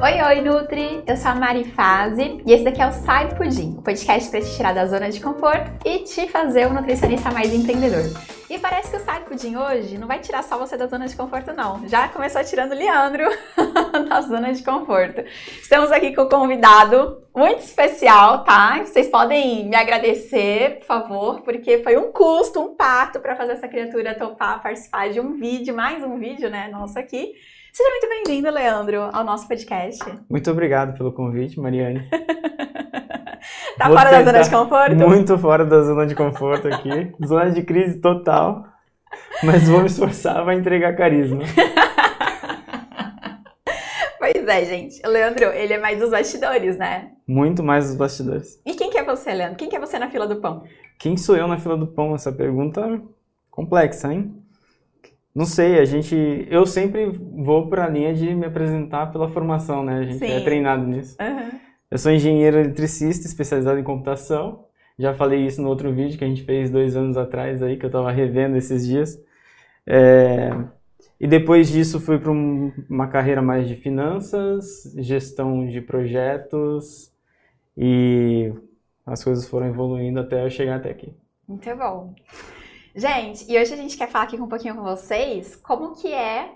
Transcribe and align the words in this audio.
Oi, 0.00 0.22
oi, 0.22 0.40
Nutri! 0.42 1.02
Eu 1.08 1.16
sou 1.16 1.32
a 1.32 1.34
Mari 1.34 1.64
Fazi 1.72 2.40
e 2.46 2.52
esse 2.52 2.62
daqui 2.62 2.80
é 2.80 2.86
o 2.86 2.92
Sai 2.92 3.34
Pudim, 3.34 3.74
o 3.76 3.82
podcast 3.82 4.30
para 4.30 4.40
te 4.40 4.56
tirar 4.56 4.72
da 4.72 4.86
zona 4.86 5.10
de 5.10 5.20
conforto 5.20 5.72
e 5.84 5.98
te 6.04 6.28
fazer 6.28 6.68
um 6.68 6.72
nutricionista 6.72 7.32
mais 7.32 7.52
empreendedor. 7.52 8.04
E 8.48 8.60
parece 8.60 8.92
que 8.92 8.96
o 8.96 9.00
Sai 9.00 9.24
Pudim 9.24 9.56
hoje 9.56 9.98
não 9.98 10.06
vai 10.06 10.20
tirar 10.20 10.44
só 10.44 10.56
você 10.56 10.76
da 10.76 10.86
zona 10.86 11.08
de 11.08 11.16
conforto, 11.16 11.52
não. 11.52 11.86
Já 11.88 12.06
começou 12.06 12.44
tirando 12.44 12.70
o 12.70 12.76
Leandro 12.76 13.24
da 14.08 14.20
zona 14.20 14.52
de 14.52 14.62
conforto. 14.62 15.20
Estamos 15.60 15.90
aqui 15.90 16.14
com 16.14 16.22
um 16.22 16.28
convidado 16.28 17.20
muito 17.34 17.64
especial, 17.64 18.44
tá? 18.44 18.78
Vocês 18.84 19.08
podem 19.08 19.68
me 19.68 19.74
agradecer, 19.74 20.78
por 20.78 20.86
favor, 20.86 21.40
porque 21.40 21.82
foi 21.82 21.96
um 21.96 22.12
custo, 22.12 22.60
um 22.60 22.76
parto 22.76 23.18
para 23.18 23.34
fazer 23.34 23.54
essa 23.54 23.66
criatura 23.66 24.14
topar 24.14 24.62
participar 24.62 25.10
de 25.10 25.18
um 25.18 25.36
vídeo, 25.36 25.74
mais 25.74 26.04
um 26.04 26.20
vídeo, 26.20 26.48
né, 26.48 26.68
nosso 26.68 26.96
aqui. 26.96 27.32
Seja 27.78 27.90
muito 27.90 28.08
bem-vindo, 28.08 28.50
Leandro, 28.50 29.02
ao 29.12 29.22
nosso 29.22 29.46
podcast. 29.46 30.02
Muito 30.28 30.50
obrigado 30.50 30.98
pelo 30.98 31.12
convite, 31.12 31.60
Mariane. 31.60 32.10
tá 33.78 33.86
Vou 33.86 33.96
fora 33.96 34.10
da 34.10 34.24
zona 34.24 34.42
de 34.42 34.50
conforto? 34.50 34.96
Muito 34.96 35.38
fora 35.38 35.64
da 35.64 35.82
zona 35.82 36.04
de 36.04 36.16
conforto 36.16 36.66
aqui. 36.66 37.14
zona 37.24 37.52
de 37.52 37.62
crise 37.62 38.00
total. 38.00 38.66
Mas 39.44 39.68
vou 39.68 39.78
me 39.78 39.86
esforçar 39.86 40.42
para 40.42 40.56
entregar 40.56 40.96
carisma. 40.96 41.38
pois 44.18 44.48
é, 44.48 44.64
gente. 44.64 45.00
O 45.06 45.08
Leandro, 45.08 45.44
ele 45.44 45.74
é 45.74 45.78
mais 45.78 46.00
dos 46.00 46.10
bastidores, 46.10 46.76
né? 46.76 47.12
Muito 47.28 47.62
mais 47.62 47.86
dos 47.86 47.94
bastidores. 47.94 48.60
E 48.66 48.74
quem 48.74 48.90
que 48.90 48.98
é 48.98 49.04
você, 49.04 49.32
Leandro? 49.32 49.56
Quem 49.56 49.68
que 49.68 49.76
é 49.76 49.78
você 49.78 50.00
na 50.00 50.10
fila 50.10 50.26
do 50.26 50.40
pão? 50.40 50.64
Quem 50.98 51.16
sou 51.16 51.36
eu 51.36 51.46
na 51.46 51.60
fila 51.60 51.76
do 51.76 51.86
pão? 51.86 52.12
Essa 52.12 52.32
pergunta 52.32 53.00
complexa, 53.52 54.12
hein? 54.12 54.37
Não 55.34 55.44
sei, 55.44 55.78
a 55.78 55.84
gente. 55.84 56.46
Eu 56.50 56.66
sempre 56.66 57.06
vou 57.06 57.68
para 57.68 57.84
a 57.84 57.88
linha 57.88 58.12
de 58.12 58.34
me 58.34 58.46
apresentar 58.46 59.06
pela 59.12 59.28
formação, 59.28 59.84
né? 59.84 59.98
A 59.98 60.02
gente 60.02 60.24
é 60.24 60.28
Sim. 60.28 60.34
é 60.34 60.40
treinado 60.40 60.86
nisso. 60.86 61.16
Uhum. 61.20 61.58
Eu 61.90 61.98
sou 61.98 62.12
engenheiro 62.12 62.58
eletricista 62.58 63.26
especializado 63.26 63.78
em 63.78 63.84
computação. 63.84 64.64
Já 64.98 65.14
falei 65.14 65.46
isso 65.46 65.62
no 65.62 65.68
outro 65.68 65.92
vídeo 65.92 66.18
que 66.18 66.24
a 66.24 66.28
gente 66.28 66.42
fez 66.42 66.70
dois 66.70 66.96
anos 66.96 67.16
atrás 67.16 67.62
aí, 67.62 67.76
que 67.76 67.84
eu 67.84 67.88
estava 67.88 68.10
revendo 68.10 68.56
esses 68.56 68.86
dias. 68.86 69.18
É... 69.86 70.50
E 71.20 71.26
depois 71.26 71.68
disso 71.68 72.00
fui 72.00 72.18
para 72.18 72.30
um, 72.30 72.72
uma 72.88 73.08
carreira 73.08 73.42
mais 73.42 73.66
de 73.68 73.74
finanças, 73.74 74.94
gestão 74.96 75.66
de 75.66 75.80
projetos 75.80 77.12
e 77.76 78.52
as 79.06 79.24
coisas 79.24 79.48
foram 79.48 79.66
evoluindo 79.66 80.20
até 80.20 80.44
eu 80.44 80.50
chegar 80.50 80.76
até 80.76 80.90
aqui. 80.90 81.12
Muito 81.46 81.74
bom. 81.76 82.14
Gente, 82.98 83.48
e 83.48 83.56
hoje 83.56 83.72
a 83.72 83.76
gente 83.76 83.96
quer 83.96 84.08
falar 84.08 84.24
aqui 84.24 84.34
um 84.34 84.48
pouquinho 84.48 84.74
com 84.74 84.82
vocês 84.82 85.54
como 85.54 85.94
que 85.94 86.12
é 86.12 86.50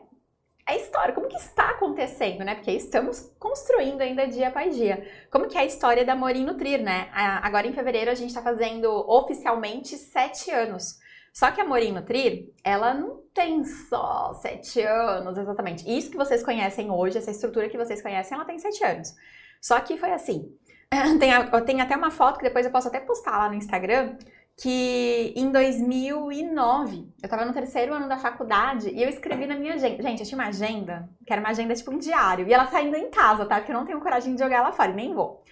a 0.67 0.75
história, 0.75 1.15
como 1.15 1.29
que 1.29 1.37
está 1.37 1.71
acontecendo, 1.71 2.43
né? 2.43 2.57
Porque 2.57 2.73
estamos 2.73 3.33
construindo 3.39 4.01
ainda 4.01 4.27
dia 4.27 4.49
após 4.49 4.75
dia. 4.75 5.07
Como 5.31 5.47
que 5.47 5.57
é 5.57 5.61
a 5.61 5.65
história 5.65 6.05
da 6.05 6.17
Morim 6.17 6.45
Nutrir, 6.45 6.83
né? 6.83 7.09
Agora 7.13 7.69
em 7.69 7.73
fevereiro 7.73 8.11
a 8.11 8.15
gente 8.17 8.31
está 8.31 8.43
fazendo 8.43 8.89
oficialmente 9.09 9.97
sete 9.97 10.51
anos. 10.51 10.99
Só 11.33 11.53
que 11.53 11.61
a 11.61 11.65
Morim 11.65 11.93
Nutrir, 11.93 12.53
ela 12.65 12.93
não 12.93 13.23
tem 13.33 13.65
só 13.65 14.35
sete 14.35 14.81
anos 14.81 15.39
exatamente. 15.39 15.89
Isso 15.89 16.11
que 16.11 16.17
vocês 16.17 16.43
conhecem 16.43 16.91
hoje, 16.91 17.19
essa 17.19 17.31
estrutura 17.31 17.69
que 17.69 17.79
vocês 17.79 18.03
conhecem, 18.03 18.35
ela 18.35 18.45
tem 18.45 18.59
sete 18.59 18.83
anos. 18.83 19.15
Só 19.61 19.79
que 19.79 19.97
foi 19.97 20.11
assim. 20.11 20.53
Tem, 21.19 21.65
tem 21.65 21.81
até 21.81 21.97
uma 21.97 22.11
foto 22.11 22.37
que 22.37 22.45
depois 22.45 22.67
eu 22.67 22.71
posso 22.71 22.89
até 22.89 23.01
postar 23.01 23.39
lá 23.39 23.49
no 23.49 23.55
Instagram 23.55 24.15
que 24.63 25.33
em 25.35 25.51
2009, 25.51 26.97
eu 26.97 27.05
estava 27.25 27.45
no 27.45 27.53
terceiro 27.53 27.93
ano 27.93 28.09
da 28.09 28.17
faculdade 28.17 28.91
e 28.91 29.03
eu 29.03 29.09
escrevi 29.09 29.45
na 29.45 29.57
minha 29.57 29.75
agenda. 29.75 30.01
Gente, 30.01 30.21
eu 30.21 30.27
tinha 30.27 30.39
uma 30.39 30.47
agenda, 30.47 31.09
que 31.27 31.33
era 31.33 31.43
uma 31.43 31.51
agenda 31.51 31.75
tipo 31.75 31.91
um 31.91 31.99
diário, 31.99 32.47
e 32.47 32.55
ela 32.55 32.67
tá 32.67 32.79
ainda 32.79 32.97
em 32.97 33.11
casa, 33.11 33.45
tá? 33.45 33.57
Porque 33.57 33.73
eu 33.73 33.77
não 33.77 33.85
tenho 33.85 34.01
coragem 34.01 34.37
de 34.37 34.41
jogar 34.41 34.59
ela 34.59 34.71
fora, 34.71 34.93
nem 34.93 35.13
vou. 35.13 35.43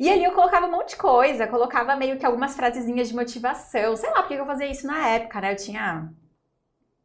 E 0.00 0.10
ali 0.10 0.24
eu 0.24 0.32
colocava 0.32 0.66
um 0.66 0.72
monte 0.72 0.90
de 0.90 0.96
coisa, 0.96 1.46
colocava 1.46 1.94
meio 1.94 2.18
que 2.18 2.26
algumas 2.26 2.56
frasezinhas 2.56 3.08
de 3.08 3.14
motivação, 3.14 3.94
sei 3.96 4.10
lá 4.10 4.22
porque 4.22 4.34
eu 4.34 4.44
fazia 4.44 4.66
isso 4.66 4.84
na 4.84 5.10
época, 5.10 5.40
né? 5.40 5.52
Eu 5.52 5.56
tinha 5.56 6.12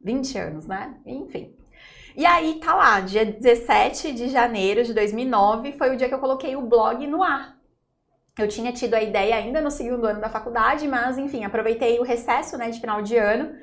20 0.03 0.37
anos, 0.39 0.65
né? 0.65 0.95
Enfim. 1.05 1.55
E 2.15 2.25
aí 2.25 2.59
tá 2.59 2.73
lá, 2.73 3.01
dia 3.01 3.23
17 3.23 4.13
de 4.13 4.29
janeiro 4.29 4.83
de 4.83 4.95
2009 4.95 5.73
foi 5.73 5.93
o 5.93 5.95
dia 5.95 6.09
que 6.09 6.15
eu 6.15 6.19
coloquei 6.19 6.55
o 6.55 6.63
blog 6.63 7.05
no 7.05 7.21
ar. 7.21 7.60
Eu 8.37 8.47
tinha 8.47 8.71
tido 8.71 8.93
a 8.93 9.01
ideia 9.01 9.35
ainda 9.35 9.61
no 9.61 9.69
segundo 9.69 10.05
ano 10.05 10.21
da 10.21 10.29
faculdade, 10.29 10.87
mas 10.87 11.17
enfim, 11.17 11.43
aproveitei 11.43 11.99
o 11.99 12.03
recesso, 12.03 12.57
né, 12.57 12.69
de 12.69 12.79
final 12.79 13.01
de 13.01 13.17
ano 13.17 13.55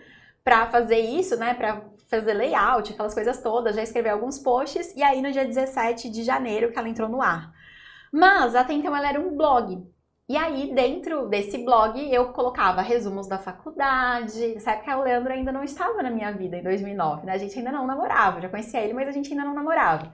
para 0.44 0.66
fazer 0.66 0.98
isso, 0.98 1.36
né, 1.36 1.54
para 1.54 1.82
fazer 2.08 2.34
layout, 2.34 2.92
aquelas 2.92 3.14
coisas 3.14 3.42
todas, 3.42 3.76
já 3.76 3.82
escrever 3.82 4.10
alguns 4.10 4.38
posts 4.38 4.94
e 4.96 5.02
aí 5.02 5.20
no 5.20 5.32
dia 5.32 5.44
17 5.44 6.10
de 6.10 6.22
janeiro 6.22 6.70
que 6.72 6.78
ela 6.78 6.88
entrou 6.88 7.08
no 7.08 7.22
ar. 7.22 7.52
Mas 8.12 8.54
até 8.54 8.72
então 8.72 8.94
ela 8.96 9.08
era 9.08 9.20
um 9.20 9.36
blog. 9.36 9.86
E 10.28 10.36
aí, 10.36 10.74
dentro 10.74 11.26
desse 11.26 11.64
blog, 11.64 11.98
eu 12.12 12.32
colocava 12.34 12.82
resumos 12.82 13.26
da 13.26 13.38
faculdade. 13.38 14.54
Nessa 14.54 14.72
época, 14.72 14.98
o 14.98 15.02
Leandro 15.02 15.32
ainda 15.32 15.50
não 15.50 15.64
estava 15.64 16.02
na 16.02 16.10
minha 16.10 16.30
vida, 16.30 16.58
em 16.58 16.62
2009, 16.62 17.24
né? 17.24 17.32
A 17.32 17.38
gente 17.38 17.58
ainda 17.58 17.72
não 17.72 17.86
namorava. 17.86 18.38
Já 18.38 18.48
conhecia 18.50 18.80
ele, 18.82 18.92
mas 18.92 19.08
a 19.08 19.10
gente 19.10 19.30
ainda 19.30 19.44
não 19.44 19.54
namorava. 19.54 20.12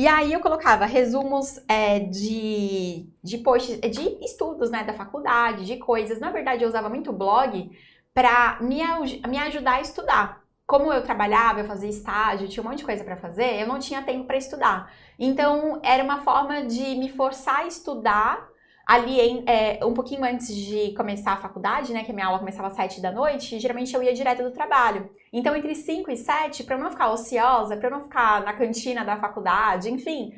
E 0.00 0.08
aí 0.08 0.32
eu 0.32 0.40
colocava 0.40 0.86
resumos 0.86 1.60
é, 1.68 2.00
de, 2.00 3.06
de 3.22 3.36
posts, 3.36 3.78
de 3.78 4.24
estudos, 4.24 4.70
né, 4.70 4.82
da 4.82 4.94
faculdade, 4.94 5.66
de 5.66 5.76
coisas. 5.76 6.18
Na 6.18 6.30
verdade, 6.30 6.62
eu 6.62 6.68
usava 6.70 6.88
muito 6.88 7.12
blog 7.12 7.70
para 8.14 8.56
me, 8.62 8.80
me 9.28 9.36
ajudar 9.36 9.74
a 9.74 9.80
estudar. 9.82 10.42
Como 10.66 10.90
eu 10.90 11.02
trabalhava, 11.02 11.60
eu 11.60 11.66
fazia 11.66 11.90
estágio, 11.90 12.48
tinha 12.48 12.64
um 12.64 12.66
monte 12.70 12.78
de 12.78 12.86
coisa 12.86 13.04
para 13.04 13.18
fazer, 13.18 13.60
eu 13.60 13.66
não 13.66 13.78
tinha 13.78 14.00
tempo 14.00 14.24
para 14.24 14.38
estudar. 14.38 14.90
Então, 15.18 15.78
era 15.82 16.02
uma 16.02 16.22
forma 16.22 16.62
de 16.62 16.96
me 16.96 17.10
forçar 17.10 17.58
a 17.58 17.66
estudar 17.66 18.49
ali 18.90 19.20
em, 19.20 19.44
é, 19.46 19.78
um 19.84 19.94
pouquinho 19.94 20.24
antes 20.24 20.52
de 20.52 20.92
começar 20.94 21.34
a 21.34 21.36
faculdade, 21.36 21.92
né, 21.92 22.02
que 22.02 22.10
a 22.10 22.14
minha 22.14 22.26
aula 22.26 22.40
começava 22.40 22.66
às 22.66 22.74
7 22.74 23.00
da 23.00 23.12
noite, 23.12 23.60
geralmente 23.60 23.94
eu 23.94 24.02
ia 24.02 24.12
direto 24.12 24.42
do 24.42 24.50
trabalho. 24.50 25.08
Então, 25.32 25.54
entre 25.54 25.76
5 25.76 26.10
e 26.10 26.16
7, 26.16 26.64
para 26.64 26.74
eu 26.74 26.80
não 26.80 26.90
ficar 26.90 27.12
ociosa, 27.12 27.76
para 27.76 27.86
eu 27.86 27.92
não 27.92 28.00
ficar 28.00 28.42
na 28.42 28.52
cantina 28.52 29.04
da 29.04 29.16
faculdade, 29.16 29.88
enfim, 29.88 30.32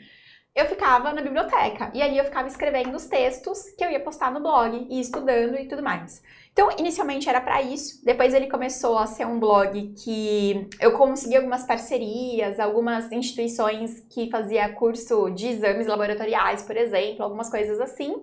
eu 0.54 0.66
ficava 0.66 1.14
na 1.14 1.22
biblioteca. 1.22 1.90
E 1.94 2.02
ali 2.02 2.18
eu 2.18 2.26
ficava 2.26 2.46
escrevendo 2.46 2.94
os 2.94 3.06
textos 3.06 3.70
que 3.70 3.82
eu 3.82 3.90
ia 3.90 4.00
postar 4.00 4.30
no 4.30 4.40
blog 4.40 4.86
e 4.90 5.00
estudando 5.00 5.56
e 5.56 5.66
tudo 5.66 5.82
mais. 5.82 6.22
Então, 6.52 6.70
inicialmente 6.78 7.28
era 7.28 7.40
para 7.40 7.62
isso. 7.62 8.04
Depois 8.04 8.34
ele 8.34 8.46
começou 8.46 8.98
a 8.98 9.06
ser 9.06 9.26
um 9.26 9.40
blog 9.40 9.94
que 9.96 10.68
eu 10.78 10.92
consegui 10.92 11.36
algumas 11.36 11.64
parcerias, 11.64 12.60
algumas 12.60 13.10
instituições 13.10 14.00
que 14.10 14.30
fazia 14.30 14.68
curso 14.72 15.30
de 15.30 15.48
exames 15.48 15.86
laboratoriais, 15.86 16.62
por 16.62 16.76
exemplo, 16.76 17.24
algumas 17.24 17.48
coisas 17.48 17.80
assim. 17.80 18.22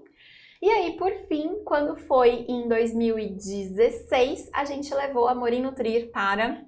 E 0.61 0.69
aí, 0.69 0.97
por 0.97 1.11
fim, 1.27 1.63
quando 1.63 1.95
foi 1.95 2.45
em 2.47 2.67
2016, 2.67 4.49
a 4.53 4.63
gente 4.65 4.93
levou 4.93 5.27
a 5.27 5.33
Morim 5.33 5.61
Nutrir 5.61 6.11
para 6.11 6.61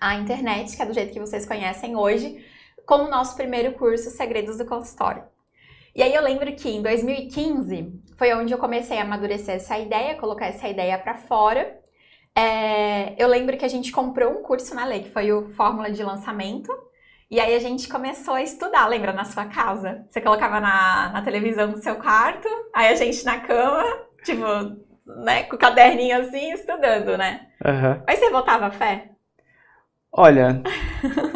a 0.00 0.16
internet, 0.16 0.74
que 0.74 0.82
é 0.82 0.86
do 0.86 0.94
jeito 0.94 1.12
que 1.12 1.20
vocês 1.20 1.46
conhecem 1.46 1.94
hoje, 1.94 2.44
com 2.84 3.04
o 3.04 3.10
nosso 3.10 3.36
primeiro 3.36 3.74
curso 3.74 4.10
Segredos 4.10 4.58
do 4.58 4.64
Consultório. 4.64 5.22
E 5.94 6.02
aí 6.02 6.14
eu 6.14 6.22
lembro 6.22 6.50
que 6.54 6.68
em 6.68 6.82
2015 6.82 8.00
foi 8.16 8.32
onde 8.34 8.52
eu 8.52 8.58
comecei 8.58 8.98
a 8.98 9.02
amadurecer 9.02 9.56
essa 9.56 9.78
ideia, 9.78 10.16
colocar 10.16 10.46
essa 10.46 10.68
ideia 10.68 10.96
para 10.98 11.14
fora. 11.14 11.78
É, 12.34 13.14
eu 13.22 13.28
lembro 13.28 13.56
que 13.58 13.64
a 13.64 13.68
gente 13.68 13.92
comprou 13.92 14.32
um 14.32 14.42
curso 14.42 14.74
na 14.74 14.84
Lei, 14.84 15.02
que 15.02 15.10
foi 15.10 15.32
o 15.32 15.50
Fórmula 15.50 15.90
de 15.90 16.02
Lançamento, 16.02 16.72
e 17.30 17.40
aí 17.40 17.54
a 17.54 17.58
gente 17.58 17.88
começou 17.88 18.34
a 18.34 18.42
estudar, 18.42 18.86
lembra, 18.86 19.12
na 19.12 19.24
sua 19.24 19.46
casa? 19.46 20.04
Você 20.08 20.20
colocava 20.20 20.60
na, 20.60 21.10
na 21.12 21.22
televisão 21.22 21.70
do 21.70 21.82
seu 21.82 21.96
quarto, 21.96 22.48
aí 22.74 22.88
a 22.88 22.94
gente 22.94 23.24
na 23.24 23.40
cama, 23.40 23.84
tipo, 24.24 24.44
né, 25.24 25.44
com 25.44 25.56
o 25.56 25.58
caderninho 25.58 26.20
assim, 26.20 26.52
estudando, 26.52 27.16
né? 27.16 27.48
Uhum. 27.64 28.02
Mas 28.06 28.18
você 28.18 28.30
botava 28.30 28.70
fé? 28.70 29.10
Olha, 30.12 30.62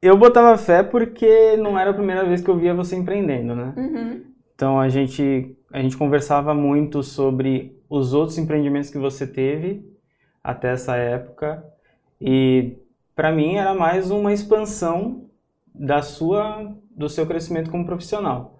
eu 0.00 0.16
botava 0.16 0.56
fé 0.56 0.82
porque 0.82 1.56
não 1.56 1.78
era 1.78 1.90
a 1.90 1.94
primeira 1.94 2.24
vez 2.24 2.40
que 2.40 2.48
eu 2.48 2.58
via 2.58 2.74
você 2.74 2.96
empreendendo, 2.96 3.54
né? 3.54 3.74
Uhum. 3.76 4.24
Então 4.54 4.78
a 4.78 4.88
gente, 4.88 5.56
a 5.72 5.80
gente 5.80 5.96
conversava 5.96 6.54
muito 6.54 7.02
sobre 7.02 7.76
os 7.88 8.12
outros 8.12 8.38
empreendimentos 8.38 8.90
que 8.90 8.98
você 8.98 9.26
teve 9.26 9.84
até 10.42 10.72
essa 10.72 10.96
época 10.96 11.64
e 12.20 12.76
para 13.14 13.32
mim 13.32 13.56
era 13.56 13.74
mais 13.74 14.10
uma 14.10 14.32
expansão 14.32 15.28
da 15.74 16.02
sua 16.02 16.74
do 16.90 17.08
seu 17.08 17.26
crescimento 17.26 17.70
como 17.70 17.86
profissional. 17.86 18.58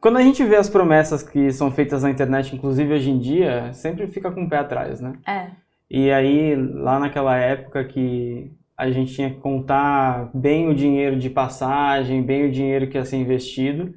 Quando 0.00 0.16
a 0.16 0.22
gente 0.22 0.42
vê 0.44 0.56
as 0.56 0.70
promessas 0.70 1.22
que 1.22 1.50
são 1.50 1.70
feitas 1.70 2.02
na 2.02 2.10
internet, 2.10 2.54
inclusive 2.54 2.94
hoje 2.94 3.10
em 3.10 3.18
dia, 3.18 3.72
sempre 3.72 4.06
fica 4.06 4.30
com 4.30 4.44
o 4.44 4.48
pé 4.48 4.58
atrás, 4.58 5.00
né? 5.00 5.14
É. 5.26 5.50
E 5.90 6.10
aí, 6.10 6.54
lá 6.54 6.98
naquela 6.98 7.36
época 7.36 7.84
que 7.84 8.50
a 8.76 8.90
gente 8.90 9.14
tinha 9.14 9.30
que 9.30 9.40
contar 9.40 10.30
bem 10.34 10.68
o 10.68 10.74
dinheiro 10.74 11.18
de 11.18 11.30
passagem, 11.30 12.22
bem 12.22 12.46
o 12.46 12.52
dinheiro 12.52 12.88
que 12.88 12.98
ia 12.98 13.04
ser 13.04 13.16
investido, 13.16 13.94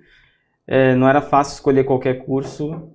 é, 0.66 0.96
não 0.96 1.08
era 1.08 1.22
fácil 1.22 1.56
escolher 1.56 1.84
qualquer 1.84 2.26
curso 2.26 2.92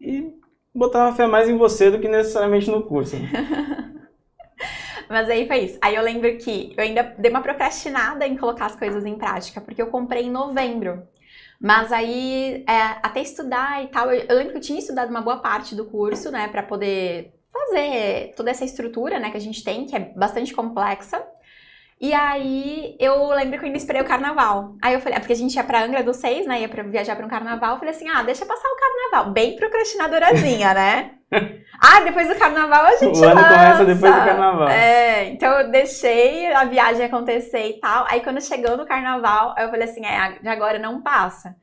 e 0.00 0.32
botava 0.74 1.14
fé 1.14 1.26
mais 1.26 1.48
em 1.48 1.56
você 1.56 1.90
do 1.90 1.98
que 1.98 2.08
necessariamente 2.08 2.70
no 2.70 2.82
curso. 2.82 3.16
Mas 5.08 5.30
aí 5.30 5.46
foi 5.46 5.58
isso. 5.58 5.78
Aí 5.80 5.94
eu 5.94 6.02
lembro 6.02 6.36
que 6.38 6.74
eu 6.76 6.82
ainda 6.82 7.14
dei 7.18 7.30
uma 7.30 7.42
procrastinada 7.42 8.26
em 8.26 8.36
colocar 8.36 8.66
as 8.66 8.76
coisas 8.76 9.04
em 9.04 9.16
prática, 9.16 9.60
porque 9.60 9.80
eu 9.80 9.86
comprei 9.88 10.24
em 10.24 10.30
novembro. 10.30 11.06
Mas 11.60 11.92
aí, 11.92 12.64
é, 12.68 12.98
até 13.02 13.20
estudar 13.20 13.82
e 13.84 13.88
tal, 13.88 14.10
eu, 14.10 14.26
eu, 14.28 14.36
lembro 14.36 14.52
que 14.52 14.58
eu 14.58 14.62
tinha 14.62 14.78
estudado 14.78 15.10
uma 15.10 15.22
boa 15.22 15.38
parte 15.38 15.74
do 15.74 15.84
curso, 15.84 16.30
né, 16.30 16.48
para 16.48 16.62
poder 16.62 17.32
fazer 17.66 18.32
toda 18.36 18.50
essa 18.50 18.64
estrutura, 18.64 19.18
né, 19.18 19.30
que 19.30 19.36
a 19.36 19.40
gente 19.40 19.62
tem, 19.62 19.86
que 19.86 19.96
é 19.96 20.00
bastante 20.00 20.52
complexa. 20.54 21.22
E 22.00 22.12
aí 22.12 22.96
eu 22.98 23.28
lembro 23.28 23.52
que 23.52 23.64
eu 23.64 23.66
ainda 23.66 23.78
esperei 23.78 24.02
o 24.02 24.04
carnaval. 24.04 24.74
Aí 24.82 24.92
eu 24.92 25.00
falei, 25.00 25.16
é 25.16 25.20
porque 25.20 25.32
a 25.32 25.36
gente 25.36 25.54
ia 25.54 25.64
pra 25.64 25.82
Angra 25.84 26.02
dos 26.02 26.16
Seis, 26.16 26.46
né? 26.46 26.60
Ia 26.60 26.68
pra 26.68 26.82
viajar 26.82 27.16
pra 27.16 27.24
um 27.24 27.28
carnaval. 27.28 27.72
Eu 27.72 27.78
falei 27.78 27.94
assim, 27.94 28.08
ah, 28.08 28.22
deixa 28.22 28.44
passar 28.44 28.68
o 28.68 28.76
carnaval. 28.76 29.32
Bem 29.32 29.56
procrastinadorazinha, 29.56 30.74
né? 30.74 31.10
ah, 31.80 32.00
depois 32.00 32.28
do 32.28 32.34
carnaval 32.34 32.84
a 32.84 32.96
gente 32.96 33.18
O 33.18 33.24
ano 33.24 33.40
lança. 33.40 33.48
começa 33.48 33.84
depois 33.84 34.14
do 34.14 34.24
carnaval. 34.24 34.68
É, 34.68 35.28
então 35.30 35.60
eu 35.60 35.70
deixei 35.70 36.52
a 36.52 36.64
viagem 36.64 37.06
acontecer 37.06 37.68
e 37.68 37.80
tal. 37.80 38.06
Aí 38.08 38.20
quando 38.20 38.42
chegou 38.42 38.76
no 38.76 38.84
carnaval, 38.84 39.54
eu 39.56 39.70
falei 39.70 39.84
assim, 39.88 40.04
é, 40.04 40.38
de 40.42 40.48
agora 40.48 40.78
não 40.78 41.00
passa. 41.00 41.56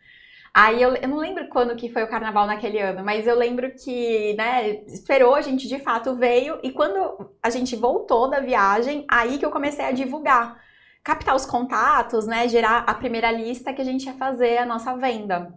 Aí 0.53 0.81
eu, 0.81 0.94
eu 0.95 1.07
não 1.07 1.18
lembro 1.18 1.48
quando 1.48 1.75
que 1.77 1.89
foi 1.89 2.03
o 2.03 2.09
carnaval 2.09 2.45
naquele 2.45 2.80
ano, 2.80 3.03
mas 3.06 3.25
eu 3.25 3.38
lembro 3.38 3.71
que, 3.71 4.33
né, 4.33 4.83
esperou, 4.88 5.33
a 5.33 5.42
gente 5.42 5.65
de 5.68 5.80
fato 5.80 6.13
veio, 6.13 6.59
e 6.62 6.71
quando 6.71 7.31
a 7.42 7.50
gente 7.50 7.75
voltou 7.75 8.30
da 8.30 8.42
viagem, 8.42 9.06
aí 9.09 9.38
que 9.38 9.45
eu 9.45 9.51
comecei 9.51 9.86
a 9.86 9.92
divulgar. 9.94 10.59
Captar 11.03 11.36
os 11.36 11.45
contatos, 11.45 12.27
né, 12.27 12.48
gerar 12.50 12.83
a 12.86 12.94
primeira 12.94 13.31
lista 13.31 13.74
que 13.74 13.81
a 13.81 13.86
gente 13.86 14.06
ia 14.06 14.13
fazer 14.13 14.57
a 14.57 14.65
nossa 14.65 14.95
venda. 14.95 15.53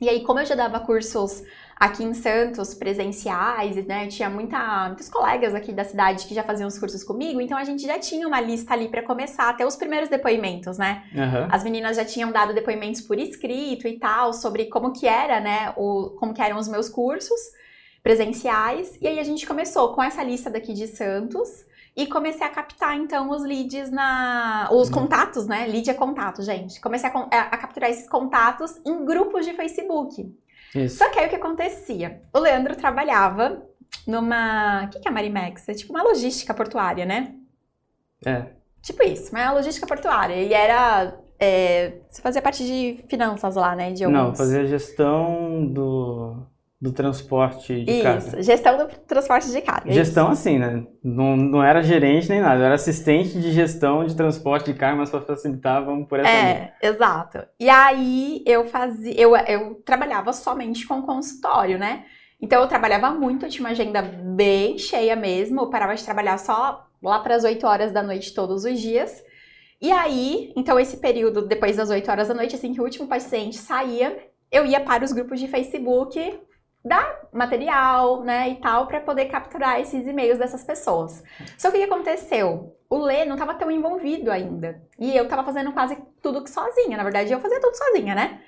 E 0.00 0.08
aí, 0.08 0.22
como 0.22 0.40
eu 0.40 0.46
já 0.46 0.54
dava 0.54 0.80
cursos 0.80 1.42
aqui 1.80 2.04
em 2.04 2.12
Santos, 2.12 2.74
presenciais, 2.74 3.74
né? 3.86 4.06
Tinha 4.06 4.28
muita, 4.28 4.88
muitos 4.88 5.08
colegas 5.08 5.54
aqui 5.54 5.72
da 5.72 5.82
cidade 5.82 6.26
que 6.26 6.34
já 6.34 6.42
faziam 6.42 6.68
os 6.68 6.78
cursos 6.78 7.02
comigo, 7.02 7.40
então 7.40 7.56
a 7.56 7.64
gente 7.64 7.86
já 7.86 7.98
tinha 7.98 8.28
uma 8.28 8.38
lista 8.38 8.74
ali 8.74 8.86
para 8.86 9.02
começar, 9.02 9.48
até 9.48 9.66
os 9.66 9.76
primeiros 9.76 10.10
depoimentos, 10.10 10.76
né? 10.76 11.02
Uhum. 11.14 11.48
As 11.50 11.64
meninas 11.64 11.96
já 11.96 12.04
tinham 12.04 12.30
dado 12.30 12.52
depoimentos 12.52 13.00
por 13.00 13.18
escrito 13.18 13.88
e 13.88 13.98
tal, 13.98 14.34
sobre 14.34 14.66
como 14.66 14.92
que 14.92 15.08
era, 15.08 15.40
né? 15.40 15.72
O, 15.74 16.10
como 16.18 16.34
que 16.34 16.42
eram 16.42 16.58
os 16.58 16.68
meus 16.68 16.90
cursos 16.90 17.40
presenciais. 18.02 18.98
E 19.00 19.08
aí 19.08 19.18
a 19.18 19.24
gente 19.24 19.46
começou 19.46 19.94
com 19.94 20.02
essa 20.02 20.22
lista 20.22 20.50
daqui 20.50 20.74
de 20.74 20.86
Santos. 20.86 21.64
E 21.96 22.06
comecei 22.06 22.46
a 22.46 22.48
captar, 22.48 22.96
então, 22.96 23.30
os 23.30 23.42
leads 23.42 23.90
na. 23.90 24.68
Os 24.70 24.88
uhum. 24.88 24.94
contatos, 24.94 25.46
né? 25.46 25.66
Lead 25.66 25.90
é 25.90 25.94
contato, 25.94 26.40
gente. 26.40 26.80
Comecei 26.80 27.10
a, 27.10 27.12
a, 27.12 27.56
capturar 27.56 27.90
esses 27.90 28.08
contatos 28.08 28.80
em 28.86 29.04
grupos 29.04 29.44
de 29.44 29.54
Facebook. 29.54 30.32
Isso. 30.74 30.98
Só 30.98 31.08
que 31.10 31.18
aí 31.18 31.26
o 31.26 31.28
que 31.28 31.36
acontecia? 31.36 32.20
O 32.32 32.38
Leandro 32.38 32.76
trabalhava 32.76 33.62
numa. 34.06 34.84
O 34.84 34.88
que, 34.88 35.06
é 35.06 35.08
a 35.08 35.12
Marimex? 35.12 35.68
É 35.68 35.74
tipo 35.74 35.92
uma 35.92 36.02
logística 36.02 36.54
portuária, 36.54 37.04
né? 37.04 37.34
É. 38.24 38.46
Tipo 38.82 39.02
isso, 39.04 39.30
uma 39.30 39.52
logística 39.52 39.86
portuária. 39.86 40.34
E 40.34 40.52
era. 40.52 41.18
É, 41.38 42.00
você 42.08 42.20
fazia 42.20 42.42
parte 42.42 42.64
de 42.64 43.02
finanças 43.08 43.56
lá, 43.56 43.74
né? 43.74 43.92
De 43.92 44.04
alguns... 44.04 44.18
Não, 44.18 44.34
fazia 44.34 44.66
gestão 44.66 45.66
do 45.66 46.46
do 46.80 46.92
transporte 46.92 47.84
de 47.84 47.92
Isso, 47.92 48.02
carga. 48.02 48.18
Isso, 48.18 48.42
gestão 48.42 48.78
do 48.78 48.88
transporte 49.06 49.50
de 49.50 49.60
carga. 49.62 49.90
Gestão 49.92 50.30
isso. 50.30 50.32
assim, 50.32 50.58
né? 50.58 50.86
Não, 51.02 51.36
não 51.36 51.62
era 51.62 51.82
gerente 51.82 52.28
nem 52.28 52.40
nada, 52.40 52.64
era 52.64 52.74
assistente 52.74 53.40
de 53.40 53.52
gestão 53.52 54.04
de 54.04 54.14
transporte 54.16 54.72
de 54.72 54.78
carga, 54.78 54.96
mas 54.98 55.10
para 55.10 55.22
facilitar, 55.22 55.84
vamos 55.84 56.08
por 56.08 56.20
essa 56.20 56.38
É, 56.38 56.38
linha. 56.38 56.72
exato. 56.82 57.46
E 57.58 57.68
aí 57.68 58.42
eu 58.46 58.64
fazia, 58.66 59.14
eu, 59.18 59.34
eu 59.36 59.74
trabalhava 59.84 60.32
somente 60.32 60.86
com 60.86 61.02
consultório, 61.02 61.78
né? 61.78 62.04
Então 62.40 62.60
eu 62.62 62.68
trabalhava 62.68 63.10
muito, 63.10 63.44
eu 63.46 63.50
tinha 63.50 63.64
uma 63.64 63.70
agenda 63.70 64.02
bem 64.02 64.78
cheia 64.78 65.16
mesmo, 65.16 65.60
eu 65.62 65.70
parava 65.70 65.94
de 65.94 66.04
trabalhar 66.04 66.38
só 66.38 66.86
lá 67.02 67.20
para 67.20 67.34
as 67.36 67.44
8 67.44 67.66
horas 67.66 67.92
da 67.92 68.02
noite 68.02 68.34
todos 68.34 68.64
os 68.64 68.80
dias. 68.80 69.22
E 69.80 69.90
aí, 69.90 70.52
então 70.56 70.78
esse 70.78 70.98
período 70.98 71.42
depois 71.46 71.76
das 71.76 71.90
8 71.90 72.10
horas 72.10 72.28
da 72.28 72.34
noite, 72.34 72.54
assim 72.54 72.72
que 72.74 72.80
o 72.80 72.84
último 72.84 73.08
paciente 73.08 73.56
saía, 73.58 74.18
eu 74.52 74.66
ia 74.66 74.80
para 74.80 75.04
os 75.04 75.12
grupos 75.12 75.40
de 75.40 75.48
Facebook 75.48 76.18
dar 76.84 77.28
material, 77.32 78.22
né, 78.22 78.48
e 78.48 78.54
tal, 78.56 78.86
para 78.86 79.00
poder 79.00 79.26
capturar 79.26 79.80
esses 79.80 80.06
e-mails 80.06 80.38
dessas 80.38 80.64
pessoas. 80.64 81.22
Só 81.58 81.70
que 81.70 81.76
o 81.76 81.80
que 81.80 81.86
aconteceu? 81.86 82.76
O 82.88 82.98
Lê 82.98 83.24
não 83.24 83.34
estava 83.34 83.54
tão 83.54 83.70
envolvido 83.70 84.30
ainda. 84.30 84.82
E 84.98 85.16
eu 85.16 85.24
estava 85.24 85.44
fazendo 85.44 85.72
quase 85.72 85.96
tudo 86.22 86.46
sozinha. 86.48 86.96
Na 86.96 87.04
verdade, 87.04 87.32
eu 87.32 87.38
fazia 87.38 87.60
tudo 87.60 87.76
sozinha, 87.76 88.14
né? 88.14 88.40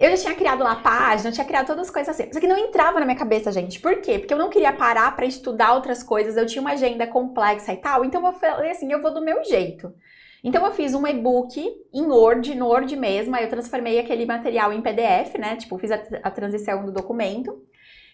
Eu 0.00 0.10
já 0.10 0.16
tinha 0.16 0.34
criado 0.34 0.64
lá 0.64 0.72
a 0.72 0.76
página, 0.76 1.30
tinha 1.30 1.46
criado 1.46 1.66
todas 1.66 1.86
as 1.86 1.90
coisas 1.94 2.18
assim. 2.18 2.32
Só 2.32 2.40
que 2.40 2.48
não 2.48 2.58
entrava 2.58 2.98
na 2.98 3.06
minha 3.06 3.18
cabeça, 3.18 3.52
gente. 3.52 3.78
Por 3.78 4.00
quê? 4.00 4.18
Porque 4.18 4.34
eu 4.34 4.38
não 4.38 4.50
queria 4.50 4.72
parar 4.72 5.14
para 5.14 5.24
estudar 5.24 5.74
outras 5.74 6.02
coisas. 6.02 6.36
Eu 6.36 6.46
tinha 6.46 6.60
uma 6.60 6.72
agenda 6.72 7.06
complexa 7.06 7.72
e 7.72 7.76
tal. 7.76 8.04
Então 8.04 8.26
eu 8.26 8.32
falei 8.32 8.72
assim, 8.72 8.90
eu 8.90 9.00
vou 9.00 9.14
do 9.14 9.22
meu 9.22 9.44
jeito. 9.44 9.94
Então 10.42 10.64
eu 10.66 10.72
fiz 10.72 10.94
um 10.94 11.06
e-book 11.06 11.58
em 11.92 12.02
Word, 12.02 12.54
no 12.54 12.66
Word 12.66 12.94
mesmo, 12.96 13.34
aí 13.34 13.44
eu 13.44 13.48
transformei 13.48 13.98
aquele 13.98 14.26
material 14.26 14.74
em 14.74 14.82
PDF, 14.82 15.38
né? 15.38 15.56
Tipo, 15.56 15.78
fiz 15.78 15.90
a, 15.90 16.02
a 16.22 16.30
transição 16.30 16.84
do 16.84 16.92
documento. 16.92 17.62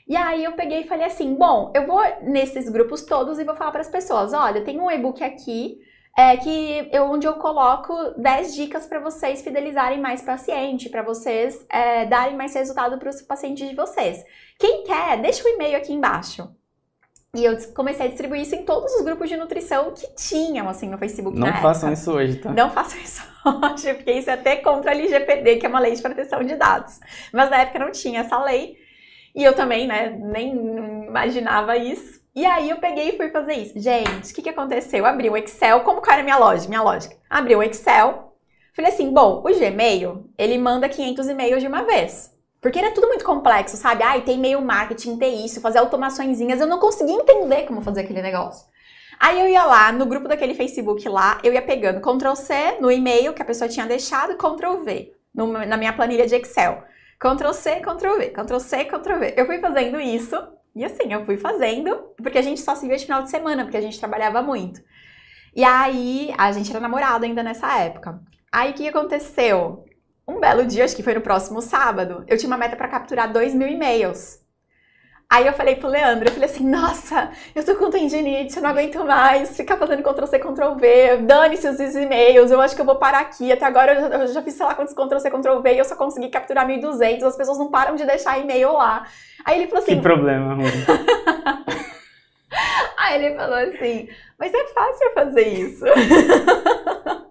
E 0.08 0.16
aí 0.16 0.44
eu 0.44 0.52
peguei 0.52 0.80
e 0.80 0.86
falei 0.86 1.06
assim: 1.06 1.34
bom, 1.34 1.72
eu 1.74 1.86
vou 1.86 2.02
nesses 2.22 2.68
grupos 2.68 3.02
todos 3.02 3.38
e 3.38 3.44
vou 3.44 3.54
falar 3.54 3.70
para 3.70 3.80
as 3.80 3.88
pessoas: 3.88 4.32
olha, 4.32 4.64
tem 4.64 4.80
um 4.80 4.90
e-book 4.90 5.22
aqui 5.22 5.78
é, 6.16 6.36
que 6.36 6.88
eu, 6.92 7.04
onde 7.04 7.26
eu 7.26 7.34
coloco 7.34 7.94
10 8.16 8.54
dicas 8.54 8.86
para 8.86 9.00
vocês 9.00 9.42
fidelizarem 9.42 10.00
mais 10.00 10.22
paciente, 10.22 10.88
para 10.88 11.02
vocês 11.02 11.64
é, 11.70 12.04
darem 12.06 12.36
mais 12.36 12.54
resultado 12.54 12.98
para 12.98 13.10
os 13.10 13.22
pacientes 13.22 13.68
de 13.68 13.74
vocês. 13.74 14.24
Quem 14.58 14.84
quer, 14.84 15.20
deixa 15.20 15.44
o 15.44 15.48
e-mail 15.48 15.76
aqui 15.76 15.92
embaixo. 15.92 16.48
E 17.32 17.44
eu 17.44 17.56
comecei 17.74 18.06
a 18.06 18.08
distribuir 18.08 18.42
isso 18.42 18.56
em 18.56 18.64
todos 18.64 18.92
os 18.92 19.02
grupos 19.02 19.28
de 19.28 19.36
nutrição 19.36 19.92
que 19.92 20.12
tinham, 20.16 20.68
assim, 20.68 20.88
no 20.88 20.98
Facebook 20.98 21.38
Não 21.38 21.54
façam 21.62 21.92
isso 21.92 22.10
hoje, 22.10 22.36
tá? 22.38 22.50
Não 22.50 22.70
façam 22.70 22.98
isso 23.00 23.22
hoje, 23.44 23.94
porque 23.94 24.10
isso 24.12 24.28
é 24.30 24.32
até 24.32 24.56
contra 24.56 24.90
a 24.90 24.94
LGPD, 24.94 25.56
que 25.56 25.66
é 25.66 25.68
uma 25.68 25.78
lei 25.78 25.94
de 25.94 26.02
proteção 26.02 26.42
de 26.42 26.56
dados. 26.56 26.98
Mas 27.32 27.48
na 27.48 27.58
época 27.58 27.78
não 27.78 27.92
tinha 27.92 28.22
essa 28.22 28.42
lei. 28.42 28.76
E 29.34 29.44
eu 29.44 29.54
também, 29.54 29.86
né, 29.86 30.10
nem 30.18 31.06
imaginava 31.06 31.76
isso. 31.76 32.20
E 32.34 32.44
aí 32.46 32.70
eu 32.70 32.78
peguei 32.78 33.10
e 33.10 33.16
fui 33.16 33.30
fazer 33.30 33.54
isso. 33.54 33.78
Gente, 33.78 34.30
o 34.30 34.34
que, 34.34 34.42
que 34.42 34.48
aconteceu? 34.48 35.00
Eu 35.00 35.06
abri 35.06 35.28
o 35.28 35.36
Excel, 35.36 35.80
como 35.80 36.00
que 36.00 36.10
era 36.10 36.22
minha 36.22 36.38
lógica? 36.38 36.68
Minha 36.68 36.82
lógica. 36.82 37.16
Abri 37.28 37.56
o 37.56 37.62
Excel, 37.62 38.34
falei 38.74 38.92
assim, 38.92 39.12
bom, 39.12 39.42
o 39.44 39.58
Gmail, 39.58 40.30
ele 40.38 40.58
manda 40.58 40.88
500 40.88 41.28
e-mails 41.28 41.60
de 41.60 41.68
uma 41.68 41.82
vez. 41.82 42.30
Porque 42.60 42.78
era 42.78 42.92
tudo 42.92 43.08
muito 43.08 43.24
complexo, 43.24 43.76
sabe? 43.76 44.02
Ai, 44.02 44.20
tem 44.20 44.36
e-mail 44.36 44.60
marketing, 44.60 45.16
tem 45.16 45.44
isso, 45.44 45.60
fazer 45.60 45.78
automaçõezinhas. 45.78 46.60
Eu 46.60 46.66
não 46.66 46.78
conseguia 46.78 47.14
entender 47.14 47.64
como 47.66 47.82
fazer 47.82 48.02
aquele 48.02 48.20
negócio. 48.20 48.68
Aí 49.18 49.38
eu 49.40 49.48
ia 49.48 49.64
lá, 49.64 49.92
no 49.92 50.06
grupo 50.06 50.28
daquele 50.28 50.54
Facebook 50.54 51.06
lá, 51.08 51.38
eu 51.42 51.52
ia 51.52 51.60
pegando 51.60 52.00
Ctrl 52.00 52.34
C 52.34 52.78
no 52.80 52.90
e-mail 52.90 53.34
que 53.34 53.42
a 53.42 53.44
pessoa 53.44 53.68
tinha 53.68 53.86
deixado 53.86 54.32
e 54.32 54.36
Ctrl 54.36 54.82
V 54.82 55.12
no, 55.34 55.46
na 55.46 55.76
minha 55.76 55.92
planilha 55.92 56.26
de 56.26 56.34
Excel. 56.36 56.82
Ctrl 57.20 57.52
C, 57.52 57.80
Ctrl 57.80 58.16
V, 58.16 58.30
Ctrl 58.30 58.58
C, 58.58 58.84
Ctrl 58.86 59.18
V. 59.18 59.34
Eu 59.36 59.44
fui 59.44 59.58
fazendo 59.58 60.00
isso, 60.00 60.34
e 60.74 60.82
assim, 60.82 61.12
eu 61.12 61.26
fui 61.26 61.36
fazendo, 61.36 62.14
porque 62.16 62.38
a 62.38 62.42
gente 62.42 62.62
só 62.62 62.74
se 62.74 62.88
via 62.88 62.96
de 62.96 63.04
final 63.04 63.22
de 63.22 63.30
semana, 63.30 63.64
porque 63.64 63.76
a 63.76 63.82
gente 63.82 63.98
trabalhava 63.98 64.40
muito. 64.40 64.80
E 65.54 65.62
aí, 65.62 66.32
a 66.38 66.50
gente 66.50 66.70
era 66.70 66.80
namorado 66.80 67.26
ainda 67.26 67.42
nessa 67.42 67.78
época. 67.78 68.18
Aí, 68.50 68.70
o 68.70 68.74
que 68.74 68.88
aconteceu? 68.88 69.84
Um 70.26 70.40
belo 70.40 70.64
dia, 70.64 70.84
acho 70.84 70.96
que 70.96 71.02
foi 71.02 71.12
no 71.12 71.20
próximo 71.20 71.60
sábado, 71.60 72.24
eu 72.26 72.38
tinha 72.38 72.48
uma 72.48 72.56
meta 72.56 72.74
para 72.74 72.88
capturar 72.88 73.30
2 73.30 73.54
mil 73.54 73.68
e-mails. 73.68 74.39
Aí 75.32 75.46
eu 75.46 75.52
falei 75.52 75.76
pro 75.76 75.88
Leandro, 75.88 76.28
eu 76.28 76.32
falei 76.32 76.50
assim, 76.50 76.68
nossa, 76.68 77.30
eu 77.54 77.64
tô 77.64 77.76
com 77.76 77.88
tendinite, 77.88 78.56
eu 78.56 78.62
não 78.64 78.70
aguento 78.70 79.04
mais 79.04 79.56
ficar 79.56 79.76
fazendo 79.76 80.02
Ctrl-C, 80.02 80.40
Ctrl-V, 80.40 81.18
dane-se 81.18 81.68
os 81.68 81.78
e-mails, 81.78 82.50
eu 82.50 82.60
acho 82.60 82.74
que 82.74 82.80
eu 82.80 82.84
vou 82.84 82.96
parar 82.96 83.20
aqui. 83.20 83.52
Até 83.52 83.64
agora 83.64 83.94
eu 83.94 84.00
já, 84.00 84.08
eu 84.08 84.26
já 84.26 84.42
fiz, 84.42 84.54
sei 84.54 84.66
lá, 84.66 84.74
quantos 84.74 84.92
Ctrl-C, 84.92 85.30
Ctrl-V 85.30 85.72
e 85.72 85.78
eu 85.78 85.84
só 85.84 85.94
consegui 85.94 86.30
capturar 86.30 86.66
1.200, 86.66 87.22
as 87.22 87.36
pessoas 87.36 87.58
não 87.58 87.70
param 87.70 87.94
de 87.94 88.04
deixar 88.04 88.40
e-mail 88.40 88.72
lá. 88.72 89.06
Aí 89.44 89.58
ele 89.58 89.68
falou 89.68 89.84
assim... 89.84 89.94
Que 89.94 90.02
problema, 90.02 90.54
ruim. 90.54 90.66
Aí 92.98 93.24
ele 93.24 93.36
falou 93.36 93.56
assim, 93.56 94.08
mas 94.36 94.52
é 94.52 94.66
fácil 94.66 95.12
fazer 95.14 95.46
isso. 95.46 95.84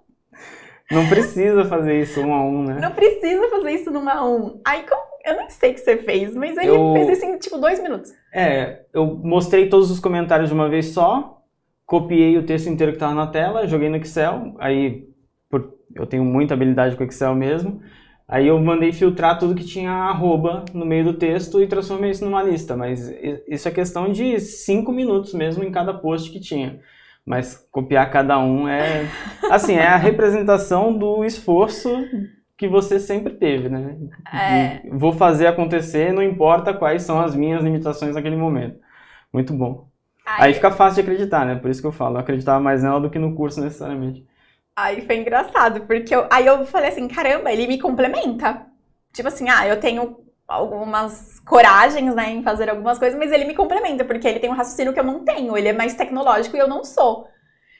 Não 0.91 1.07
precisa 1.07 1.65
fazer 1.65 2.01
isso 2.01 2.19
um 2.21 2.33
a 2.33 2.43
um, 2.43 2.63
né? 2.63 2.79
Não 2.81 2.91
precisa 2.91 3.47
fazer 3.49 3.71
isso 3.71 3.91
num 3.91 4.09
a 4.09 4.25
um. 4.27 4.59
Aí 4.65 4.83
como 4.83 5.01
eu 5.25 5.37
nem 5.37 5.49
sei 5.49 5.71
o 5.71 5.73
que 5.73 5.81
você 5.81 5.97
fez, 5.97 6.35
mas 6.35 6.57
ele 6.57 6.69
eu... 6.69 6.93
fez 6.93 7.17
isso 7.17 7.25
em 7.25 7.37
tipo 7.37 7.57
dois 7.57 7.81
minutos. 7.81 8.11
É, 8.33 8.81
eu 8.93 9.05
mostrei 9.23 9.69
todos 9.69 9.91
os 9.91 9.99
comentários 9.99 10.49
de 10.49 10.55
uma 10.55 10.69
vez 10.69 10.87
só, 10.87 11.41
copiei 11.85 12.37
o 12.37 12.45
texto 12.45 12.67
inteiro 12.67 12.91
que 12.91 12.97
estava 12.97 13.13
na 13.13 13.27
tela, 13.27 13.67
joguei 13.67 13.89
no 13.89 13.97
Excel, 13.97 14.55
aí 14.57 15.07
por, 15.49 15.73
eu 15.95 16.05
tenho 16.05 16.23
muita 16.23 16.53
habilidade 16.53 16.95
com 16.95 17.03
Excel 17.03 17.35
mesmo. 17.35 17.81
Aí 18.27 18.47
eu 18.47 18.59
mandei 18.59 18.93
filtrar 18.93 19.39
tudo 19.39 19.55
que 19.55 19.65
tinha 19.65 19.91
arroba 19.91 20.63
no 20.71 20.85
meio 20.85 21.03
do 21.03 21.13
texto 21.15 21.63
e 21.63 21.67
transformei 21.67 22.11
isso 22.11 22.23
numa 22.23 22.43
lista. 22.43 22.77
Mas 22.77 23.11
isso 23.47 23.67
é 23.67 23.71
questão 23.71 24.11
de 24.11 24.39
cinco 24.39 24.91
minutos 24.91 25.33
mesmo 25.33 25.63
em 25.63 25.71
cada 25.71 25.95
post 25.95 26.29
que 26.31 26.39
tinha. 26.39 26.79
Mas 27.29 27.63
copiar 27.71 28.09
cada 28.09 28.39
um 28.39 28.67
é. 28.67 29.05
Assim, 29.51 29.75
é 29.75 29.85
a 29.85 29.97
representação 30.01 30.91
do 30.91 31.23
esforço 31.23 31.87
que 32.57 32.67
você 32.67 32.99
sempre 32.99 33.35
teve, 33.35 33.69
né? 33.69 33.95
É. 34.33 34.81
Vou 34.89 35.13
fazer 35.13 35.45
acontecer, 35.45 36.11
não 36.11 36.23
importa 36.23 36.73
quais 36.73 37.03
são 37.03 37.21
as 37.21 37.35
minhas 37.35 37.63
limitações 37.63 38.15
naquele 38.15 38.35
momento. 38.35 38.79
Muito 39.31 39.53
bom. 39.53 39.87
Aí 40.25 40.55
fica 40.55 40.71
fácil 40.71 41.03
de 41.03 41.07
acreditar, 41.07 41.45
né? 41.45 41.53
Por 41.53 41.69
isso 41.69 41.81
que 41.81 41.85
eu 41.85 41.91
falo, 41.91 42.15
eu 42.15 42.21
acreditava 42.21 42.59
mais 42.59 42.81
nela 42.81 42.99
do 42.99 43.11
que 43.11 43.19
no 43.19 43.35
curso 43.35 43.61
necessariamente. 43.61 44.25
Aí 44.75 45.01
foi 45.05 45.17
engraçado, 45.17 45.81
porque 45.81 46.15
eu, 46.15 46.25
aí 46.31 46.47
eu 46.47 46.65
falei 46.65 46.89
assim, 46.89 47.07
caramba, 47.07 47.51
ele 47.51 47.67
me 47.67 47.79
complementa. 47.79 48.65
Tipo 49.13 49.27
assim, 49.27 49.47
ah, 49.49 49.67
eu 49.67 49.79
tenho 49.79 50.17
algumas 50.49 51.39
coragens, 51.41 52.13
né, 52.15 52.31
em 52.31 52.43
fazer 52.43 52.69
algumas 52.69 52.97
coisas, 52.97 53.17
mas 53.17 53.31
ele 53.31 53.45
me 53.45 53.53
complementa, 53.53 54.03
porque 54.03 54.27
ele 54.27 54.39
tem 54.39 54.49
um 54.49 54.55
raciocínio 54.55 54.91
que 54.91 54.99
eu 54.99 55.03
não 55.03 55.23
tenho, 55.23 55.55
ele 55.55 55.67
é 55.67 55.73
mais 55.73 55.93
tecnológico 55.93 56.57
e 56.57 56.59
eu 56.59 56.67
não 56.67 56.83
sou. 56.83 57.27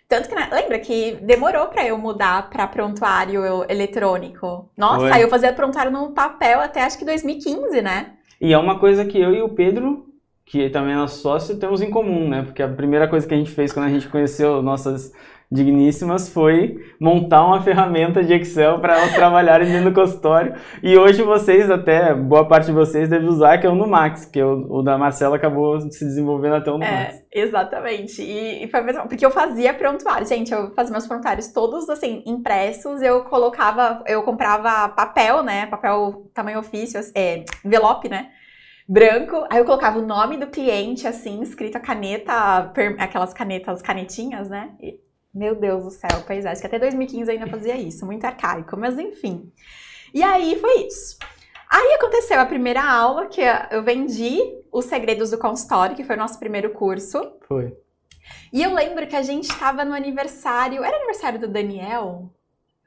Tanto 0.07 0.29
que, 0.29 0.35
né, 0.35 0.47
lembra 0.51 0.79
que 0.79 1.17
demorou 1.21 1.67
para 1.67 1.85
eu 1.85 1.97
mudar 1.97 2.49
para 2.49 2.67
prontuário 2.67 3.65
eletrônico. 3.69 4.71
Nossa, 4.77 5.13
aí 5.13 5.21
eu 5.21 5.29
fazia 5.29 5.53
prontuário 5.53 5.91
no 5.91 6.11
papel 6.11 6.59
até 6.61 6.81
acho 6.81 6.97
que 6.97 7.05
2015, 7.05 7.81
né? 7.81 8.13
E 8.41 8.53
é 8.53 8.57
uma 8.57 8.79
coisa 8.79 9.05
que 9.05 9.19
eu 9.19 9.33
e 9.33 9.41
o 9.41 9.49
Pedro, 9.49 10.05
que 10.45 10.69
também 10.69 10.93
é 10.93 10.95
nosso 10.95 11.21
sócio, 11.21 11.59
temos 11.59 11.81
em 11.81 11.91
comum, 11.91 12.27
né? 12.27 12.41
Porque 12.41 12.63
a 12.63 12.67
primeira 12.67 13.07
coisa 13.07 13.27
que 13.27 13.33
a 13.33 13.37
gente 13.37 13.51
fez 13.51 13.71
quando 13.71 13.85
a 13.85 13.89
gente 13.89 14.07
conheceu 14.07 14.63
nossas 14.63 15.11
digníssimas 15.51 16.29
foi 16.29 16.77
montar 16.99 17.43
uma 17.43 17.61
ferramenta 17.61 18.23
de 18.23 18.33
Excel 18.33 18.79
para 18.79 18.97
elas 18.99 19.13
trabalharem 19.15 19.67
dentro 19.67 19.89
do 19.89 19.95
consultório. 19.95 20.53
E 20.83 20.95
hoje 20.95 21.23
vocês, 21.23 21.71
até 21.71 22.13
boa 22.13 22.47
parte 22.47 22.67
de 22.67 22.71
vocês, 22.71 23.09
deve 23.09 23.25
usar, 23.25 23.57
que 23.57 23.65
é 23.65 23.69
o 23.69 23.75
Numax, 23.75 24.25
que 24.25 24.41
o, 24.41 24.79
o 24.79 24.83
da 24.83 24.97
Marcela 24.97 25.37
acabou 25.37 25.81
se 25.81 26.05
desenvolvendo 26.05 26.55
até 26.55 26.69
o 26.71 26.75
é, 26.75 26.77
Numax. 26.77 27.15
É, 27.15 27.41
exatamente. 27.41 28.21
E, 28.21 28.63
e 28.63 28.67
foi 28.67 28.81
mesmo, 28.81 29.07
porque 29.07 29.25
eu 29.25 29.31
fazia 29.31 29.73
prontuário. 29.73 30.27
Gente, 30.27 30.53
eu 30.53 30.71
fazia 30.75 30.91
meus 30.91 31.07
prontuários 31.07 31.47
todos, 31.47 31.89
assim, 31.89 32.21
impressos. 32.27 33.01
Eu 33.01 33.23
colocava, 33.23 34.03
eu 34.05 34.21
comprava 34.21 34.89
papel, 34.89 35.41
né? 35.41 35.65
Papel 35.65 36.29
tamanho 36.33 36.59
ofício, 36.59 36.99
é, 37.15 37.43
envelope, 37.65 38.07
né? 38.07 38.29
branco. 38.87 39.45
Aí 39.51 39.59
eu 39.59 39.65
colocava 39.65 39.99
o 39.99 40.05
nome 40.05 40.35
do 40.35 40.47
cliente, 40.47 41.07
assim, 41.07 41.43
escrito 41.43 41.75
a 41.75 41.79
caneta, 41.79 42.71
aquelas 42.97 43.31
canetas, 43.31 43.83
canetinhas, 43.83 44.49
né? 44.49 44.71
Meu 45.33 45.55
Deus 45.55 45.83
do 45.83 45.91
céu, 45.91 46.23
pois 46.25 46.45
é, 46.45 46.49
acho 46.49 46.61
que 46.61 46.67
até 46.67 46.79
2015 46.79 47.29
ainda 47.29 47.47
fazia 47.47 47.77
isso, 47.77 48.05
muito 48.05 48.25
arcaico, 48.25 48.75
mas 48.77 48.97
enfim. 48.97 49.51
E 50.13 50.23
aí 50.23 50.57
foi 50.59 50.87
isso. 50.87 51.17
Aí 51.69 51.93
aconteceu 51.93 52.39
a 52.39 52.45
primeira 52.47 52.83
aula 52.83 53.27
que 53.27 53.41
eu 53.69 53.83
vendi 53.83 54.39
os 54.71 54.85
segredos 54.85 55.29
do 55.29 55.37
consultório, 55.37 55.95
que 55.95 56.03
foi 56.03 56.15
o 56.15 56.19
nosso 56.19 56.39
primeiro 56.39 56.71
curso. 56.71 57.33
Foi. 57.47 57.77
E 58.51 58.63
eu 58.63 58.73
lembro 58.73 59.05
que 59.05 59.15
a 59.15 59.21
gente 59.21 59.49
estava 59.49 59.85
no 59.85 59.93
aniversário. 59.93 60.83
Era 60.83 60.97
aniversário 60.97 61.39
do 61.39 61.47
Daniel? 61.47 62.33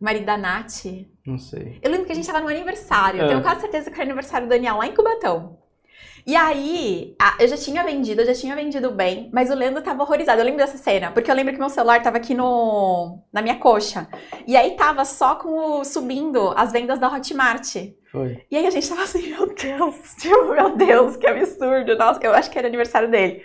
Marido 0.00 0.26
da 0.26 0.36
Nath? 0.36 0.84
Não 1.24 1.38
sei. 1.38 1.78
Eu 1.80 1.92
lembro 1.92 2.06
que 2.06 2.12
a 2.12 2.14
gente 2.16 2.24
estava 2.24 2.40
no 2.40 2.48
aniversário. 2.48 3.22
É. 3.22 3.28
Tenho 3.28 3.40
quase 3.40 3.60
certeza 3.60 3.88
que 3.88 3.94
era 3.94 4.02
aniversário 4.02 4.48
do 4.48 4.50
Daniel 4.50 4.78
lá 4.78 4.86
em 4.86 4.94
Cubatão. 4.94 5.61
E 6.24 6.36
aí, 6.36 7.16
eu 7.40 7.48
já 7.48 7.56
tinha 7.56 7.82
vendido, 7.82 8.20
eu 8.20 8.26
já 8.26 8.34
tinha 8.34 8.54
vendido 8.54 8.90
bem, 8.92 9.28
mas 9.32 9.50
o 9.50 9.54
Leandro 9.54 9.82
tava 9.82 10.02
horrorizado. 10.02 10.40
Eu 10.40 10.44
lembro 10.44 10.60
dessa 10.60 10.78
cena, 10.78 11.10
porque 11.10 11.30
eu 11.30 11.34
lembro 11.34 11.52
que 11.52 11.58
meu 11.58 11.68
celular 11.68 12.00
tava 12.02 12.18
aqui 12.18 12.34
no, 12.34 13.18
na 13.32 13.42
minha 13.42 13.56
coxa. 13.58 14.08
E 14.46 14.56
aí 14.56 14.76
tava 14.76 15.04
só 15.04 15.34
com 15.34 15.80
o, 15.80 15.84
subindo 15.84 16.52
as 16.56 16.70
vendas 16.70 17.00
da 17.00 17.12
Hotmart. 17.12 17.74
Foi. 18.10 18.44
E 18.50 18.56
aí 18.56 18.66
a 18.66 18.70
gente 18.70 18.88
tava 18.88 19.02
assim, 19.02 19.30
meu 19.30 19.52
Deus, 19.52 19.96
tipo, 20.20 20.54
meu 20.54 20.76
Deus, 20.76 21.16
que 21.16 21.26
absurdo. 21.26 21.96
Nossa, 21.96 22.20
eu 22.22 22.32
acho 22.32 22.50
que 22.50 22.58
era 22.58 22.68
aniversário 22.68 23.10
dele. 23.10 23.42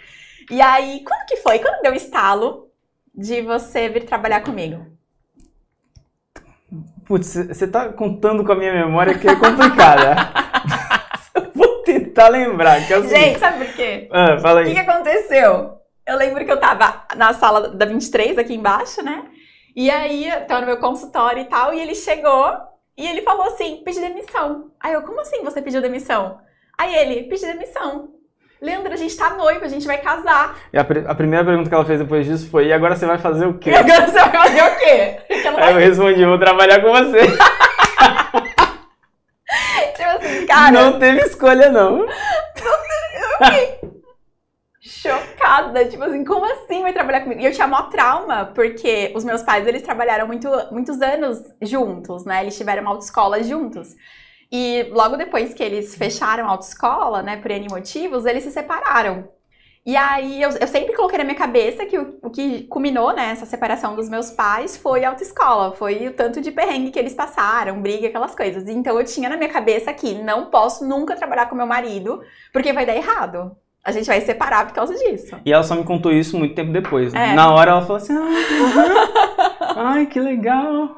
E 0.52 0.62
aí, 0.62 1.04
quando 1.04 1.26
que 1.26 1.38
foi? 1.38 1.58
Quando 1.60 1.82
deu 1.82 1.94
o 1.94 1.96
estalo 1.96 2.70
de 3.14 3.42
você 3.42 3.90
vir 3.90 4.06
trabalhar 4.06 4.42
comigo? 4.42 4.86
Putz, 7.06 7.34
você 7.34 7.68
tá 7.68 7.90
contando 7.90 8.44
com 8.46 8.52
a 8.52 8.56
minha 8.56 8.74
memória 8.74 9.18
que 9.18 9.28
é 9.28 9.36
complicada. 9.36 10.16
tentar 12.18 12.30
lembrar. 12.30 12.86
Que 12.86 12.94
é 12.94 12.98
o 12.98 13.08
Gente, 13.08 13.40
sabe 13.40 13.66
por 13.66 13.74
quê? 13.76 14.08
Ah, 14.12 14.38
fala 14.40 14.62
aí. 14.62 14.66
O 14.66 14.70
que, 14.70 14.74
que 14.74 14.90
aconteceu? 14.90 15.78
Eu 16.06 16.18
lembro 16.18 16.44
que 16.44 16.52
eu 16.52 16.60
tava 16.60 17.06
na 17.16 17.34
sala 17.34 17.70
da 17.70 17.86
23, 17.86 18.38
aqui 18.38 18.56
embaixo, 18.56 19.04
né? 19.04 19.26
E 19.76 19.92
aí, 19.92 20.32
tava 20.48 20.62
no 20.62 20.68
meu 20.68 20.78
consultório 20.78 21.42
e 21.42 21.46
tal, 21.46 21.74
e 21.74 21.80
ele 21.80 21.94
chegou 21.94 22.52
e 22.98 23.06
ele 23.06 23.22
falou 23.22 23.44
assim: 23.44 23.82
pedi 23.86 24.00
demissão. 24.00 24.72
Aí 24.80 24.94
eu, 24.94 25.04
como 25.04 25.22
assim 25.22 25.44
você 25.44 25.62
pediu 25.62 25.82
demissão? 25.82 26.40
Aí 26.78 26.96
ele, 26.96 27.24
pedi 27.24 27.46
demissão. 27.46 28.10
Leandro, 28.60 28.92
a 28.92 28.96
gente 28.96 29.16
tá 29.16 29.36
noivo, 29.36 29.64
a 29.64 29.68
gente 29.68 29.86
vai 29.86 30.00
casar. 30.00 30.58
E 30.74 30.78
a, 30.80 30.82
a, 30.82 31.16
primeira 31.16 31.46
pergunta 31.46 31.70
que 31.70 31.76
ela 31.76 31.86
fez 31.86 32.00
depois 32.00 32.26
disso 32.26 32.50
foi: 32.50 32.68
e 32.68 32.74
agora 32.74 32.96
você 32.96 33.06
vai 33.06 33.20
fazer 33.20 33.46
o 33.46 33.60
quê? 33.60 33.70
E 33.70 33.76
agora 33.76 34.08
você 34.08 34.20
vai 34.20 34.32
fazer 34.32 34.64
o 34.64 34.76
quê? 34.78 35.18
Aí 35.58 35.74
eu 35.74 35.80
respondi: 35.80 36.26
vou 36.26 36.40
trabalhar 36.40 36.82
com 36.82 36.92
você. 36.92 37.20
Cara, 40.48 40.72
não 40.72 41.00
teve 41.00 41.22
escolha, 41.22 41.70
não. 41.70 42.06
Não 42.06 43.50
teve. 43.50 43.98
chocada, 44.82 45.86
tipo 45.86 46.04
assim, 46.04 46.24
como 46.24 46.46
assim 46.46 46.82
vai 46.82 46.94
trabalhar 46.94 47.22
comigo? 47.22 47.42
E 47.42 47.46
eu 47.46 47.52
tinha 47.52 47.68
maior 47.68 47.90
trauma, 47.90 48.46
porque 48.56 49.12
os 49.16 49.24
meus 49.24 49.44
pais, 49.44 49.68
eles 49.68 49.82
trabalharam 49.82 50.26
muito, 50.26 50.50
muitos 50.72 51.02
anos 51.02 51.40
juntos, 51.62 52.26
né? 52.26 52.42
Eles 52.42 52.58
tiveram 52.58 52.88
autoescola 52.88 53.44
juntos. 53.44 53.96
E 54.52 54.88
logo 54.92 55.18
depois 55.18 55.54
que 55.54 55.62
eles 55.62 55.96
fecharam 55.96 56.46
a 56.48 56.52
autoescola, 56.52 57.22
né, 57.22 57.36
por 57.38 57.52
N 57.52 57.68
motivos, 57.70 58.26
eles 58.26 58.44
se 58.44 58.52
separaram. 58.52 59.28
E 59.88 59.96
aí 59.96 60.42
eu, 60.42 60.50
eu, 60.50 60.68
sempre 60.68 60.94
coloquei 60.94 61.18
na 61.18 61.24
minha 61.24 61.38
cabeça 61.38 61.86
que 61.86 61.98
o, 61.98 62.20
o 62.22 62.30
que 62.30 62.64
culminou 62.64 63.14
nessa 63.14 63.46
né, 63.46 63.48
separação 63.48 63.96
dos 63.96 64.10
meus 64.10 64.30
pais 64.30 64.76
foi 64.76 65.06
a 65.06 65.10
autoescola, 65.12 65.72
foi 65.72 66.10
o 66.10 66.14
tanto 66.14 66.42
de 66.42 66.52
perrengue 66.52 66.92
que 66.92 67.00
eles 67.00 67.14
passaram, 67.14 67.82
briga, 67.82 68.10
aquelas 68.10 68.36
coisas. 68.36 68.68
Então 68.68 69.00
eu 69.00 69.06
tinha 69.06 69.30
na 69.30 69.38
minha 69.38 69.48
cabeça 69.48 69.94
que 69.94 70.14
não 70.16 70.48
posso 70.48 70.86
nunca 70.86 71.16
trabalhar 71.16 71.46
com 71.46 71.56
meu 71.56 71.66
marido, 71.66 72.22
porque 72.52 72.74
vai 72.74 72.86
dar 72.86 72.98
errado. 72.98 73.56
A 73.82 73.94
gente 73.94 74.08
vai 74.08 74.20
separar 74.20 74.68
por 74.68 74.74
causa 74.74 74.94
disso. 74.94 75.38
E 75.46 75.54
ela 75.54 75.64
só 75.64 75.74
me 75.74 75.86
contou 75.86 76.12
isso 76.12 76.38
muito 76.38 76.54
tempo 76.54 76.74
depois. 76.74 77.14
Né? 77.14 77.32
É. 77.32 77.34
Na 77.34 77.54
hora 77.54 77.72
ela 77.72 77.82
falou 77.82 77.96
assim: 77.96 78.14
ah, 78.14 79.72
ai, 79.96 80.06
que 80.08 80.20
legal. 80.20 80.98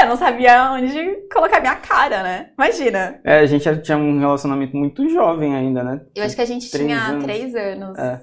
É, 0.00 0.06
não 0.06 0.16
sabia 0.16 0.70
onde 0.72 1.28
colocar 1.32 1.60
minha 1.60 1.76
cara, 1.76 2.22
né? 2.22 2.50
Imagina. 2.56 3.20
É, 3.24 3.40
a 3.40 3.46
gente 3.46 3.82
tinha 3.82 3.98
um 3.98 4.18
relacionamento 4.18 4.76
muito 4.76 5.08
jovem 5.08 5.54
ainda, 5.54 5.82
né? 5.82 6.00
Eu 6.14 6.24
acho 6.24 6.36
que 6.36 6.42
a 6.42 6.46
gente 6.46 6.70
três 6.70 6.86
tinha 6.86 7.00
anos. 7.00 7.24
três 7.24 7.54
anos. 7.54 7.98
É. 7.98 8.20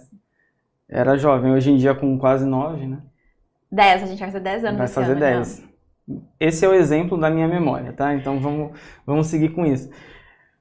Era 0.90 1.18
jovem, 1.18 1.52
hoje 1.52 1.72
em 1.72 1.78
dia 1.78 1.94
com 1.94 2.18
quase 2.18 2.46
nove, 2.46 2.86
né? 2.86 3.00
Dez, 3.72 4.04
a 4.04 4.06
gente 4.06 4.20
vai 4.20 4.28
fazer 4.30 4.40
dez 4.40 4.64
anos 4.64 4.78
Vai 4.78 4.88
fazer 4.88 5.12
ano, 5.12 5.20
dez. 5.20 5.60
Não. 6.08 6.22
Esse 6.40 6.64
é 6.64 6.70
o 6.70 6.74
exemplo 6.74 7.18
da 7.18 7.30
minha 7.30 7.48
memória, 7.48 7.92
tá? 7.92 8.14
Então 8.14 8.40
vamos, 8.40 8.78
vamos 9.06 9.28
seguir 9.28 9.50
com 9.50 9.66
isso. 9.66 9.90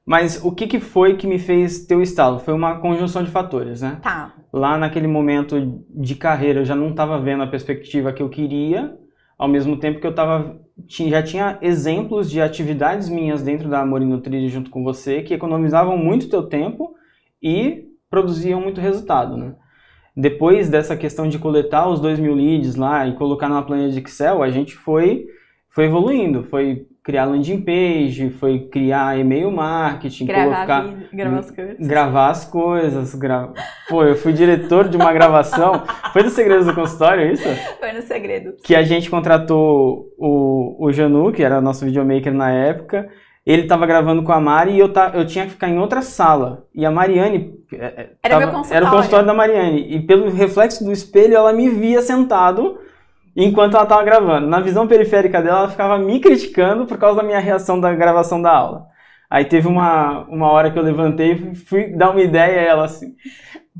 Mas 0.07 0.43
o 0.45 0.53
que, 0.53 0.67
que 0.67 0.81
foi 0.81 1.17
que 1.17 1.27
me 1.27 1.39
fez 1.39 1.87
ter 1.87 1.97
o 1.97 2.03
estalo? 2.03 2.39
Foi 2.39 2.53
uma 2.53 2.79
conjunção 2.79 3.23
de 3.23 3.31
fatores, 3.31 3.81
né? 3.81 3.99
Tá. 4.03 4.35
Lá 4.53 4.77
naquele 4.77 5.07
momento 5.07 5.83
de 5.91 6.15
carreira 6.15 6.61
eu 6.61 6.65
já 6.65 6.75
não 6.75 6.91
estava 6.91 7.21
vendo 7.21 7.43
a 7.43 7.47
perspectiva 7.47 8.13
que 8.13 8.23
eu 8.23 8.29
queria, 8.29 8.97
ao 9.39 9.49
mesmo 9.49 9.79
tempo 9.79 10.01
que 10.01 10.07
eu 10.07 10.15
tava, 10.15 10.61
já 10.89 11.23
tinha 11.23 11.59
exemplos 11.63 12.31
de 12.31 12.41
atividades 12.41 13.09
minhas 13.09 13.43
dentro 13.43 13.69
da 13.69 13.81
Amor 13.81 14.01
Nutrir 14.01 14.49
junto 14.49 14.71
com 14.71 14.83
você 14.83 15.23
que 15.23 15.35
economizavam 15.35 15.97
muito 15.97 16.29
teu 16.29 16.43
tempo 16.43 16.95
e 17.43 17.85
produziam 18.11 18.61
muito 18.61 18.81
resultado, 18.81 19.37
né? 19.37 19.55
Depois 20.17 20.69
dessa 20.69 20.97
questão 20.97 21.29
de 21.29 21.39
coletar 21.39 21.89
os 21.89 22.01
dois 22.01 22.19
mil 22.21 22.35
leads 22.35 22.77
lá 22.77 23.07
e 23.07 23.17
colocar 23.17 23.49
numa 23.49 23.65
planilha 23.65 23.91
de 23.91 23.99
Excel, 23.99 24.43
a 24.43 24.51
gente 24.51 24.77
foi, 24.77 25.27
foi 25.69 25.87
evoluindo, 25.87 26.45
foi 26.45 26.87
criar 27.05 27.27
landing 27.27 27.61
page, 27.61 28.31
foi 28.31 28.61
criar 28.61 29.19
e-mail 29.19 29.53
marketing, 29.53 30.25
gravar 30.25 30.55
colocar, 30.55 30.81
vídeo, 30.81 31.09
gravar 31.13 31.39
as 31.39 31.51
coisas. 31.51 31.87
Gravar 31.87 32.31
as 32.31 32.45
coisas. 32.47 33.15
Gra... 33.15 33.53
Pô, 33.91 34.05
eu 34.05 34.17
fui 34.17 34.33
diretor 34.33 34.89
de 34.89 34.97
uma 34.97 35.13
gravação. 35.13 35.83
Foi 36.15 36.23
no 36.23 36.31
Segredos 36.31 36.65
do 36.65 36.75
Consultório, 36.75 37.31
isso? 37.31 37.49
Foi 37.79 37.93
no 37.93 38.03
Segredos. 38.03 38.55
Que 38.63 38.75
a 38.75 38.83
gente 38.83 39.11
contratou 39.11 40.07
o, 40.17 40.87
o 40.87 40.93
Janu, 40.93 41.33
que 41.33 41.43
era 41.43 41.61
nosso 41.61 41.85
videomaker 41.85 42.33
na 42.33 42.51
época. 42.53 43.09
Ele 43.45 43.63
estava 43.63 43.85
gravando 43.85 44.23
com 44.23 44.33
a 44.33 44.41
Mari 44.41 44.73
e 44.73 44.79
eu, 44.79 44.91
ta, 44.91 45.11
eu 45.13 45.27
tinha 45.27 45.45
que 45.45 45.51
ficar 45.51 45.69
em 45.69 45.79
outra 45.79 46.01
sala. 46.01 46.67
E 46.73 46.87
a 46.87 46.91
Mariane. 46.91 47.53
É, 47.73 47.85
é, 47.85 48.11
era, 48.23 48.47
tava, 48.47 48.75
era 48.75 48.87
o 48.87 48.91
consultório 48.91 49.27
da 49.27 49.35
Mariane. 49.35 49.95
E 49.95 50.01
pelo 50.01 50.31
reflexo 50.31 50.85
do 50.85 50.93
espelho, 50.93 51.35
ela 51.35 51.53
me 51.53 51.69
via 51.69 52.01
sentado 52.01 52.79
enquanto 53.37 53.75
ela 53.75 53.85
estava 53.85 54.03
gravando. 54.03 54.47
Na 54.47 54.61
visão 54.61 54.87
periférica 54.87 55.43
dela, 55.43 55.61
ela 55.61 55.69
ficava 55.71 55.99
me 55.99 56.21
criticando 56.21 56.87
por 56.87 56.99
causa 56.99 57.17
da 57.19 57.23
minha 57.23 57.39
reação 57.39 57.81
da 57.81 57.93
gravação 57.95 58.41
da 58.41 58.53
aula. 58.53 58.87
Aí 59.31 59.45
teve 59.45 59.67
uma, 59.67 60.25
uma 60.29 60.51
hora 60.51 60.71
que 60.71 60.79
eu 60.79 60.83
levantei 60.83 61.33
e 61.33 61.55
fui 61.55 61.89
dar 61.97 62.11
uma 62.11 62.21
ideia 62.21 62.61
a 62.61 62.65
ela 62.65 62.85
assim. 62.85 63.17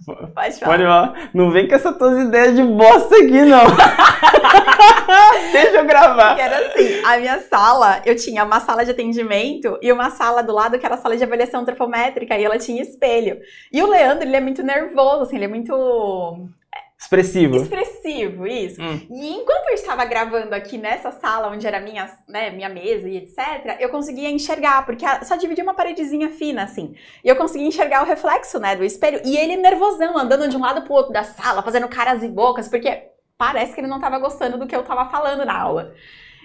Pode 0.05 0.59
falar. 0.59 0.73
Pode 0.73 0.83
falar. 0.83 1.31
Não 1.33 1.51
vem 1.51 1.69
com 1.69 1.75
essas 1.75 1.97
tuas 1.97 2.19
ideias 2.27 2.57
de 2.57 2.63
bosta 2.63 3.15
aqui, 3.15 3.43
não. 3.43 3.63
Deixa 5.53 5.77
eu 5.77 5.87
gravar. 5.87 6.35
Que 6.35 6.41
era 6.41 6.67
assim, 6.67 7.01
a 7.05 7.19
minha 7.19 7.39
sala, 7.41 8.03
eu 8.05 8.17
tinha 8.17 8.45
uma 8.45 8.59
sala 8.59 8.85
de 8.85 8.91
atendimento 8.91 9.79
e 9.81 9.93
uma 9.93 10.11
sala 10.11 10.43
do 10.43 10.53
lado 10.53 10.79
que 10.79 10.85
era 10.85 10.97
a 10.97 10.99
sala 10.99 11.17
de 11.17 11.23
avaliação 11.23 11.61
antropométrica 11.61 12.37
e 12.37 12.45
ela 12.45 12.59
tinha 12.59 12.83
espelho. 12.83 13.39
E 13.73 13.81
o 13.83 13.87
Leandro, 13.87 14.27
ele 14.27 14.37
é 14.37 14.41
muito 14.41 14.63
nervoso, 14.63 15.23
assim, 15.23 15.37
ele 15.37 15.45
é 15.45 15.49
muito 15.49 16.49
Expressivo. 16.99 17.57
Expressivo, 17.57 18.47
isso. 18.47 18.81
Hum. 18.81 19.01
E 19.11 19.33
enquanto 19.35 19.69
eu 19.69 19.75
estava 19.75 20.05
gravando 20.05 20.55
aqui 20.55 20.79
nessa 20.79 21.11
sala, 21.11 21.51
onde 21.51 21.67
era 21.67 21.81
minha, 21.81 22.09
né, 22.29 22.51
minha 22.51 22.69
mesa 22.69 23.09
e 23.09 23.17
etc., 23.17 23.77
eu 23.79 23.89
conseguia 23.91 24.31
enxergar, 24.31 24.87
porque 24.87 25.05
só 25.25 25.37
dividia 25.37 25.65
uma 25.65 25.75
paredezinha 25.75 26.31
fina, 26.31 26.63
assim. 26.63 26.95
E 27.23 27.29
eu 27.29 27.37
conseguia 27.37 27.67
enxergar 27.67 28.03
o 28.03 28.07
reflexo, 28.07 28.59
né, 28.59 28.75
do 28.75 28.85
espelho. 28.85 29.21
E 29.25 29.37
ele 29.37 29.57
nervosão, 29.57 30.17
andando 30.17 30.49
de 30.49 30.57
um 30.57 30.61
lado 30.61 30.83
pro 30.83 30.95
outro 30.95 31.13
da 31.13 31.25
sala, 31.25 31.63
fazendo 31.63 31.89
caras 31.89 32.23
e 32.23 32.29
bocas, 32.29 32.69
porque 32.69 33.11
parece 33.37 33.75
que 33.75 33.81
ele 33.81 33.89
não 33.89 33.97
estava 33.97 34.19
gostando 34.19 34.59
do 34.59 34.67
que 34.67 34.75
eu 34.75 34.81
estava 34.81 35.05
falando 35.11 35.45
na 35.45 35.61
aula. 35.61 35.93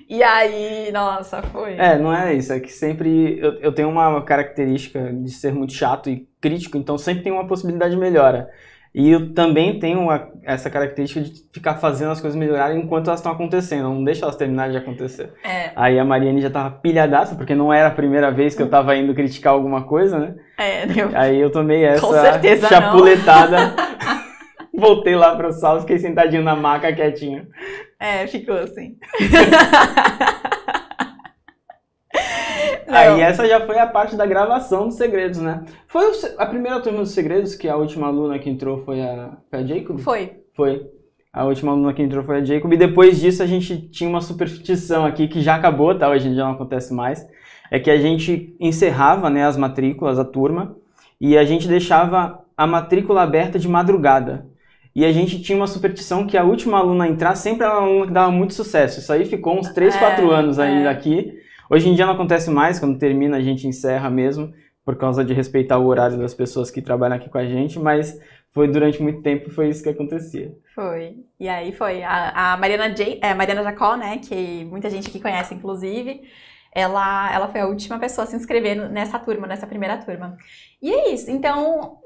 E 0.10 0.24
aí, 0.24 0.92
nossa, 0.92 1.44
foi. 1.44 1.76
É, 1.76 1.98
não 1.98 2.12
é 2.12 2.34
isso. 2.34 2.52
É 2.52 2.60
que 2.60 2.72
sempre 2.72 3.40
eu, 3.40 3.60
eu 3.60 3.72
tenho 3.72 3.90
uma 3.90 4.24
característica 4.24 5.14
de 5.14 5.30
ser 5.30 5.54
muito 5.54 5.74
chato 5.74 6.10
e 6.10 6.28
crítico, 6.42 6.78
então 6.78 6.98
sempre 6.98 7.24
tem 7.24 7.32
uma 7.32 7.48
possibilidade 7.48 7.94
de 7.94 8.00
melhora. 8.00 8.50
E 8.94 9.12
eu 9.12 9.34
também 9.34 9.80
tenho 9.80 10.00
uma, 10.02 10.30
essa 10.44 10.70
característica 10.70 11.22
de 11.22 11.32
ficar 11.54 11.76
fazendo 11.76 12.12
as 12.12 12.20
coisas 12.20 12.38
melhorarem 12.38 12.82
enquanto 12.82 13.08
elas 13.08 13.20
estão 13.20 13.32
acontecendo, 13.32 13.84
não 13.84 14.04
deixa 14.04 14.26
elas 14.26 14.36
terminarem 14.36 14.72
de 14.72 14.78
acontecer. 14.80 15.32
É. 15.44 15.72
Aí 15.76 16.00
a 16.00 16.04
Mariane 16.04 16.42
já 16.42 16.50
tava 16.50 16.72
pilhadaça, 16.72 17.36
porque 17.36 17.54
não 17.54 17.72
era 17.72 17.90
a 17.90 17.92
primeira 17.92 18.32
vez 18.32 18.56
que 18.56 18.64
eu 18.64 18.70
tava 18.70 18.96
indo 18.96 19.14
criticar 19.14 19.54
alguma 19.54 19.84
coisa, 19.84 20.18
né? 20.18 20.36
É, 20.58 20.86
eu... 20.86 21.10
Aí 21.14 21.40
eu 21.40 21.52
tomei 21.52 21.84
essa 21.84 22.68
chapuletada. 22.68 23.76
Voltei 24.74 25.16
lá 25.16 25.36
pra 25.36 25.52
sala, 25.52 25.82
fiquei 25.82 26.00
sentadinho 26.00 26.42
na 26.42 26.56
maca 26.56 26.94
quietinho. 26.94 27.46
É, 28.00 28.26
ficou 28.28 28.56
assim. 28.56 28.96
Aí 32.90 33.22
essa 33.22 33.48
já 33.48 33.66
foi 33.66 33.78
a 33.78 33.88
parte 33.88 34.16
da 34.16 34.26
gravação 34.26 34.88
dos 34.88 34.96
segredos, 34.96 35.40
né? 35.40 35.64
Foi 35.88 36.12
a 36.38 36.46
primeira 36.46 36.80
turma 36.80 37.00
dos 37.00 37.12
segredos 37.12 37.56
que 37.56 37.68
a 37.68 37.76
última 37.76 38.08
aluna 38.08 38.40
que 38.40 38.50
entrou 38.50 38.84
foi 38.84 39.02
a, 39.02 39.38
foi 39.50 39.60
a 39.60 39.64
Jacob? 39.64 40.00
Foi. 40.00 40.32
Foi. 40.56 40.90
A 41.32 41.46
última 41.46 41.72
aluna 41.72 41.94
que 41.94 42.02
entrou 42.02 42.24
foi 42.24 42.38
a 42.38 42.44
Jacob. 42.44 42.74
E 42.74 42.78
depois 42.78 43.20
disso 43.20 43.44
a 43.44 43.46
gente 43.46 43.90
tinha 43.90 44.10
uma 44.10 44.22
superstição 44.22 45.06
aqui 45.06 45.28
que 45.28 45.42
já 45.42 45.56
acabou, 45.56 45.98
tá? 45.98 46.10
Hoje 46.10 46.28
em 46.28 46.34
dia 46.34 46.44
não 46.44 46.52
acontece 46.52 46.94
mais. 46.94 47.28
É 47.72 47.80
que 47.80 47.92
a 47.92 47.98
gente 47.98 48.56
encerrava 48.60 49.30
né, 49.30 49.46
as 49.46 49.56
matrículas, 49.56 50.18
a 50.18 50.26
turma, 50.26 50.76
e 51.22 51.38
a 51.38 51.44
gente 51.44 51.68
deixava 51.68 52.44
a 52.58 52.66
matrícula 52.66 53.22
aberta 53.22 53.60
de 53.60 53.68
madrugada. 53.68 54.48
E 54.96 55.06
a 55.06 55.12
gente 55.12 55.42
tinha 55.42 55.56
uma 55.56 55.68
superstição 55.68 56.26
que 56.26 56.36
a 56.36 56.44
última 56.44 56.80
aluna 56.80 57.06
a 57.06 57.08
entrar 57.08 57.36
sempre 57.36 57.64
era 57.64 57.78
uma 57.78 57.88
aluna 57.88 58.08
que 58.08 58.12
dava 58.12 58.32
muito 58.32 58.54
sucesso. 58.54 59.00
Isso 59.00 59.14
aí 59.14 59.24
ficou 59.24 59.58
uns 59.58 59.70
3, 59.70 59.96
4 59.96 60.32
é, 60.32 60.36
anos 60.36 60.60
ainda 60.60 60.90
é. 60.90 60.92
aqui. 60.92 61.40
Hoje 61.70 61.88
em 61.88 61.94
dia 61.94 62.06
não 62.06 62.14
acontece 62.14 62.50
mais, 62.50 62.80
quando 62.80 62.98
termina 62.98 63.38
a 63.38 63.42
gente 63.42 63.68
encerra 63.68 64.10
mesmo, 64.10 64.54
por 64.84 64.96
causa 64.96 65.24
de 65.24 65.34
respeitar 65.34 65.78
o 65.78 65.86
horário 65.86 66.18
das 66.18 66.34
pessoas 66.34 66.72
que 66.72 66.82
trabalham 66.82 67.16
aqui 67.16 67.30
com 67.30 67.38
a 67.38 67.46
gente, 67.46 67.78
mas 67.78 68.20
foi 68.52 68.68
durante 68.68 69.02
muito 69.02 69.22
tempo 69.22 69.52
foi 69.52 69.70
isso 69.70 69.84
que 69.84 69.90
acontecia. 69.90 70.52
Foi. 70.74 71.18
E 71.40 71.48
aí 71.48 71.72
foi. 71.72 72.02
A, 72.02 72.54
a 72.54 72.58
Mariana, 72.58 72.90
J, 72.90 73.20
é, 73.22 73.34
Mariana 73.36 73.64
Jacó, 73.64 73.96
né, 73.96 74.18
que 74.18 74.66
muita 74.66 74.90
gente 74.90 75.10
aqui 75.10 75.20
conhece, 75.20 75.54
inclusive, 75.54 76.24
ela, 76.74 77.32
ela 77.32 77.48
foi 77.50 77.62
a 77.62 77.68
última 77.68 78.00
pessoa 78.00 78.26
a 78.26 78.28
se 78.28 78.36
inscrever 78.36 78.90
nessa 78.90 79.20
turma, 79.20 79.46
nessa 79.46 79.68
primeira 79.68 79.98
turma. 79.98 80.38
E 80.82 80.92
é 80.92 81.14
isso. 81.14 81.30
Então, 81.30 82.00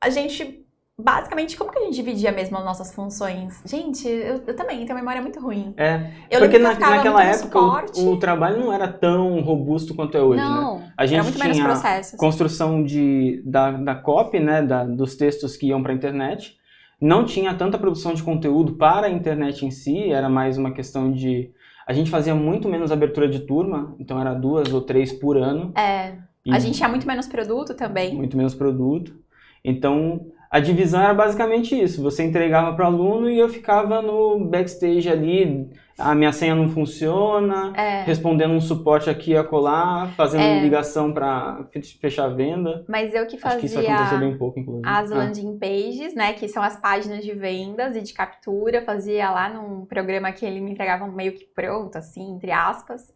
a 0.00 0.08
gente 0.08 0.64
basicamente, 0.98 1.56
como 1.56 1.70
que 1.70 1.78
a 1.78 1.82
gente 1.82 1.94
dividia 1.94 2.30
mesmo 2.32 2.56
as 2.58 2.64
nossas 2.64 2.94
funções? 2.94 3.62
Gente, 3.64 4.06
eu, 4.06 4.42
eu 4.46 4.56
também 4.56 4.84
tenho 4.84 4.98
memória 4.98 5.20
muito 5.20 5.40
ruim. 5.40 5.74
É, 5.76 6.10
eu 6.30 6.40
porque 6.40 6.58
na, 6.58 6.78
naquela 6.78 7.24
época 7.24 7.58
o, 7.58 8.12
o, 8.12 8.18
trabalho 8.18 8.60
não 8.60 8.72
era 8.72 8.88
tão 8.88 9.40
robusto 9.40 9.94
quanto 9.94 10.16
é 10.16 10.22
hoje, 10.22 10.42
né? 10.42 10.48
não, 10.48 10.78
né? 10.78 10.92
A 10.96 11.06
gente 11.06 11.14
era 11.14 11.22
muito 11.24 11.36
tinha 11.36 11.54
menos 11.54 11.62
processos. 11.62 12.18
construção 12.18 12.82
de, 12.82 13.42
da, 13.44 13.72
da 13.72 13.94
copy, 13.94 14.38
né, 14.38 14.62
da, 14.62 14.84
dos 14.84 15.16
textos 15.16 15.56
que 15.56 15.68
iam 15.68 15.82
para 15.82 15.92
a 15.92 15.94
internet. 15.94 16.56
Não 17.00 17.24
tinha 17.24 17.52
tanta 17.54 17.78
produção 17.78 18.14
de 18.14 18.22
conteúdo 18.22 18.74
para 18.74 19.08
a 19.08 19.10
internet 19.10 19.66
em 19.66 19.70
si, 19.70 20.12
era 20.12 20.28
mais 20.28 20.56
uma 20.56 20.72
questão 20.72 21.10
de... 21.10 21.50
A 21.84 21.92
gente 21.92 22.10
fazia 22.10 22.32
muito 22.32 22.68
menos 22.68 22.92
abertura 22.92 23.28
de 23.28 23.40
turma, 23.40 23.96
então 23.98 24.20
era 24.20 24.32
duas 24.32 24.72
ou 24.72 24.80
três 24.82 25.12
por 25.12 25.36
ano. 25.36 25.72
É, 25.76 26.14
a 26.48 26.60
gente 26.60 26.76
tinha 26.76 26.88
muito 26.88 27.04
menos 27.04 27.26
produto 27.26 27.74
também. 27.74 28.14
Muito 28.14 28.36
menos 28.36 28.54
produto. 28.54 29.20
Então, 29.64 30.26
a 30.52 30.60
divisão 30.60 31.02
era 31.02 31.14
basicamente 31.14 31.74
isso. 31.74 32.02
Você 32.02 32.22
entregava 32.22 32.76
para 32.76 32.84
o 32.84 32.86
aluno 32.86 33.30
e 33.30 33.38
eu 33.38 33.48
ficava 33.48 34.02
no 34.02 34.38
backstage 34.44 35.08
ali. 35.08 35.70
A 35.96 36.14
minha 36.14 36.30
senha 36.30 36.54
não 36.54 36.68
funciona, 36.68 37.72
é. 37.74 38.02
respondendo 38.02 38.52
um 38.52 38.60
suporte 38.60 39.08
aqui 39.08 39.30
e 39.30 39.36
acolá, 39.36 40.10
fazendo 40.14 40.42
é. 40.42 40.60
ligação 40.60 41.10
para 41.10 41.64
fechar 41.98 42.26
a 42.26 42.28
venda. 42.28 42.84
Mas 42.86 43.14
eu 43.14 43.26
que 43.26 43.38
fazia 43.38 43.56
Acho 43.56 43.60
que 43.60 43.66
isso 43.66 43.78
aconteceu 43.78 44.18
bem 44.18 44.36
pouco, 44.36 44.60
inclusive. 44.60 44.86
as 44.86 45.10
ah. 45.10 45.16
landing 45.16 45.58
pages, 45.58 46.14
né, 46.14 46.34
que 46.34 46.46
são 46.48 46.62
as 46.62 46.76
páginas 46.76 47.24
de 47.24 47.32
vendas 47.32 47.96
e 47.96 48.02
de 48.02 48.12
captura, 48.12 48.82
fazia 48.82 49.30
lá 49.30 49.48
num 49.48 49.86
programa 49.86 50.32
que 50.32 50.44
ele 50.44 50.60
me 50.60 50.72
entregava 50.72 51.06
meio 51.06 51.32
que 51.32 51.46
pronto, 51.46 51.96
assim, 51.96 52.34
entre 52.34 52.50
aspas. 52.50 53.10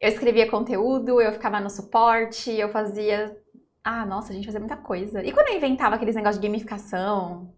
Eu 0.00 0.08
escrevia 0.08 0.48
conteúdo, 0.48 1.20
eu 1.20 1.32
ficava 1.32 1.58
no 1.58 1.68
suporte, 1.68 2.52
eu 2.52 2.68
fazia 2.68 3.36
ah, 3.84 4.04
nossa, 4.04 4.32
a 4.32 4.36
gente 4.36 4.44
fazia 4.44 4.60
muita 4.60 4.76
coisa. 4.76 5.24
E 5.24 5.32
quando 5.32 5.48
eu 5.48 5.56
inventava 5.56 5.94
aqueles 5.94 6.14
negócios 6.14 6.40
de 6.40 6.46
gamificação, 6.46 7.52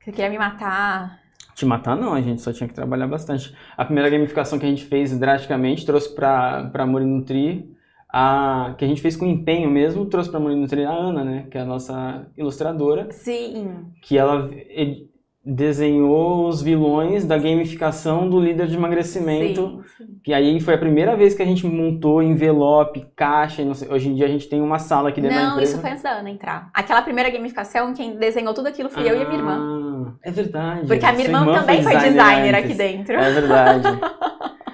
que 0.00 0.12
queria 0.12 0.30
me 0.30 0.38
matar? 0.38 1.20
Te 1.54 1.66
matar 1.66 1.96
não, 1.96 2.14
a 2.14 2.20
gente 2.20 2.40
só 2.40 2.52
tinha 2.52 2.68
que 2.68 2.74
trabalhar 2.74 3.06
bastante. 3.06 3.54
A 3.76 3.84
primeira 3.84 4.08
gamificação 4.08 4.58
que 4.58 4.64
a 4.64 4.68
gente 4.68 4.84
fez 4.84 5.16
drasticamente, 5.18 5.84
trouxe 5.84 6.14
pra, 6.14 6.70
pra 6.70 6.86
Morinutri, 6.86 7.76
a, 8.08 8.74
que 8.78 8.84
a 8.84 8.88
gente 8.88 9.02
fez 9.02 9.16
com 9.16 9.26
empenho 9.26 9.70
mesmo, 9.70 10.06
trouxe 10.06 10.30
pra 10.30 10.40
Morinutri 10.40 10.84
a 10.84 10.90
Ana, 10.90 11.24
né, 11.24 11.46
que 11.50 11.58
é 11.58 11.60
a 11.60 11.66
nossa 11.66 12.26
ilustradora. 12.36 13.10
Sim. 13.10 13.92
Que 14.02 14.16
ela 14.16 14.50
desenhou 15.50 16.46
os 16.46 16.60
vilões 16.60 17.24
da 17.24 17.38
gamificação 17.38 18.28
do 18.28 18.38
líder 18.38 18.66
de 18.66 18.76
emagrecimento. 18.76 19.62
Sim, 19.62 19.82
sim. 19.96 20.20
Que 20.22 20.34
aí 20.34 20.60
foi 20.60 20.74
a 20.74 20.78
primeira 20.78 21.16
vez 21.16 21.34
que 21.34 21.42
a 21.42 21.46
gente 21.46 21.66
montou 21.66 22.22
envelope, 22.22 23.06
caixa. 23.16 23.62
Sei, 23.74 23.88
hoje 23.88 24.10
em 24.10 24.14
dia 24.14 24.26
a 24.26 24.28
gente 24.28 24.46
tem 24.46 24.60
uma 24.60 24.78
sala 24.78 25.08
aqui 25.08 25.22
dentro 25.22 25.36
não, 25.36 25.44
da 25.44 25.52
empresa. 25.52 25.72
Não, 25.72 25.78
isso 25.78 25.80
foi 25.80 25.90
antes 25.90 26.02
da 26.02 26.10
Ana 26.10 26.28
entrar. 26.28 26.70
Aquela 26.74 27.00
primeira 27.00 27.30
gamificação, 27.30 27.94
quem 27.94 28.16
desenhou 28.16 28.52
tudo 28.52 28.68
aquilo 28.68 28.90
fui 28.90 29.08
ah, 29.08 29.12
eu 29.12 29.18
e 29.18 29.22
a 29.22 29.24
minha 29.24 29.38
irmã. 29.38 30.18
É 30.22 30.30
verdade. 30.30 30.86
Porque 30.86 31.06
a 31.06 31.12
minha 31.12 31.24
irmã, 31.24 31.40
irmã 31.40 31.60
também 31.60 31.82
foi 31.82 31.96
designer, 31.96 32.14
foi 32.14 32.24
designer 32.24 32.54
aqui 32.54 32.74
dentro. 32.74 33.14
É 33.14 33.30
verdade. 33.30 33.88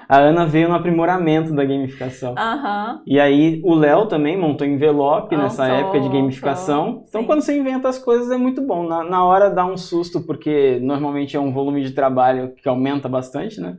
a 0.07 0.17
Ana 0.17 0.45
veio 0.45 0.69
no 0.69 0.75
aprimoramento 0.75 1.53
da 1.53 1.63
gamificação. 1.63 2.31
Uhum. 2.33 3.01
E 3.05 3.19
aí 3.19 3.61
o 3.63 3.73
Léo 3.73 4.07
também 4.07 4.37
montou 4.37 4.65
envelope 4.65 5.35
nessa 5.35 5.67
época 5.67 5.99
de 5.99 6.09
gamificação. 6.09 7.03
Então 7.07 7.21
Sim. 7.21 7.27
quando 7.27 7.41
você 7.41 7.57
inventa 7.57 7.89
as 7.89 7.97
coisas 7.97 8.31
é 8.31 8.37
muito 8.37 8.61
bom. 8.61 8.87
Na, 8.87 9.03
na 9.03 9.25
hora 9.25 9.49
dá 9.49 9.65
um 9.65 9.77
susto, 9.77 10.21
porque 10.21 10.79
normalmente 10.81 11.35
é 11.35 11.39
um 11.39 11.51
volume 11.51 11.83
de 11.83 11.91
trabalho 11.91 12.53
que 12.55 12.67
aumenta 12.69 13.09
bastante, 13.09 13.59
né? 13.59 13.77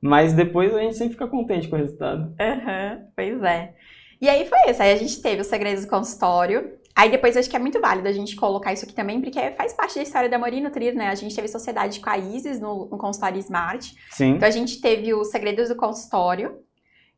Mas 0.00 0.32
depois 0.32 0.74
a 0.74 0.80
gente 0.80 0.96
sempre 0.96 1.12
fica 1.12 1.28
contente 1.28 1.68
com 1.68 1.76
o 1.76 1.78
resultado. 1.78 2.22
Uhum. 2.22 3.04
Pois 3.14 3.42
é. 3.42 3.74
E 4.20 4.28
aí 4.28 4.46
foi 4.46 4.70
isso. 4.70 4.82
Aí 4.82 4.92
a 4.92 4.96
gente 4.96 5.20
teve 5.20 5.40
os 5.40 5.46
segredos 5.46 5.84
do 5.84 5.90
consultório, 5.90 6.72
Aí 6.94 7.10
depois 7.10 7.36
acho 7.36 7.48
que 7.48 7.56
é 7.56 7.58
muito 7.58 7.80
válido 7.80 8.06
a 8.08 8.12
gente 8.12 8.36
colocar 8.36 8.72
isso 8.72 8.84
aqui 8.84 8.94
também, 8.94 9.20
porque 9.20 9.40
faz 9.52 9.72
parte 9.72 9.94
da 9.94 10.02
história 10.02 10.28
da 10.28 10.38
Morino 10.38 10.70
Trir, 10.70 10.94
né? 10.94 11.08
A 11.08 11.14
gente 11.14 11.34
teve 11.34 11.48
sociedade 11.48 12.00
com 12.00 12.10
a 12.10 12.18
Isis 12.18 12.60
no, 12.60 12.86
no 12.86 12.98
consultório 12.98 13.38
Smart. 13.38 13.94
Sim. 14.10 14.32
Então 14.32 14.46
a 14.46 14.50
gente 14.50 14.80
teve 14.80 15.14
os 15.14 15.28
segredos 15.28 15.68
do 15.68 15.76
consultório. 15.76 16.58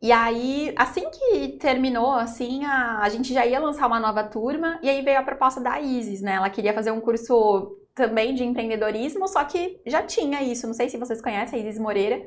E 0.01 0.13
aí, 0.13 0.73
assim 0.77 1.09
que 1.11 1.57
terminou, 1.59 2.13
assim, 2.13 2.65
a, 2.65 3.01
a 3.01 3.09
gente 3.09 3.33
já 3.33 3.47
ia 3.47 3.59
lançar 3.59 3.87
uma 3.87 3.99
nova 3.99 4.23
turma, 4.23 4.79
e 4.83 4.89
aí 4.89 5.03
veio 5.03 5.19
a 5.19 5.23
proposta 5.23 5.61
da 5.61 5.81
Isis, 5.81 6.21
né? 6.21 6.35
Ela 6.35 6.51
queria 6.51 6.75
fazer 6.75 6.91
um 6.91 7.01
curso 7.01 7.77
também 7.95 8.35
de 8.35 8.45
empreendedorismo, 8.45 9.27
só 9.27 9.43
que 9.45 9.81
já 9.87 10.03
tinha 10.03 10.43
isso. 10.43 10.67
Não 10.67 10.75
sei 10.75 10.89
se 10.89 10.99
vocês 10.99 11.23
conhecem 11.23 11.59
a 11.59 11.63
Isis 11.63 11.81
Moreira 11.81 12.23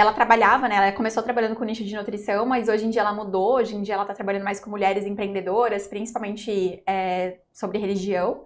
ela 0.00 0.14
trabalhava, 0.14 0.66
né? 0.66 0.76
Ela 0.76 0.92
começou 0.92 1.22
trabalhando 1.22 1.54
com 1.54 1.62
nicho 1.62 1.84
de 1.84 1.94
nutrição, 1.94 2.46
mas 2.46 2.68
hoje 2.68 2.86
em 2.86 2.90
dia 2.90 3.02
ela 3.02 3.12
mudou. 3.12 3.56
Hoje 3.56 3.76
em 3.76 3.82
dia 3.82 3.94
ela 3.94 4.04
está 4.04 4.14
trabalhando 4.14 4.44
mais 4.44 4.58
com 4.58 4.70
mulheres 4.70 5.04
empreendedoras, 5.04 5.86
principalmente 5.86 6.82
é, 6.86 7.38
sobre 7.52 7.78
religião. 7.78 8.42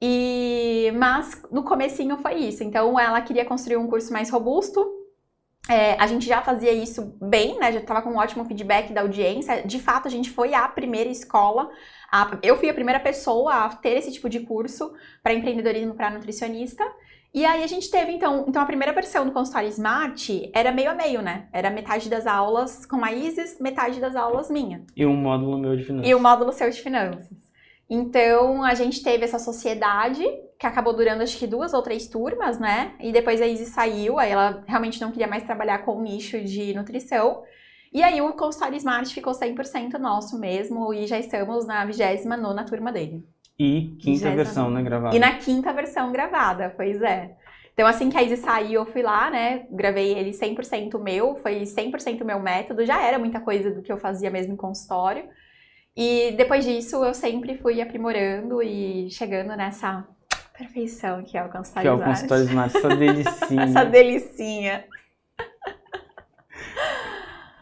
E 0.00 0.90
mas 0.96 1.42
no 1.52 1.62
comecinho 1.62 2.16
foi 2.16 2.36
isso. 2.36 2.64
Então 2.64 2.98
ela 2.98 3.20
queria 3.20 3.44
construir 3.44 3.76
um 3.76 3.86
curso 3.86 4.10
mais 4.12 4.30
robusto. 4.30 4.94
É, 5.68 5.92
a 6.00 6.06
gente 6.06 6.26
já 6.26 6.40
fazia 6.40 6.72
isso 6.72 7.14
bem, 7.20 7.58
né? 7.58 7.70
Já 7.70 7.80
estava 7.80 8.00
com 8.00 8.10
um 8.10 8.16
ótimo 8.16 8.46
feedback 8.46 8.90
da 8.90 9.02
audiência. 9.02 9.66
De 9.66 9.78
fato, 9.78 10.08
a 10.08 10.10
gente 10.10 10.30
foi 10.30 10.54
a 10.54 10.66
primeira 10.66 11.10
escola. 11.10 11.70
A, 12.10 12.38
eu 12.42 12.56
fui 12.56 12.70
a 12.70 12.74
primeira 12.74 12.98
pessoa 12.98 13.52
a 13.52 13.68
ter 13.76 13.98
esse 13.98 14.10
tipo 14.10 14.30
de 14.30 14.40
curso 14.40 14.90
para 15.22 15.34
empreendedorismo 15.34 15.92
para 15.92 16.10
nutricionista. 16.10 16.82
E 17.38 17.44
aí 17.44 17.62
a 17.62 17.68
gente 17.68 17.88
teve, 17.88 18.10
então, 18.10 18.46
então 18.48 18.60
a 18.60 18.66
primeira 18.66 18.92
versão 18.92 19.24
do 19.24 19.30
consultório 19.30 19.68
Smart 19.68 20.50
era 20.52 20.72
meio 20.72 20.90
a 20.90 20.94
meio, 20.94 21.22
né? 21.22 21.46
Era 21.52 21.70
metade 21.70 22.10
das 22.10 22.26
aulas 22.26 22.84
com 22.84 23.04
a 23.04 23.12
Isis, 23.12 23.60
metade 23.60 24.00
das 24.00 24.16
aulas 24.16 24.50
minha. 24.50 24.84
E 24.96 25.06
um 25.06 25.14
módulo 25.14 25.56
meu 25.56 25.76
de 25.76 25.84
finanças. 25.84 26.10
E 26.10 26.14
o 26.16 26.18
um 26.18 26.20
módulo 26.20 26.52
seu 26.52 26.68
de 26.68 26.82
finanças. 26.82 27.38
Então 27.88 28.64
a 28.64 28.74
gente 28.74 29.04
teve 29.04 29.22
essa 29.22 29.38
sociedade 29.38 30.24
que 30.58 30.66
acabou 30.66 30.92
durando 30.92 31.22
acho 31.22 31.38
que 31.38 31.46
duas 31.46 31.72
ou 31.72 31.80
três 31.80 32.08
turmas, 32.08 32.58
né? 32.58 32.96
E 32.98 33.12
depois 33.12 33.40
a 33.40 33.46
Isis 33.46 33.68
saiu, 33.68 34.18
aí 34.18 34.32
ela 34.32 34.64
realmente 34.66 35.00
não 35.00 35.12
queria 35.12 35.28
mais 35.28 35.44
trabalhar 35.44 35.84
com 35.84 35.96
o 35.96 36.02
nicho 36.02 36.42
de 36.42 36.74
nutrição. 36.74 37.44
E 37.92 38.02
aí 38.02 38.20
o 38.20 38.32
consultório 38.32 38.76
Smart 38.76 39.14
ficou 39.14 39.32
100% 39.32 39.92
nosso 39.96 40.40
mesmo 40.40 40.92
e 40.92 41.06
já 41.06 41.20
estamos 41.20 41.64
na 41.64 41.84
29 41.84 42.64
turma 42.64 42.90
dele. 42.90 43.24
E 43.58 43.96
quinta 44.00 44.30
versão, 44.30 44.70
né, 44.70 44.82
gravada. 44.82 45.16
E 45.16 45.18
na 45.18 45.34
quinta 45.36 45.72
versão 45.72 46.12
gravada, 46.12 46.72
pois 46.76 47.02
é. 47.02 47.32
Então, 47.74 47.86
assim 47.86 48.10
que 48.10 48.16
a 48.16 48.22
Izzy 48.22 48.38
saiu, 48.38 48.80
eu 48.80 48.86
fui 48.86 49.02
lá, 49.02 49.30
né? 49.30 49.66
Gravei 49.70 50.12
ele 50.12 50.32
100% 50.32 50.98
meu, 51.00 51.36
foi 51.36 51.62
100% 51.62 52.24
meu 52.24 52.40
método. 52.40 52.84
Já 52.84 53.00
era 53.00 53.18
muita 53.18 53.40
coisa 53.40 53.70
do 53.70 53.82
que 53.82 53.92
eu 53.92 53.96
fazia 53.96 54.30
mesmo 54.30 54.52
em 54.52 54.56
consultório. 54.56 55.24
E 55.96 56.32
depois 56.36 56.64
disso, 56.64 57.04
eu 57.04 57.14
sempre 57.14 57.56
fui 57.56 57.80
aprimorando 57.80 58.62
e 58.62 59.08
chegando 59.10 59.56
nessa 59.56 60.04
perfeição 60.56 61.22
que 61.22 61.38
é 61.38 61.44
o 61.44 61.48
consultório 61.48 61.82
Que 61.82 61.88
é 61.88 62.04
o 62.04 62.04
consultório 62.04 62.44
Smart, 62.44 62.76
essa 62.78 62.88
delicinha. 62.88 63.62
essa 63.62 63.84
delicinha. 63.84 64.84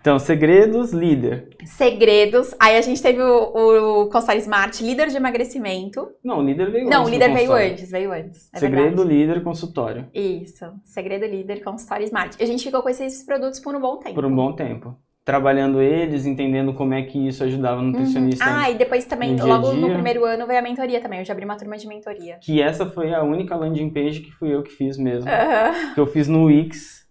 Então, 0.06 0.20
segredos, 0.20 0.92
líder. 0.92 1.48
Segredos. 1.64 2.54
Aí 2.60 2.76
a 2.76 2.80
gente 2.80 3.02
teve 3.02 3.20
o, 3.20 4.02
o 4.02 4.06
Consultório 4.06 4.38
Smart, 4.40 4.84
líder 4.84 5.08
de 5.08 5.16
emagrecimento. 5.16 6.06
Não, 6.22 6.38
o 6.38 6.42
líder 6.44 6.70
veio 6.70 6.88
Não, 6.88 7.00
antes. 7.00 7.08
o 7.08 7.10
líder 7.10 7.34
veio 7.34 7.52
antes, 7.52 7.90
veio 7.90 8.12
antes. 8.12 8.48
é 8.54 8.58
Segredo, 8.60 8.98
verdade. 8.98 9.08
líder, 9.08 9.42
consultório. 9.42 10.06
Isso. 10.14 10.64
Segredo 10.84 11.26
líder, 11.26 11.60
Consultório 11.64 12.04
Smart. 12.04 12.40
A 12.40 12.46
gente 12.46 12.62
ficou 12.62 12.82
com 12.82 12.88
esses 12.88 13.24
produtos 13.24 13.58
por 13.58 13.74
um 13.74 13.80
bom 13.80 13.96
tempo. 13.96 14.14
Por 14.14 14.24
um 14.24 14.32
bom 14.32 14.52
tempo. 14.52 14.96
Trabalhando 15.24 15.82
eles, 15.82 16.24
entendendo 16.24 16.72
como 16.72 16.94
é 16.94 17.02
que 17.02 17.26
isso 17.26 17.42
ajudava 17.42 17.80
o 17.80 17.82
nutricionista. 17.82 18.44
Uhum. 18.44 18.56
Ah, 18.58 18.70
e 18.70 18.76
depois 18.76 19.06
também, 19.06 19.34
no 19.34 19.44
logo 19.44 19.72
no 19.72 19.92
primeiro 19.92 20.24
ano, 20.24 20.46
veio 20.46 20.60
a 20.60 20.62
mentoria 20.62 21.00
também. 21.00 21.18
Eu 21.18 21.24
já 21.24 21.32
abri 21.32 21.44
uma 21.44 21.56
turma 21.56 21.76
de 21.76 21.88
mentoria. 21.88 22.38
Que 22.40 22.62
essa 22.62 22.86
foi 22.86 23.12
a 23.12 23.24
única 23.24 23.56
landing 23.56 23.90
page 23.90 24.20
que 24.20 24.30
fui 24.30 24.54
eu 24.54 24.62
que 24.62 24.70
fiz 24.70 24.96
mesmo. 24.96 25.28
Aham. 25.28 25.94
Que 25.94 25.98
eu 26.00 26.06
fiz 26.06 26.28
no 26.28 26.44
Wix. 26.44 27.05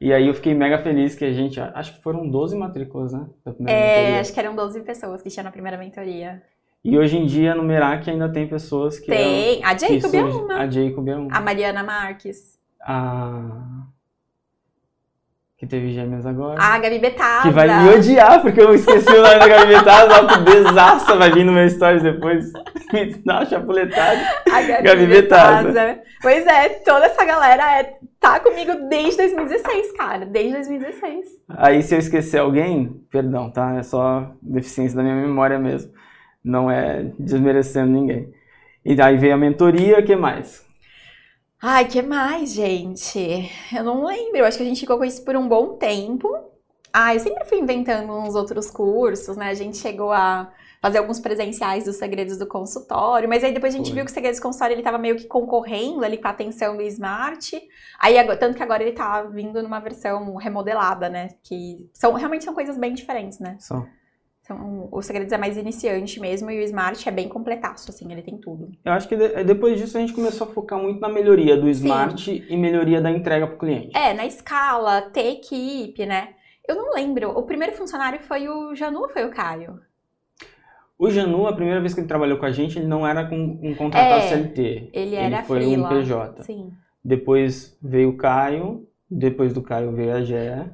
E 0.00 0.12
aí 0.12 0.28
eu 0.28 0.34
fiquei 0.34 0.54
mega 0.54 0.78
feliz 0.78 1.14
que 1.16 1.24
a 1.24 1.32
gente. 1.32 1.58
Acho 1.60 1.94
que 1.96 2.02
foram 2.02 2.28
12 2.28 2.56
matrículas, 2.56 3.12
né? 3.12 3.26
Da 3.44 3.52
primeira 3.52 3.78
É, 3.80 3.96
mentoria. 3.98 4.20
acho 4.20 4.32
que 4.32 4.40
eram 4.40 4.54
12 4.54 4.80
pessoas 4.82 5.22
que 5.22 5.28
tinha 5.28 5.42
na 5.42 5.50
primeira 5.50 5.76
mentoria. 5.76 6.40
E 6.84 6.96
hoje 6.96 7.18
em 7.18 7.26
dia 7.26 7.54
no 7.54 7.64
Merak 7.64 8.08
ainda 8.08 8.28
tem 8.28 8.46
pessoas 8.46 8.98
que. 9.00 9.06
Tem. 9.06 9.62
A 9.64 9.74
que 9.74 9.98
Jacob 9.98 10.14
é 10.14 10.22
uma. 10.22 10.54
A 10.54 10.70
Jacob 10.70 11.08
é 11.08 11.16
uma. 11.16 11.36
A 11.36 11.40
Mariana 11.40 11.82
Marques. 11.82 12.56
A. 12.80 13.42
Que 15.56 15.66
teve 15.66 15.90
gêmeas 15.92 16.24
agora. 16.24 16.62
A 16.62 16.78
Gabi 16.78 17.00
Betasa. 17.00 17.42
Que 17.42 17.50
vai 17.50 17.66
me 17.82 17.90
odiar, 17.90 18.40
porque 18.40 18.60
eu 18.60 18.72
esqueci 18.72 19.10
o 19.10 19.20
nome 19.22 19.38
da 19.40 19.48
Gabi 19.48 19.66
Betasa, 19.74 20.26
que 20.28 20.44
desastre 20.44 21.16
vai 21.18 21.32
vir 21.32 21.44
no 21.44 21.50
meu 21.50 21.68
stories 21.68 22.04
depois. 22.04 22.52
Me 22.92 23.06
dá 23.26 23.38
uma 23.38 23.46
chapuletada. 23.46 24.20
A 24.52 24.62
Gabi, 24.62 24.82
Gabi 24.84 25.06
Betasa. 25.08 25.68
Betasa. 25.68 26.00
Pois 26.22 26.46
é, 26.46 26.68
toda 26.68 27.06
essa 27.06 27.24
galera 27.24 27.80
é, 27.80 27.96
tá 28.20 28.40
comigo 28.40 28.88
desde 28.88 29.16
2016, 29.16 29.92
cara. 29.92 30.26
Desde 30.26 30.52
2016. 30.54 31.26
Aí 31.48 31.82
se 31.82 31.94
eu 31.94 31.98
esquecer 31.98 32.38
alguém, 32.38 32.88
perdão, 33.10 33.50
tá? 33.50 33.76
É 33.76 33.82
só 33.82 34.32
deficiência 34.42 34.96
da 34.96 35.02
minha 35.02 35.16
memória 35.16 35.58
mesmo. 35.58 35.92
Não 36.42 36.70
é 36.70 37.12
desmerecendo 37.18 37.92
ninguém. 37.92 38.32
E 38.84 39.00
aí 39.00 39.16
veio 39.16 39.34
a 39.34 39.36
mentoria, 39.36 39.98
o 39.98 40.04
que 40.04 40.16
mais? 40.16 40.66
Ai, 41.60 41.86
que 41.86 42.00
mais, 42.00 42.52
gente? 42.52 43.50
Eu 43.76 43.82
não 43.82 44.04
lembro. 44.04 44.38
Eu 44.38 44.44
acho 44.44 44.56
que 44.56 44.62
a 44.62 44.66
gente 44.66 44.80
ficou 44.80 44.96
com 44.96 45.04
isso 45.04 45.24
por 45.24 45.36
um 45.36 45.48
bom 45.48 45.76
tempo. 45.76 46.28
Ah, 46.92 47.14
eu 47.14 47.20
sempre 47.20 47.44
fui 47.44 47.58
inventando 47.58 48.12
uns 48.12 48.34
outros 48.34 48.70
cursos, 48.70 49.36
né? 49.36 49.50
A 49.50 49.54
gente 49.54 49.76
chegou 49.76 50.12
a 50.12 50.52
fazer 50.80 50.98
alguns 50.98 51.18
presenciais 51.20 51.84
dos 51.84 51.96
segredos 51.96 52.36
do 52.38 52.46
consultório, 52.46 53.28
mas 53.28 53.42
aí 53.42 53.52
depois 53.52 53.74
a 53.74 53.76
gente 53.76 53.86
Foi. 53.86 53.94
viu 53.96 54.04
que 54.04 54.10
o 54.10 54.14
segredos 54.14 54.38
do 54.38 54.42
consultório 54.42 54.74
ele 54.74 54.82
tava 54.82 54.98
meio 54.98 55.16
que 55.16 55.26
concorrendo 55.26 56.04
ali 56.04 56.16
com 56.18 56.28
a 56.28 56.30
atenção 56.30 56.76
do 56.76 56.82
Smart. 56.82 57.60
Aí 58.00 58.18
agora- 58.18 58.38
tanto 58.38 58.56
que 58.56 58.62
agora 58.62 58.82
ele 58.82 58.92
tá 58.92 59.22
vindo 59.22 59.62
numa 59.62 59.80
versão 59.80 60.36
remodelada, 60.36 61.08
né? 61.08 61.28
Que 61.42 61.88
são 61.92 62.12
realmente 62.14 62.44
são 62.44 62.54
coisas 62.54 62.78
bem 62.78 62.94
diferentes, 62.94 63.38
né? 63.40 63.56
São, 63.58 64.88
o 64.90 65.02
segredos 65.02 65.30
é 65.32 65.36
mais 65.36 65.58
iniciante 65.58 66.18
mesmo 66.18 66.50
e 66.50 66.58
o 66.58 66.62
Smart 66.62 67.06
é 67.06 67.12
bem 67.12 67.28
completaço, 67.28 67.90
assim, 67.90 68.10
ele 68.10 68.22
tem 68.22 68.38
tudo. 68.38 68.70
Eu 68.82 68.92
acho 68.92 69.06
que 69.06 69.14
de- 69.14 69.44
depois 69.44 69.78
disso 69.78 69.98
a 69.98 70.00
gente 70.00 70.14
começou 70.14 70.46
a 70.46 70.50
focar 70.50 70.78
muito 70.78 71.00
na 71.00 71.08
melhoria 71.10 71.54
do 71.54 71.68
Smart 71.68 72.46
e 72.48 72.56
melhoria 72.56 72.98
da 73.00 73.10
entrega 73.10 73.46
pro 73.46 73.58
cliente. 73.58 73.94
É, 73.94 74.14
na 74.14 74.24
escala, 74.24 75.02
ter 75.02 75.32
equipe, 75.32 76.06
né? 76.06 76.30
Eu 76.66 76.76
não 76.76 76.94
lembro. 76.94 77.30
O 77.30 77.42
primeiro 77.42 77.74
funcionário 77.76 78.20
foi 78.20 78.48
o 78.48 78.74
Janu 78.74 79.06
foi 79.10 79.24
o 79.26 79.30
Caio? 79.30 79.80
O 80.98 81.10
Janu, 81.10 81.46
a 81.46 81.52
primeira 81.52 81.80
vez 81.80 81.94
que 81.94 82.00
ele 82.00 82.08
trabalhou 82.08 82.38
com 82.38 82.46
a 82.46 82.50
gente, 82.50 82.78
ele 82.78 82.88
não 82.88 83.06
era 83.06 83.24
com 83.26 83.36
um 83.62 83.74
contratado 83.74 84.24
É, 84.24 84.28
CLT. 84.28 84.90
Ele 84.92 85.14
era 85.14 85.44
foi 85.44 85.62
freela. 85.62 85.86
um 85.86 85.88
PJ. 85.88 86.42
Sim. 86.42 86.72
Depois 87.04 87.78
veio 87.80 88.10
o 88.10 88.16
Caio, 88.16 88.86
depois 89.08 89.52
do 89.54 89.62
Caio 89.62 89.92
veio 89.92 90.12
a 90.14 90.22
Gé. 90.22 90.66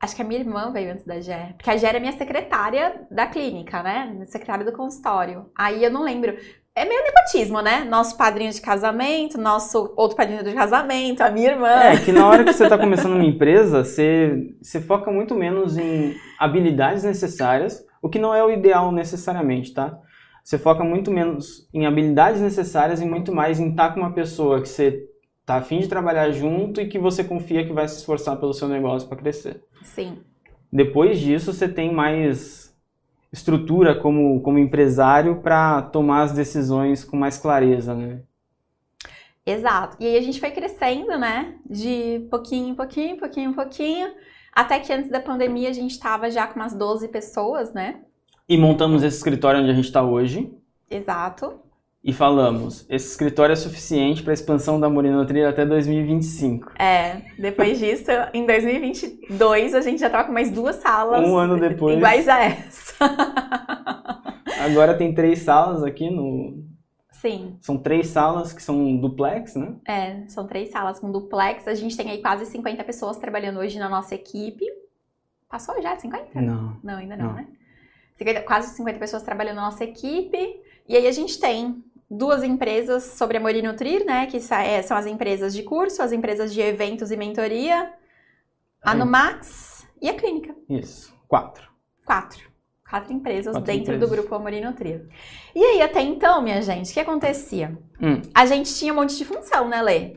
Acho 0.00 0.14
que 0.14 0.22
a 0.22 0.24
minha 0.24 0.38
irmã 0.40 0.70
veio 0.72 0.92
antes 0.92 1.04
da 1.04 1.20
Gé. 1.20 1.54
Porque 1.56 1.70
a 1.70 1.76
Gé 1.76 1.88
era 1.88 1.98
minha 2.00 2.12
secretária 2.12 3.02
da 3.10 3.26
clínica, 3.26 3.82
né? 3.82 4.22
Secretária 4.26 4.64
do 4.64 4.72
consultório. 4.72 5.46
Aí 5.58 5.82
eu 5.82 5.90
não 5.90 6.04
lembro. 6.04 6.36
É 6.72 6.84
meio 6.84 7.02
nepotismo, 7.02 7.60
né? 7.60 7.82
Nosso 7.84 8.16
padrinho 8.16 8.52
de 8.52 8.60
casamento, 8.60 9.36
nosso 9.36 9.92
outro 9.96 10.16
padrinho 10.16 10.44
de 10.44 10.54
casamento, 10.54 11.20
a 11.22 11.30
minha 11.32 11.50
irmã. 11.50 11.68
É, 11.68 11.96
que 11.98 12.12
na 12.12 12.28
hora 12.28 12.44
que 12.44 12.52
você 12.52 12.62
está 12.62 12.78
começando 12.78 13.14
uma 13.14 13.24
empresa, 13.24 13.82
você, 13.82 14.54
você 14.62 14.80
foca 14.80 15.10
muito 15.10 15.34
menos 15.34 15.76
em 15.76 16.14
habilidades 16.38 17.02
necessárias, 17.02 17.84
o 18.02 18.08
que 18.08 18.18
não 18.18 18.34
é 18.34 18.44
o 18.44 18.50
ideal 18.50 18.92
necessariamente, 18.92 19.72
tá? 19.72 19.98
Você 20.42 20.58
foca 20.58 20.82
muito 20.82 21.10
menos 21.10 21.68
em 21.74 21.86
habilidades 21.86 22.40
necessárias 22.40 23.00
e 23.00 23.04
muito 23.04 23.34
mais 23.34 23.60
em 23.60 23.70
estar 23.70 23.92
com 23.92 24.00
uma 24.00 24.12
pessoa 24.12 24.62
que 24.62 24.68
você 24.68 25.06
tá 25.44 25.56
afim 25.56 25.80
de 25.80 25.88
trabalhar 25.88 26.30
junto 26.30 26.80
e 26.80 26.88
que 26.88 26.98
você 26.98 27.22
confia 27.22 27.66
que 27.66 27.72
vai 27.72 27.86
se 27.86 27.96
esforçar 27.96 28.36
pelo 28.38 28.54
seu 28.54 28.68
negócio 28.68 29.08
para 29.08 29.18
crescer. 29.18 29.62
Sim. 29.82 30.18
Depois 30.72 31.18
disso, 31.18 31.52
você 31.52 31.68
tem 31.68 31.92
mais 31.92 32.74
estrutura 33.32 33.94
como, 33.94 34.40
como 34.40 34.58
empresário 34.58 35.40
para 35.42 35.82
tomar 35.82 36.22
as 36.22 36.32
decisões 36.32 37.04
com 37.04 37.16
mais 37.16 37.36
clareza, 37.38 37.94
né? 37.94 38.20
Exato. 39.44 39.96
E 39.98 40.06
aí 40.06 40.16
a 40.16 40.22
gente 40.22 40.40
foi 40.40 40.50
crescendo, 40.50 41.18
né? 41.18 41.54
De 41.68 42.26
pouquinho 42.30 42.68
em 42.68 42.74
pouquinho, 42.74 43.16
pouquinho 43.16 43.50
em 43.50 43.54
pouquinho. 43.54 44.08
Até 44.58 44.80
que 44.80 44.92
antes 44.92 45.08
da 45.08 45.20
pandemia 45.20 45.68
a 45.68 45.72
gente 45.72 45.92
estava 45.92 46.28
já 46.32 46.44
com 46.44 46.58
umas 46.58 46.74
12 46.74 47.06
pessoas, 47.06 47.72
né? 47.72 48.00
E 48.48 48.58
montamos 48.58 49.04
esse 49.04 49.16
escritório 49.16 49.60
onde 49.60 49.70
a 49.70 49.72
gente 49.72 49.84
está 49.84 50.02
hoje. 50.02 50.52
Exato. 50.90 51.60
e 52.02 52.12
falamos, 52.12 52.84
esse 52.90 53.08
escritório 53.08 53.52
é 53.52 53.56
suficiente 53.56 54.20
para 54.20 54.32
a 54.32 54.34
expansão 54.34 54.80
da 54.80 54.90
Morena 54.90 55.24
Trilha 55.24 55.50
até 55.50 55.64
2025. 55.64 56.72
É, 56.76 57.22
depois 57.38 57.78
disso, 57.78 58.10
em 58.34 58.46
2022, 58.46 59.76
a 59.76 59.80
gente 59.80 60.00
já 60.00 60.10
tava 60.10 60.24
com 60.24 60.32
mais 60.32 60.50
duas 60.50 60.74
salas. 60.76 61.24
Um 61.24 61.36
ano 61.36 61.56
depois. 61.56 61.96
Iguais 61.96 62.28
a 62.28 62.42
essa. 62.42 62.96
Agora 64.64 64.94
tem 64.94 65.14
três 65.14 65.38
salas 65.38 65.84
aqui 65.84 66.10
no. 66.10 66.64
Sim, 67.10 67.56
São 67.60 67.78
três 67.78 68.08
salas 68.08 68.52
que 68.52 68.62
são 68.62 68.96
duplex, 68.96 69.54
né? 69.56 69.74
é, 69.86 70.24
são 70.28 70.46
três 70.46 70.70
salas 70.70 71.00
com 71.00 71.10
duplex. 71.10 71.66
A 71.66 71.74
gente 71.74 71.96
tem 71.96 72.10
aí 72.10 72.20
quase 72.22 72.46
50 72.46 72.84
pessoas 72.84 73.16
trabalhando 73.16 73.58
hoje 73.58 73.78
na 73.78 73.88
nossa 73.88 74.14
equipe. 74.14 74.64
Passou 75.48 75.80
já 75.82 75.94
de 75.94 76.02
50? 76.02 76.40
Não. 76.40 76.76
Não, 76.84 76.98
ainda 76.98 77.16
não, 77.16 77.26
Não. 77.28 77.32
né? 77.34 77.48
50 78.16 78.42
quase 78.42 78.74
50 78.76 78.98
pessoas 78.98 79.22
trabalhando 79.22 79.56
na 79.56 79.62
nossa 79.62 79.84
equipe. 79.84 80.60
E 80.86 80.96
aí 80.96 81.06
a 81.06 81.12
gente 81.12 81.40
tem 81.40 81.82
duas 82.10 82.42
empresas 82.44 83.04
sobre 83.04 83.38
Amor 83.38 83.54
e 83.54 83.62
Nutrir, 83.62 84.04
né? 84.04 84.26
Que 84.26 84.36
é, 84.36 84.82
são 84.82 84.96
as 84.96 85.06
empresas 85.06 85.54
de 85.54 85.62
curso, 85.62 86.02
as 86.02 86.12
empresas 86.12 86.52
de 86.52 86.60
eventos 86.60 87.10
e 87.10 87.16
mentoria, 87.16 87.92
a. 88.82 88.94
Numax 88.94 89.86
e 90.00 90.08
a 90.08 90.14
clínica. 90.14 90.54
Isso. 90.68 91.14
Quatro. 91.26 91.68
Quatro. 92.04 92.47
Quatro 92.88 93.12
empresas 93.12 93.52
Quatro 93.52 93.66
dentro 93.66 93.94
empresas. 93.94 94.08
do 94.08 94.14
grupo 94.14 94.34
Amor 94.34 94.52
e 94.52 94.60
Nutrir. 94.60 95.06
E 95.54 95.62
aí, 95.62 95.82
até 95.82 96.00
então, 96.00 96.40
minha 96.40 96.62
gente, 96.62 96.90
o 96.90 96.94
que 96.94 97.00
acontecia? 97.00 97.76
Hum. 98.00 98.22
A 98.34 98.46
gente 98.46 98.74
tinha 98.74 98.92
um 98.92 98.96
monte 98.96 99.16
de 99.16 99.24
função, 99.24 99.68
né, 99.68 99.82
Lê? 99.82 100.16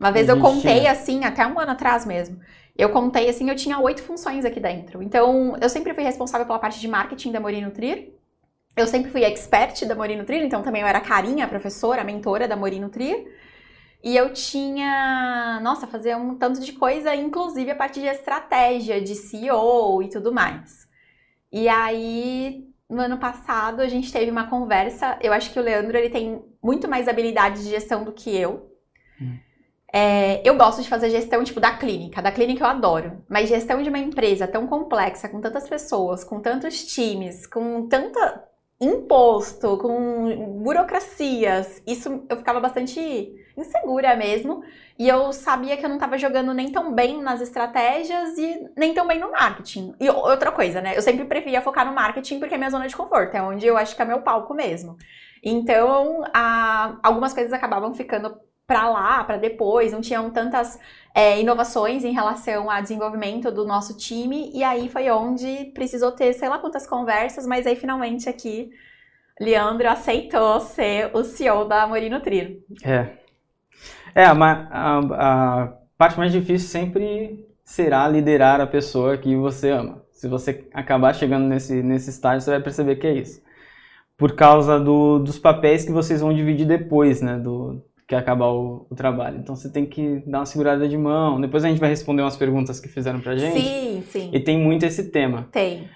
Uma 0.00 0.10
vez 0.10 0.28
eu 0.28 0.40
contei 0.40 0.80
tinha. 0.80 0.90
assim, 0.90 1.24
até 1.24 1.46
um 1.46 1.58
ano 1.60 1.70
atrás 1.70 2.04
mesmo. 2.04 2.40
Eu 2.76 2.90
contei 2.90 3.28
assim, 3.28 3.48
eu 3.48 3.54
tinha 3.54 3.78
oito 3.78 4.02
funções 4.02 4.44
aqui 4.44 4.58
dentro. 4.58 5.00
Então, 5.00 5.56
eu 5.60 5.68
sempre 5.68 5.94
fui 5.94 6.02
responsável 6.02 6.44
pela 6.44 6.58
parte 6.58 6.80
de 6.80 6.88
marketing 6.88 7.30
da 7.30 7.38
Amor 7.38 7.52
e 7.52 7.60
Nutrir. 7.60 8.12
Eu 8.76 8.86
sempre 8.86 9.10
fui 9.10 9.22
expert 9.22 9.84
da 9.86 9.94
Amor 9.94 10.10
e 10.10 10.16
Nutrir, 10.16 10.42
então 10.42 10.62
também 10.62 10.82
eu 10.82 10.88
era 10.88 11.00
carinha, 11.00 11.44
a 11.44 11.48
professora, 11.48 12.00
a 12.00 12.04
mentora 12.04 12.48
da 12.48 12.54
Amor 12.54 12.72
e 12.72 12.80
Nutrir. 12.80 13.26
E 14.02 14.16
eu 14.16 14.32
tinha, 14.32 15.60
nossa, 15.62 15.86
fazia 15.86 16.16
um 16.16 16.34
tanto 16.34 16.58
de 16.60 16.72
coisa, 16.72 17.14
inclusive 17.14 17.70
a 17.70 17.76
parte 17.76 18.00
de 18.00 18.06
estratégia, 18.06 19.00
de 19.00 19.14
CEO 19.14 20.02
e 20.02 20.08
tudo 20.08 20.32
mais. 20.32 20.90
E 21.52 21.68
aí, 21.68 22.66
no 22.88 23.02
ano 23.02 23.18
passado, 23.18 23.80
a 23.80 23.88
gente 23.88 24.10
teve 24.10 24.30
uma 24.30 24.48
conversa. 24.48 25.18
Eu 25.20 25.32
acho 25.32 25.52
que 25.52 25.58
o 25.58 25.62
Leandro 25.62 25.96
ele 25.96 26.08
tem 26.08 26.42
muito 26.62 26.88
mais 26.88 27.08
habilidade 27.08 27.62
de 27.62 27.70
gestão 27.70 28.04
do 28.04 28.12
que 28.12 28.34
eu. 28.34 28.70
Hum. 29.20 29.36
É, 29.94 30.40
eu 30.48 30.56
gosto 30.56 30.80
de 30.80 30.88
fazer 30.88 31.10
gestão, 31.10 31.44
tipo, 31.44 31.60
da 31.60 31.76
clínica. 31.76 32.22
Da 32.22 32.32
clínica 32.32 32.64
eu 32.64 32.68
adoro. 32.68 33.22
Mas 33.28 33.50
gestão 33.50 33.82
de 33.82 33.90
uma 33.90 33.98
empresa 33.98 34.48
tão 34.48 34.66
complexa, 34.66 35.28
com 35.28 35.40
tantas 35.40 35.68
pessoas, 35.68 36.24
com 36.24 36.40
tantos 36.40 36.86
times, 36.86 37.46
com 37.46 37.86
tanta 37.86 38.48
imposto, 38.82 39.78
com 39.78 40.60
burocracias, 40.60 41.80
isso 41.86 42.24
eu 42.28 42.36
ficava 42.36 42.58
bastante 42.58 43.00
insegura 43.56 44.16
mesmo. 44.16 44.62
E 45.02 45.08
eu 45.08 45.32
sabia 45.32 45.76
que 45.76 45.84
eu 45.84 45.88
não 45.88 45.96
estava 45.96 46.16
jogando 46.16 46.54
nem 46.54 46.70
tão 46.70 46.94
bem 46.94 47.20
nas 47.20 47.40
estratégias 47.40 48.38
e 48.38 48.70
nem 48.76 48.94
tão 48.94 49.04
bem 49.04 49.18
no 49.18 49.32
marketing. 49.32 49.92
E 49.98 50.08
outra 50.08 50.52
coisa, 50.52 50.80
né? 50.80 50.96
Eu 50.96 51.02
sempre 51.02 51.24
preferia 51.24 51.60
focar 51.60 51.84
no 51.84 51.92
marketing 51.92 52.38
porque 52.38 52.54
é 52.54 52.56
minha 52.56 52.70
zona 52.70 52.86
de 52.86 52.94
conforto, 52.94 53.34
é 53.34 53.42
onde 53.42 53.66
eu 53.66 53.76
acho 53.76 53.96
que 53.96 54.00
é 54.00 54.04
meu 54.04 54.22
palco 54.22 54.54
mesmo. 54.54 54.96
Então, 55.42 56.22
a- 56.32 57.00
algumas 57.02 57.34
coisas 57.34 57.52
acabavam 57.52 57.92
ficando 57.92 58.36
para 58.64 58.88
lá, 58.88 59.24
para 59.24 59.38
depois, 59.38 59.90
não 59.90 60.00
tinham 60.00 60.30
tantas 60.30 60.78
é, 61.12 61.40
inovações 61.40 62.04
em 62.04 62.12
relação 62.12 62.70
ao 62.70 62.80
desenvolvimento 62.80 63.50
do 63.50 63.66
nosso 63.66 63.96
time, 63.96 64.52
e 64.54 64.62
aí 64.62 64.88
foi 64.88 65.10
onde 65.10 65.72
precisou 65.74 66.12
ter 66.12 66.32
sei 66.32 66.48
lá 66.48 66.58
quantas 66.58 66.86
conversas, 66.86 67.44
mas 67.44 67.66
aí 67.66 67.74
finalmente 67.74 68.28
aqui 68.28 68.70
Leandro 69.40 69.88
aceitou 69.90 70.60
ser 70.60 71.10
o 71.12 71.24
CEO 71.24 71.64
da 71.64 71.88
Morino 71.88 72.20
Trio. 72.20 72.62
É. 72.84 73.21
É, 74.14 74.24
a, 74.24 74.32
a, 74.32 75.62
a 75.62 75.72
parte 75.96 76.18
mais 76.18 76.32
difícil 76.32 76.68
sempre 76.68 77.46
será 77.64 78.08
liderar 78.08 78.60
a 78.60 78.66
pessoa 78.66 79.16
que 79.16 79.34
você 79.36 79.70
ama. 79.70 80.02
Se 80.10 80.28
você 80.28 80.68
acabar 80.72 81.14
chegando 81.14 81.46
nesse, 81.46 81.82
nesse 81.82 82.10
estágio, 82.10 82.42
você 82.42 82.50
vai 82.50 82.60
perceber 82.60 82.96
que 82.96 83.06
é 83.06 83.14
isso. 83.14 83.42
Por 84.16 84.34
causa 84.34 84.78
do, 84.78 85.18
dos 85.18 85.38
papéis 85.38 85.84
que 85.84 85.90
vocês 85.90 86.20
vão 86.20 86.32
dividir 86.32 86.66
depois, 86.66 87.20
né? 87.20 87.38
Do, 87.38 87.82
que 88.06 88.14
acabar 88.14 88.48
o, 88.48 88.86
o, 88.90 88.94
trabalho. 88.94 89.38
Então 89.38 89.56
você 89.56 89.70
tem 89.70 89.86
que 89.86 90.22
dar 90.26 90.40
uma 90.40 90.46
segurada 90.46 90.86
de 90.86 90.98
mão. 90.98 91.40
Depois 91.40 91.64
a 91.64 91.68
gente 91.68 91.80
vai 91.80 91.88
responder 91.88 92.20
umas 92.20 92.36
perguntas 92.36 92.78
que 92.78 92.88
fizeram 92.88 93.20
pra 93.20 93.36
gente. 93.36 93.58
Sim, 93.58 94.04
sim. 94.06 94.30
E 94.32 94.38
tem 94.38 94.58
muito 94.58 94.84
esse 94.84 95.10
tema. 95.10 95.48
Tem. 95.50 95.88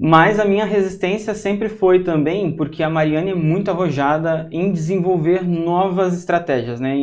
Mas 0.00 0.38
a 0.38 0.44
minha 0.44 0.64
resistência 0.64 1.34
sempre 1.34 1.68
foi 1.68 2.04
também 2.04 2.52
porque 2.52 2.84
a 2.84 2.90
Mariane 2.90 3.30
é 3.30 3.34
muito 3.34 3.68
arrojada 3.68 4.48
em 4.52 4.70
desenvolver 4.70 5.42
novas 5.42 6.16
estratégias, 6.16 6.78
né? 6.78 6.96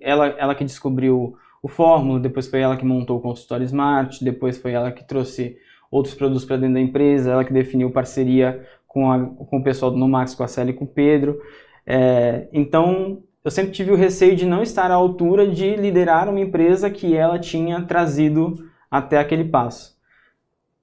Ela, 0.00 0.26
ela 0.36 0.54
que 0.54 0.64
descobriu 0.64 1.36
o 1.62 1.68
Fórmula, 1.68 2.18
depois 2.18 2.48
foi 2.48 2.60
ela 2.60 2.76
que 2.76 2.84
montou 2.84 3.18
o 3.18 3.20
consultório 3.20 3.64
Smart, 3.64 4.24
depois 4.24 4.58
foi 4.58 4.72
ela 4.72 4.90
que 4.90 5.04
trouxe 5.04 5.56
outros 5.90 6.14
produtos 6.14 6.44
para 6.44 6.56
dentro 6.56 6.74
da 6.74 6.80
empresa, 6.80 7.30
ela 7.30 7.44
que 7.44 7.52
definiu 7.52 7.90
parceria 7.92 8.66
com, 8.88 9.10
a, 9.10 9.18
com 9.20 9.58
o 9.58 9.62
pessoal 9.62 9.92
do 9.92 9.98
Nomax, 9.98 10.34
com 10.34 10.42
a 10.42 10.48
Célia 10.48 10.72
e 10.72 10.74
com 10.74 10.84
o 10.84 10.88
Pedro. 10.88 11.40
É, 11.86 12.48
então, 12.52 13.22
eu 13.44 13.50
sempre 13.50 13.70
tive 13.70 13.92
o 13.92 13.96
receio 13.96 14.34
de 14.34 14.44
não 14.44 14.62
estar 14.62 14.90
à 14.90 14.94
altura 14.94 15.46
de 15.46 15.76
liderar 15.76 16.28
uma 16.28 16.40
empresa 16.40 16.90
que 16.90 17.16
ela 17.16 17.38
tinha 17.38 17.82
trazido 17.82 18.54
até 18.90 19.18
aquele 19.18 19.44
passo. 19.44 19.99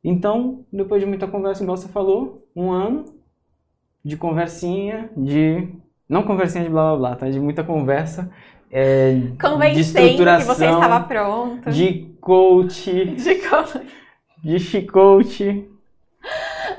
Então, 0.10 0.64
depois 0.72 1.02
de 1.02 1.06
muita 1.06 1.28
conversa, 1.28 1.62
igual 1.62 1.76
você 1.76 1.90
falou, 1.90 2.48
um 2.56 2.72
ano 2.72 3.04
de 4.06 4.16
conversinha, 4.16 5.10
de. 5.18 5.68
Não 6.08 6.24
conversinha 6.24 6.64
de 6.64 6.70
blá 6.70 6.92
blá 6.92 6.98
blá, 6.98 7.16
tá? 7.18 7.30
De 7.30 7.38
muita 7.42 7.62
conversa. 7.62 8.32
É, 8.72 9.16
de 9.74 9.82
estruturação, 9.82 10.54
que 10.54 10.60
você 10.60 10.66
estava 10.66 11.02
pronto. 11.02 11.70
De 11.72 12.16
coach. 12.22 13.06
De 13.06 13.36
coach. 13.36 13.82
De 14.42 14.82
coach. 14.84 15.70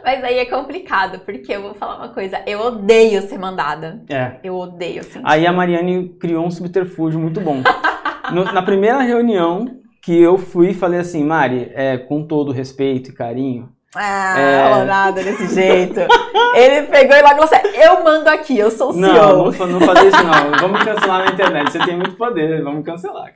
Mas 0.03 0.25
aí 0.25 0.39
é 0.39 0.47
complicado, 0.47 1.19
porque 1.21 1.53
eu 1.53 1.61
vou 1.61 1.75
falar 1.75 1.99
uma 1.99 2.09
coisa, 2.09 2.43
eu 2.47 2.61
odeio 2.61 3.21
ser 3.23 3.39
mandada. 3.39 4.03
É. 4.09 4.37
Eu 4.43 4.57
odeio, 4.57 5.01
assim. 5.01 5.21
Aí 5.23 5.47
a 5.47 5.53
Mariane 5.53 6.09
criou 6.19 6.47
um 6.47 6.51
subterfúgio 6.51 7.21
muito 7.21 7.43
bom. 7.43 7.63
No, 8.31 8.45
na 8.45 8.61
primeira 8.61 9.01
reunião 9.01 9.78
que 10.09 10.19
eu 10.19 10.39
fui, 10.39 10.73
falei 10.73 11.01
assim, 11.01 11.23
Mari, 11.23 11.71
é, 11.75 11.99
com 11.99 12.27
todo 12.27 12.51
respeito 12.51 13.11
e 13.11 13.13
carinho. 13.13 13.69
Ah, 13.95 14.41
é... 14.41 14.71
falou 14.71 14.87
nada 14.87 15.23
desse 15.23 15.55
jeito. 15.55 16.01
Ele 16.57 16.87
pegou 16.87 17.15
e 17.15 17.21
logo 17.21 17.35
falou 17.35 17.45
assim, 17.45 17.77
eu 17.77 18.03
mando 18.03 18.31
aqui, 18.31 18.59
eu 18.59 18.71
sou 18.71 18.89
o 18.89 18.93
CEO. 18.95 19.03
Não, 19.03 19.51
não, 19.53 19.67
não 19.67 19.81
falei 19.83 20.09
isso 20.09 20.25
não. 20.25 20.61
Vamos 20.61 20.83
cancelar 20.83 21.27
na 21.27 21.31
internet, 21.31 21.71
você 21.73 21.79
tem 21.81 21.95
muito 21.95 22.17
poder, 22.17 22.63
vamos 22.63 22.87
cancelar. 22.87 23.35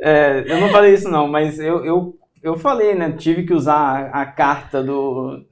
É, 0.00 0.42
eu 0.48 0.60
não 0.60 0.68
falei 0.70 0.94
isso 0.94 1.08
não, 1.08 1.28
mas 1.28 1.60
eu, 1.60 1.84
eu, 1.84 2.14
eu 2.42 2.56
falei, 2.56 2.92
né, 2.96 3.12
tive 3.16 3.44
que 3.44 3.54
usar 3.54 4.10
a, 4.12 4.22
a 4.22 4.26
carta 4.26 4.82
do 4.82 5.44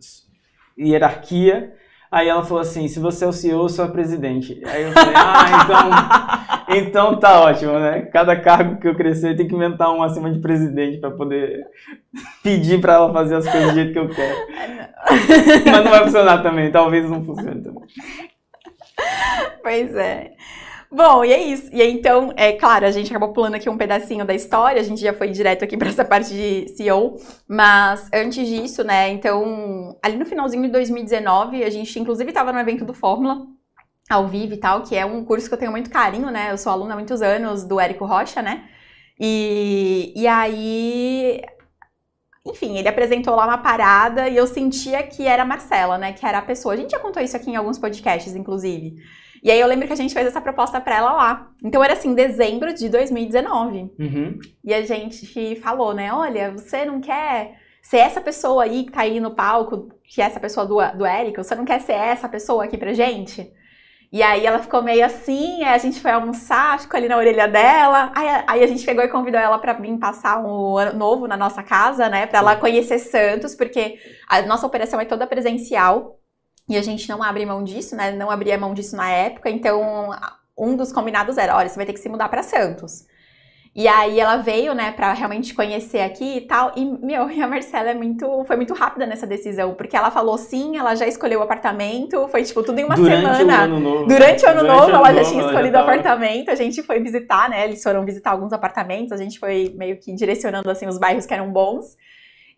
hierarquia. 0.77 1.73
Aí 2.11 2.29
ela 2.29 2.43
falou 2.43 2.63
assim, 2.63 2.89
se 2.89 2.99
você 2.99 3.25
é 3.25 3.29
o 3.29 3.33
CEO, 3.33 3.63
eu 3.65 3.69
sou 3.69 3.85
a 3.85 3.89
presidente. 3.89 4.61
Aí 4.67 4.83
eu 4.85 4.93
falei, 4.93 5.15
ah, 5.15 6.67
então, 6.67 6.77
então 6.77 7.21
tá 7.21 7.41
ótimo, 7.41 7.79
né? 7.79 8.03
Cada 8.13 8.35
cargo 8.35 8.81
que 8.81 8.89
eu 8.89 8.95
crescer 8.95 9.37
tem 9.37 9.47
que 9.47 9.55
inventar 9.55 9.93
um 9.93 10.03
acima 10.03 10.31
de 10.31 10.39
presidente 10.39 10.99
para 10.99 11.11
poder 11.11 11.67
pedir 12.43 12.81
para 12.81 12.95
ela 12.95 13.13
fazer 13.13 13.37
as 13.37 13.47
coisas 13.47 13.71
do 13.71 13.75
jeito 13.75 13.93
que 13.93 13.99
eu 13.99 14.09
quero. 14.09 14.39
Mas 15.71 15.85
não 15.85 15.91
vai 15.91 16.05
funcionar 16.05 16.43
também, 16.43 16.71
talvez 16.71 17.09
não 17.09 17.23
funcione 17.23 17.63
também. 17.63 17.83
Pois 19.63 19.95
é. 19.95 20.33
Bom, 20.91 21.23
e 21.23 21.33
é 21.33 21.43
isso. 21.43 21.69
E 21.73 21.83
aí, 21.83 21.93
então, 21.93 22.33
é 22.35 22.53
claro, 22.53 22.87
a 22.87 22.91
gente 22.91 23.11
acabou 23.11 23.33
pulando 23.33 23.57
aqui 23.57 23.69
um 23.69 23.77
pedacinho 23.77 24.25
da 24.25 24.35
história, 24.35 24.81
a 24.81 24.85
gente 24.85 25.01
já 25.03 25.13
foi 25.13 25.29
direto 25.29 25.63
aqui 25.63 25.77
para 25.79 25.89
essa 25.89 26.05
parte 26.05 26.31
de 26.31 26.69
CEO, 26.77 27.17
mas 27.47 28.09
antes 28.13 28.47
disso, 28.49 28.83
né, 28.83 29.11
então, 29.11 29.99
ali 30.03 30.17
no 30.17 30.25
finalzinho 30.25 30.63
de 30.63 30.71
2019, 30.71 31.63
a 31.63 31.71
gente 31.71 31.99
inclusive 31.99 32.31
estava 32.31 32.53
no 32.53 32.59
evento 32.59 32.85
do 32.87 32.95
Fórmula, 32.95 33.47
ao 34.09 34.27
vivo 34.27 34.55
e 34.55 34.57
tal, 34.57 34.83
que 34.83 34.97
é 34.97 35.05
um 35.05 35.23
curso 35.25 35.49
que 35.49 35.55
eu 35.55 35.59
tenho 35.59 35.71
muito 35.71 35.91
carinho, 35.91 36.31
né, 36.31 36.53
eu 36.53 36.59
sou 36.59 36.73
aluna 36.73 36.95
há 36.95 36.97
muitos 36.97 37.21
anos 37.21 37.65
do 37.65 37.79
Érico 37.79 38.07
Rocha, 38.07 38.41
né, 38.41 38.65
e, 39.21 40.15
e 40.17 40.27
aí 40.27 41.43
enfim, 42.47 42.79
ele 42.79 42.89
apresentou 42.89 43.35
lá 43.35 43.47
uma 43.47 43.59
parada 43.59 44.29
e 44.29 44.37
eu 44.37 44.47
sentia 44.47 45.03
que 45.03 45.27
era 45.27 45.43
a 45.43 45.47
Marcela, 45.47 45.99
né? 45.99 46.13
Que 46.15 46.25
era 46.25 46.39
a 46.39 46.43
pessoa. 46.43 46.73
A 46.73 46.77
gente 46.77 46.93
já 46.93 46.99
contou 46.99 47.23
isso 47.23 47.37
aqui 47.37 47.51
em 47.51 47.57
alguns 47.57 47.79
podcasts, 47.79 48.35
inclusive. 48.35 48.97
E 49.43 49.51
aí 49.51 49.61
eu 49.61 49.67
lembro 49.67 49.87
que 49.87 49.93
a 49.93 49.97
gente 49.97 50.15
fez 50.15 50.27
essa 50.27 50.41
proposta 50.41 50.81
para 50.81 50.97
ela 50.97 51.13
lá. 51.13 51.51
Então 51.65 51.83
era 51.83 51.93
assim, 51.93 52.15
dezembro 52.15 52.75
de 52.75 52.89
2019. 52.89 53.91
Uhum. 53.99 54.39
E 54.65 54.75
a 54.75 54.83
gente 54.83 55.57
falou, 55.57 55.95
né? 55.95 56.13
Olha, 56.13 56.51
você 56.53 56.85
não 56.85 57.01
quer 57.01 57.59
ser 57.83 57.99
essa 57.99 58.21
pessoa 58.21 58.65
aí 58.65 58.85
que 58.85 58.93
tá 58.93 59.03
aí 59.03 59.21
no 59.21 59.31
palco, 59.31 59.89
que 60.05 60.21
é 60.21 60.25
essa 60.25 60.41
pessoa 60.41 60.67
do, 60.67 60.77
do 60.97 61.07
Érico, 61.07 61.43
você 61.43 61.55
não 61.55 61.65
quer 61.65 61.81
ser 61.81 61.93
essa 61.93 62.29
pessoa 62.29 62.65
aqui 62.65 62.77
pra 62.77 62.93
gente? 62.93 63.51
E 64.11 64.23
aí 64.23 64.47
ela 64.47 64.59
ficou 64.59 64.83
meio 64.83 65.05
assim, 65.05 65.63
aí 65.63 65.75
a 65.75 65.79
gente 65.79 66.01
foi 66.01 66.11
almoçar, 66.11 66.81
ficou 66.81 66.97
ali 66.97 67.09
na 67.09 67.17
orelha 67.17 67.47
dela. 67.47 68.11
Aí, 68.15 68.45
aí 68.47 68.65
a 68.65 68.67
gente 68.67 68.85
pegou 68.85 69.05
e 69.05 69.09
convidou 69.09 69.39
ela 69.39 69.59
para 69.59 69.75
vir 69.75 69.99
passar 69.99 70.43
um 70.43 70.79
ano 70.79 70.99
novo 70.99 71.27
na 71.27 71.37
nossa 71.37 71.63
casa, 71.63 72.09
né? 72.09 72.27
Para 72.27 72.39
ela 72.39 72.57
conhecer 72.57 72.99
Santos, 72.99 73.55
porque 73.55 73.99
a 74.27 74.43
nossa 74.43 74.67
operação 74.67 74.99
é 74.99 75.05
toda 75.05 75.27
presencial. 75.27 76.19
E 76.69 76.77
a 76.77 76.83
gente 76.83 77.09
não 77.09 77.23
abre 77.23 77.47
mão 77.47 77.65
disso, 77.65 77.97
né? 77.97 78.13
Não 78.13 78.31
abria 78.31 78.59
mão 78.59 78.75
disso 78.75 78.95
na 78.95 79.11
época. 79.11 79.49
Então, 79.49 80.11
um 80.57 80.77
dos 80.77 80.93
combinados 80.93 81.39
era: 81.39 81.57
olha, 81.57 81.69
você 81.69 81.77
vai 81.77 81.87
ter 81.87 81.93
que 81.93 82.01
se 82.01 82.09
mudar 82.09 82.29
para 82.29 82.43
Santos. 82.43 83.07
E 83.75 83.87
aí 83.87 84.19
ela 84.19 84.39
veio, 84.39 84.75
né, 84.75 84.91
para 84.91 85.13
realmente 85.13 85.55
conhecer 85.55 86.01
aqui 86.01 86.39
e 86.39 86.41
tal. 86.41 86.73
E, 86.75 86.85
meu, 86.85 87.31
e 87.31 87.41
a 87.41 87.47
Marcela 87.47 87.91
é 87.91 87.95
muito, 87.95 88.45
foi 88.45 88.57
muito 88.57 88.75
rápida 88.75 89.07
nessa 89.07 89.25
decisão, 89.25 89.75
porque 89.75 89.97
ela 89.97 90.11
falou 90.11 90.37
sim, 90.37 90.77
ela 90.77 90.97
já 90.97 91.07
escolheu 91.07 91.39
o 91.39 91.43
apartamento, 91.45 92.27
foi 92.27 92.43
tipo 92.43 92.63
tudo 92.65 92.81
em 92.81 92.85
uma 92.85 92.97
Durante 92.97 93.21
semana. 93.23 93.61
O 93.61 93.65
ano 93.65 93.81
novo, 93.81 94.07
Durante 94.07 94.45
o 94.45 94.49
ano 94.49 94.61
Durante 94.63 94.81
novo, 94.81 94.91
ela 94.91 95.15
já 95.15 95.31
tinha 95.31 95.47
escolhido 95.47 95.77
o 95.77 95.81
apartamento, 95.81 96.51
a 96.51 96.57
gente 96.57 96.83
foi 96.83 96.99
visitar, 96.99 97.49
né? 97.49 97.65
Eles 97.65 97.81
foram 97.81 98.05
visitar 98.05 98.33
alguns 98.33 98.53
apartamentos, 98.53 99.13
a 99.13 99.17
gente 99.17 99.39
foi 99.39 99.73
meio 99.77 99.97
que 100.01 100.13
direcionando 100.13 100.69
assim 100.69 100.89
os 100.89 100.99
bairros 100.99 101.25
que 101.25 101.35
eram 101.35 101.53
bons. 101.53 101.97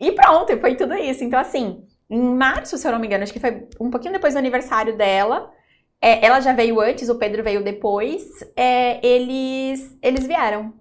E 0.01 0.13
pronto, 0.13 0.59
foi 0.59 0.75
tudo 0.75 0.95
isso. 0.95 1.23
Então, 1.23 1.39
assim, 1.39 1.83
em 2.11 2.21
março, 2.21 2.77
se 2.77 2.87
eu 2.87 2.93
não 2.93 2.99
me 2.99 3.07
engano, 3.07 3.23
acho 3.23 3.33
que 3.33 3.39
foi 3.39 3.69
um 3.81 3.91
pouquinho 3.91 4.13
depois 4.13 4.35
do 4.35 4.39
aniversário 4.39 4.97
dela. 4.97 5.53
É, 6.03 6.25
ela 6.25 6.41
já 6.41 6.53
veio 6.53 6.81
antes, 6.81 7.09
o 7.09 7.19
Pedro 7.19 7.43
veio 7.43 7.63
depois. 7.63 8.25
É, 8.57 9.05
eles, 9.07 9.97
eles 10.03 10.27
vieram. 10.27 10.75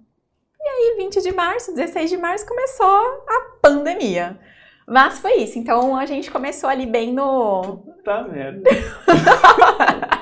E 0.58 0.68
aí, 0.68 0.96
20 0.98 1.22
de 1.22 1.32
março, 1.32 1.74
16 1.74 2.10
de 2.10 2.16
março, 2.16 2.46
começou 2.46 2.86
a 2.86 3.58
pandemia. 3.62 4.38
Mas 4.86 5.20
foi 5.20 5.34
isso. 5.36 5.58
Então 5.58 5.96
a 5.96 6.04
gente 6.04 6.30
começou 6.30 6.68
ali 6.68 6.84
bem 6.84 7.12
no. 7.12 7.78
Tá 8.04 8.22
merda. 8.24 8.68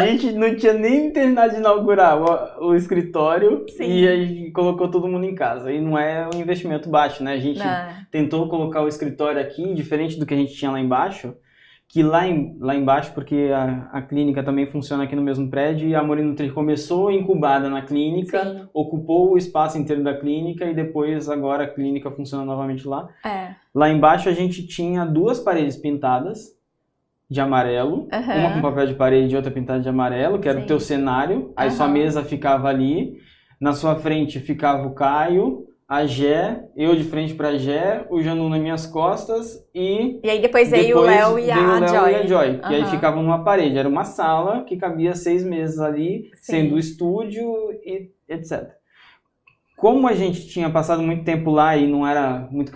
A 0.00 0.06
gente 0.06 0.32
não 0.32 0.54
tinha 0.54 0.72
nem 0.72 1.10
terminado 1.10 1.52
de 1.52 1.58
inaugurar 1.58 2.20
o, 2.20 2.68
o 2.68 2.74
escritório 2.74 3.64
Sim. 3.68 3.84
e 3.84 4.08
a 4.08 4.16
gente 4.16 4.50
colocou 4.52 4.90
todo 4.90 5.08
mundo 5.08 5.24
em 5.24 5.34
casa. 5.34 5.72
E 5.72 5.80
não 5.80 5.98
é 5.98 6.28
um 6.32 6.40
investimento 6.40 6.88
baixo, 6.88 7.22
né? 7.22 7.34
A 7.34 7.40
gente 7.40 7.58
não. 7.58 8.06
tentou 8.10 8.48
colocar 8.48 8.82
o 8.82 8.88
escritório 8.88 9.40
aqui, 9.40 9.74
diferente 9.74 10.18
do 10.18 10.26
que 10.26 10.34
a 10.34 10.36
gente 10.36 10.54
tinha 10.54 10.70
lá 10.70 10.80
embaixo, 10.80 11.34
que 11.92 12.02
lá, 12.02 12.26
em, 12.26 12.56
lá 12.58 12.74
embaixo, 12.74 13.12
porque 13.12 13.50
a, 13.54 13.90
a 13.92 14.00
clínica 14.00 14.42
também 14.42 14.66
funciona 14.66 15.04
aqui 15.04 15.14
no 15.14 15.20
mesmo 15.20 15.50
prédio, 15.50 15.86
e 15.86 15.94
a 15.94 16.02
Morinutri 16.02 16.50
começou 16.50 17.12
incubada 17.12 17.68
na 17.68 17.82
clínica, 17.82 18.42
Sim. 18.42 18.68
ocupou 18.72 19.32
o 19.32 19.36
espaço 19.36 19.76
inteiro 19.76 20.02
da 20.02 20.16
clínica 20.16 20.64
e 20.64 20.74
depois 20.74 21.28
agora 21.28 21.64
a 21.64 21.68
clínica 21.68 22.10
funciona 22.10 22.46
novamente 22.46 22.88
lá. 22.88 23.10
É. 23.22 23.54
Lá 23.74 23.90
embaixo 23.90 24.30
a 24.30 24.32
gente 24.32 24.66
tinha 24.66 25.04
duas 25.04 25.38
paredes 25.38 25.76
pintadas, 25.76 26.56
de 27.32 27.40
amarelo, 27.40 28.08
uhum. 28.12 28.38
uma 28.38 28.52
com 28.52 28.60
papel 28.60 28.86
de 28.86 28.94
parede 28.94 29.32
e 29.32 29.36
outra 29.36 29.50
pintada 29.50 29.80
de 29.80 29.88
amarelo, 29.88 30.38
que 30.38 30.48
era 30.48 30.58
Sim. 30.58 30.64
o 30.64 30.66
teu 30.68 30.78
cenário. 30.78 31.52
Aí 31.56 31.70
uhum. 31.70 31.74
sua 31.74 31.88
mesa 31.88 32.22
ficava 32.22 32.68
ali, 32.68 33.14
na 33.58 33.72
sua 33.72 33.96
frente 33.96 34.38
ficava 34.38 34.86
o 34.86 34.94
Caio, 34.94 35.64
a 35.88 36.04
Gé, 36.04 36.62
eu 36.76 36.94
de 36.94 37.04
frente 37.04 37.32
pra 37.32 37.56
Gé, 37.56 38.06
o 38.10 38.20
Janu 38.20 38.48
nas 38.50 38.60
minhas 38.60 38.86
costas 38.86 39.66
e. 39.74 40.20
E 40.22 40.28
aí 40.28 40.40
depois 40.40 40.70
veio 40.70 40.98
o 40.98 41.00
Léo 41.00 41.38
e, 41.38 41.50
a 41.50 41.86
Joy. 41.86 42.12
E 42.12 42.14
a 42.14 42.26
Joy. 42.26 42.58
Que 42.58 42.74
aí 42.74 42.84
ficavam 42.86 43.22
numa 43.22 43.42
parede. 43.42 43.78
Era 43.78 43.88
uma 43.88 44.04
sala 44.04 44.64
que 44.64 44.76
cabia 44.76 45.14
seis 45.14 45.42
mesas 45.42 45.80
ali, 45.80 46.30
Sim. 46.34 46.52
sendo 46.52 46.74
o 46.74 46.78
estúdio 46.78 47.50
e 47.84 48.10
etc 48.28 48.82
como 49.82 50.06
a 50.06 50.14
gente 50.14 50.46
tinha 50.46 50.70
passado 50.70 51.02
muito 51.02 51.24
tempo 51.24 51.50
lá 51.50 51.76
e 51.76 51.88
não 51.88 52.06
era 52.06 52.46
muito 52.52 52.70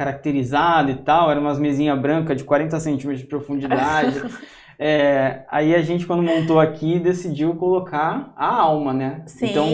caracterizado 0.00 0.90
e 0.90 0.94
tal, 0.94 1.30
era 1.30 1.38
umas 1.38 1.58
mesinhas 1.58 1.98
brancas 1.98 2.38
de 2.38 2.44
40 2.44 2.80
centímetros 2.80 3.20
de 3.20 3.26
profundidade, 3.26 4.18
É, 4.82 5.42
aí 5.50 5.74
a 5.74 5.82
gente, 5.82 6.06
quando 6.06 6.22
montou 6.22 6.58
aqui, 6.58 6.98
decidiu 6.98 7.54
colocar 7.54 8.32
a 8.34 8.46
alma, 8.46 8.94
né? 8.94 9.22
Sim. 9.26 9.50
Então, 9.50 9.68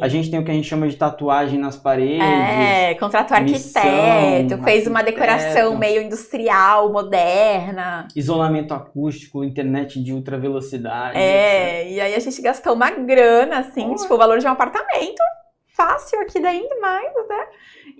a 0.00 0.06
gente 0.06 0.30
tem 0.30 0.38
o 0.38 0.44
que 0.44 0.52
a 0.52 0.54
gente 0.54 0.68
chama 0.68 0.86
de 0.86 0.94
tatuagem 0.94 1.58
nas 1.58 1.76
paredes. 1.76 2.22
É, 2.22 2.94
contratou 2.94 3.40
missão, 3.40 3.82
arquiteto, 3.82 4.62
fez 4.62 4.86
uma 4.86 5.02
decoração 5.02 5.76
meio 5.76 6.00
industrial, 6.00 6.92
moderna. 6.92 8.06
Isolamento 8.14 8.72
acústico, 8.72 9.42
internet 9.42 10.00
de 10.00 10.12
ultra 10.12 10.38
velocidade. 10.38 11.18
etc. 11.18 11.20
É, 11.20 11.90
e 11.90 12.00
aí 12.00 12.14
a 12.14 12.20
gente 12.20 12.40
gastou 12.40 12.74
uma 12.74 12.88
grana, 12.92 13.58
assim, 13.58 13.92
tipo, 13.96 14.14
o 14.14 14.16
valor 14.16 14.38
de 14.38 14.46
um 14.46 14.50
apartamento. 14.50 15.20
Fácil 15.74 16.20
aqui 16.20 16.38
dentro, 16.38 16.80
mais, 16.80 17.12
né? 17.28 17.46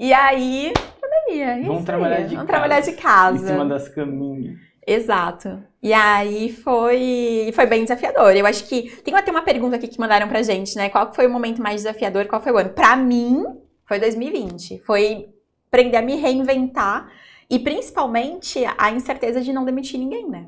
E 0.02 0.12
aí, 0.12 0.72
pandemia. 1.00 1.58
isso 1.58 1.66
Vamos 1.66 1.78
aí, 1.78 1.84
trabalhar 1.86 2.16
de 2.16 2.22
Vamos 2.34 2.36
casa. 2.38 2.46
trabalhar 2.46 2.80
de 2.80 2.90
Em 2.90 2.96
casa. 2.96 3.46
cima 3.46 3.64
das 3.66 3.88
caminhas. 3.88 4.58
Exato. 4.84 5.62
E 5.80 5.92
aí 5.92 6.50
foi, 6.52 7.52
foi 7.54 7.66
bem 7.66 7.84
desafiador. 7.84 8.34
Eu 8.34 8.44
acho 8.44 8.66
que 8.66 8.90
tem 9.02 9.14
até 9.14 9.30
uma 9.30 9.42
pergunta 9.42 9.76
aqui 9.76 9.86
que 9.86 10.00
mandaram 10.00 10.26
pra 10.28 10.42
gente, 10.42 10.74
né? 10.74 10.88
Qual 10.88 11.12
foi 11.14 11.26
o 11.26 11.30
momento 11.30 11.62
mais 11.62 11.76
desafiador? 11.82 12.26
Qual 12.26 12.42
foi 12.42 12.50
o 12.52 12.58
ano? 12.58 12.70
Pra 12.70 12.96
mim, 12.96 13.44
foi 13.86 14.00
2020. 14.00 14.80
Foi 14.80 15.28
aprender 15.68 15.98
a 15.98 16.02
me 16.02 16.16
reinventar 16.16 17.08
e 17.48 17.60
principalmente 17.60 18.64
a 18.76 18.90
incerteza 18.90 19.40
de 19.40 19.52
não 19.52 19.64
demitir 19.64 20.00
ninguém, 20.00 20.28
né? 20.28 20.46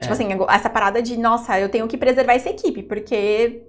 Tipo 0.00 0.12
É. 0.12 0.14
assim, 0.14 0.28
essa 0.48 0.70
parada 0.70 1.02
de, 1.02 1.16
nossa, 1.18 1.58
eu 1.58 1.68
tenho 1.68 1.88
que 1.88 1.96
preservar 1.96 2.34
essa 2.34 2.48
equipe, 2.50 2.82
porque 2.84 3.62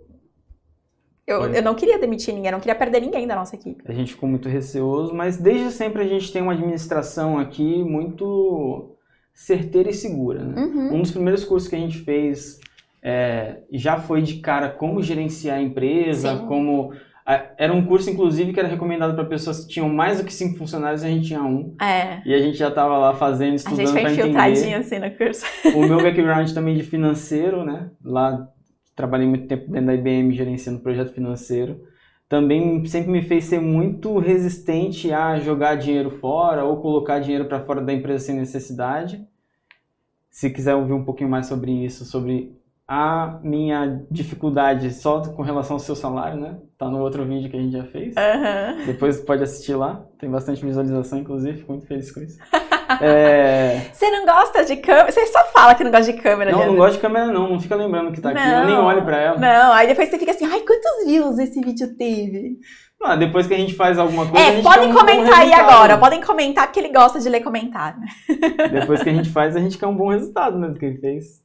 eu, 1.28 1.40
Foi. 1.42 1.58
eu 1.58 1.62
não 1.64 1.74
queria 1.76 1.98
demitir 2.00 2.34
ninguém, 2.34 2.50
eu 2.50 2.54
não 2.54 2.60
queria 2.60 2.76
perder 2.76 3.00
ninguém 3.02 3.26
da 3.28 3.36
nossa 3.36 3.56
equipe. 3.56 3.84
A 3.88 3.94
gente 3.94 4.14
ficou 4.14 4.28
muito 4.30 4.48
receoso, 4.50 5.14
mas 5.14 5.38
desde 5.38 5.72
sempre 5.72 6.02
a 6.04 6.08
gente 6.08 6.32
tem 6.32 6.42
uma 6.42 6.54
administração 6.54 7.38
aqui 7.40 7.84
muito 7.84 8.90
certeira 9.34 9.90
e 9.90 9.94
segura, 9.94 10.44
né? 10.44 10.62
Uhum. 10.62 10.96
Um 10.96 11.02
dos 11.02 11.12
primeiros 11.12 11.44
cursos 11.44 11.70
que 11.70 11.76
a 11.76 11.80
gente 11.80 12.00
fez 12.00 12.60
é, 13.02 13.58
já 13.72 13.98
foi 14.00 14.22
de 14.22 14.36
cara 14.40 14.70
como 14.70 15.02
gerenciar 15.02 15.58
a 15.58 15.62
empresa, 15.62 16.38
Sim. 16.38 16.46
como 16.46 16.94
a- 17.26 17.48
era 17.58 17.74
um 17.74 17.86
curso 17.86 18.10
inclusive 18.10 18.54
que 18.54 18.60
era 18.60 18.68
recomendado 18.70 19.16
para 19.16 19.26
pessoas 19.26 19.62
que 19.62 19.68
tinham 19.72 19.90
mais 19.90 20.20
do 20.20 20.26
que 20.26 20.34
cinco 20.34 20.58
funcionários, 20.58 21.04
a 21.04 21.08
gente 21.08 21.28
tinha 21.28 21.42
um 21.44 21.74
É. 21.82 22.22
e 22.26 22.34
a 22.34 22.40
gente 22.40 22.58
já 22.58 22.68
estava 22.70 22.98
lá 22.98 23.14
fazendo, 23.14 23.54
A 23.54 23.56
estudando 23.56 23.78
gente 23.80 23.92
foi 23.92 24.02
para 24.02 24.12
infiltradinha 24.12 24.78
entender. 24.78 24.96
assim 24.96 25.00
no 25.00 25.18
curso. 25.18 25.46
O 25.78 25.82
meu 25.88 25.98
background 25.98 26.52
também 26.52 26.76
de 26.76 26.84
financeiro, 26.84 27.64
né? 27.66 27.90
Lá 28.04 28.48
trabalhei 28.96 29.28
muito 29.28 29.48
tempo 29.48 29.72
dentro 29.72 29.88
da 29.88 29.96
IBM 29.96 30.34
gerenciando 30.34 30.80
projeto 30.80 31.14
financeiro. 31.14 31.82
Também 32.28 32.84
sempre 32.86 33.12
me 33.12 33.22
fez 33.22 33.46
ser 33.46 33.60
muito 33.60 34.18
resistente 34.18 35.12
a 35.12 35.40
jogar 35.40 35.76
dinheiro 35.76 36.10
fora 36.10 36.64
ou 36.64 36.78
colocar 36.78 37.20
dinheiro 37.20 37.46
para 37.46 37.64
fora 37.64 37.82
da 37.82 37.94
empresa 37.94 38.26
sem 38.26 38.36
necessidade. 38.36 39.24
Se 40.32 40.50
quiser 40.50 40.74
ouvir 40.76 40.94
um 40.94 41.04
pouquinho 41.04 41.30
mais 41.30 41.46
sobre 41.46 41.72
isso, 41.72 42.06
sobre 42.06 42.58
a 42.88 43.40
minha 43.44 44.04
dificuldade 44.10 44.92
só 44.94 45.22
com 45.22 45.42
relação 45.42 45.76
ao 45.76 45.80
seu 45.80 45.96
salário, 45.96 46.40
né? 46.40 46.58
Tá 46.78 46.90
no 46.90 47.00
outro 47.02 47.24
vídeo 47.26 47.50
que 47.50 47.58
a 47.58 47.62
gente 47.62 47.74
já 47.74 47.84
fez. 47.84 48.16
Aham. 48.18 48.86
Depois 48.86 49.22
pode 49.22 49.44
assistir 49.44 49.76
lá. 49.76 50.04
Tem 50.18 50.30
bastante 50.30 50.66
visualização, 50.66 51.20
inclusive. 51.20 51.60
Fico 51.60 51.72
muito 51.72 51.88
feliz 51.88 52.12
com 52.12 52.22
isso. 52.22 52.40
É... 53.02 53.90
Você 53.92 54.10
não 54.10 54.26
gosta 54.26 54.64
de 54.66 54.78
câmera? 54.78 55.12
Você 55.12 55.26
só 55.28 55.44
fala 55.46 55.76
que 55.76 55.84
não 55.84 55.92
gosta 55.92 56.12
de 56.12 56.20
câmera, 56.22 56.52
Não, 56.52 56.60
não 56.60 56.66
Leandro. 56.66 56.82
gosto 56.84 56.96
de 56.96 57.02
câmera 57.02 57.28
não, 57.28 57.50
não 57.50 57.60
fica 57.60 57.76
lembrando 57.76 58.12
que 58.12 58.22
tá 58.22 58.30
aqui, 58.32 58.40
eu 58.40 58.46
Não. 58.46 58.66
nem 58.66 58.76
olho 58.76 59.04
pra 59.04 59.18
ela. 59.20 59.38
Não, 59.38 59.74
aí 59.74 59.88
depois 59.88 60.10
você 60.10 60.18
fica 60.20 60.32
assim, 60.32 60.46
ai, 60.46 60.62
quantos 60.62 61.06
views 61.06 61.38
esse 61.40 61.60
vídeo 61.62 61.96
teve? 61.98 62.58
Ah, 63.06 63.16
depois 63.18 63.46
que 63.48 63.54
a 63.54 63.58
gente 63.58 63.74
faz 63.76 64.00
alguma 64.00 64.26
coisa, 64.30 64.46
É, 64.46 64.62
podem 64.62 64.90
um 64.90 64.94
comentar 64.94 65.40
aí 65.42 65.54
agora, 65.54 65.98
podem 65.98 66.22
comentar 66.22 66.68
porque 66.68 66.80
ele 66.80 66.94
gosta 66.94 67.20
de 67.20 67.28
ler 67.28 67.42
comentário. 67.42 68.00
Depois 68.72 69.04
que 69.04 69.10
a 69.10 69.14
gente 69.14 69.30
faz, 69.30 69.56
a 69.56 69.60
gente 69.60 69.78
quer 69.78 69.88
um 69.88 69.96
bom 69.96 70.10
resultado, 70.10 70.58
né, 70.58 70.70
do 70.70 70.80
que 70.80 70.86
ele 70.86 71.00
fez. 71.00 71.42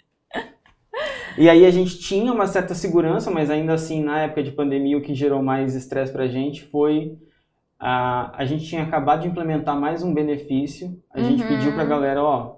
E 1.36 1.48
aí 1.48 1.64
a 1.66 1.70
gente 1.70 1.98
tinha 1.98 2.32
uma 2.32 2.46
certa 2.46 2.74
segurança, 2.74 3.30
mas 3.30 3.50
ainda 3.50 3.72
assim, 3.72 4.02
na 4.02 4.22
época 4.22 4.42
de 4.42 4.50
pandemia, 4.52 4.96
o 4.98 5.00
que 5.02 5.14
gerou 5.14 5.42
mais 5.42 5.74
estresse 5.74 6.12
pra 6.12 6.26
gente 6.26 6.64
foi 6.66 7.12
a, 7.78 8.32
a 8.36 8.44
gente 8.44 8.66
tinha 8.66 8.82
acabado 8.82 9.22
de 9.22 9.28
implementar 9.28 9.78
mais 9.78 10.02
um 10.02 10.12
benefício. 10.12 11.00
A 11.12 11.20
gente 11.20 11.42
Uhum. 11.42 11.48
pediu 11.48 11.72
pra 11.72 11.84
galera, 11.84 12.22
ó, 12.22 12.56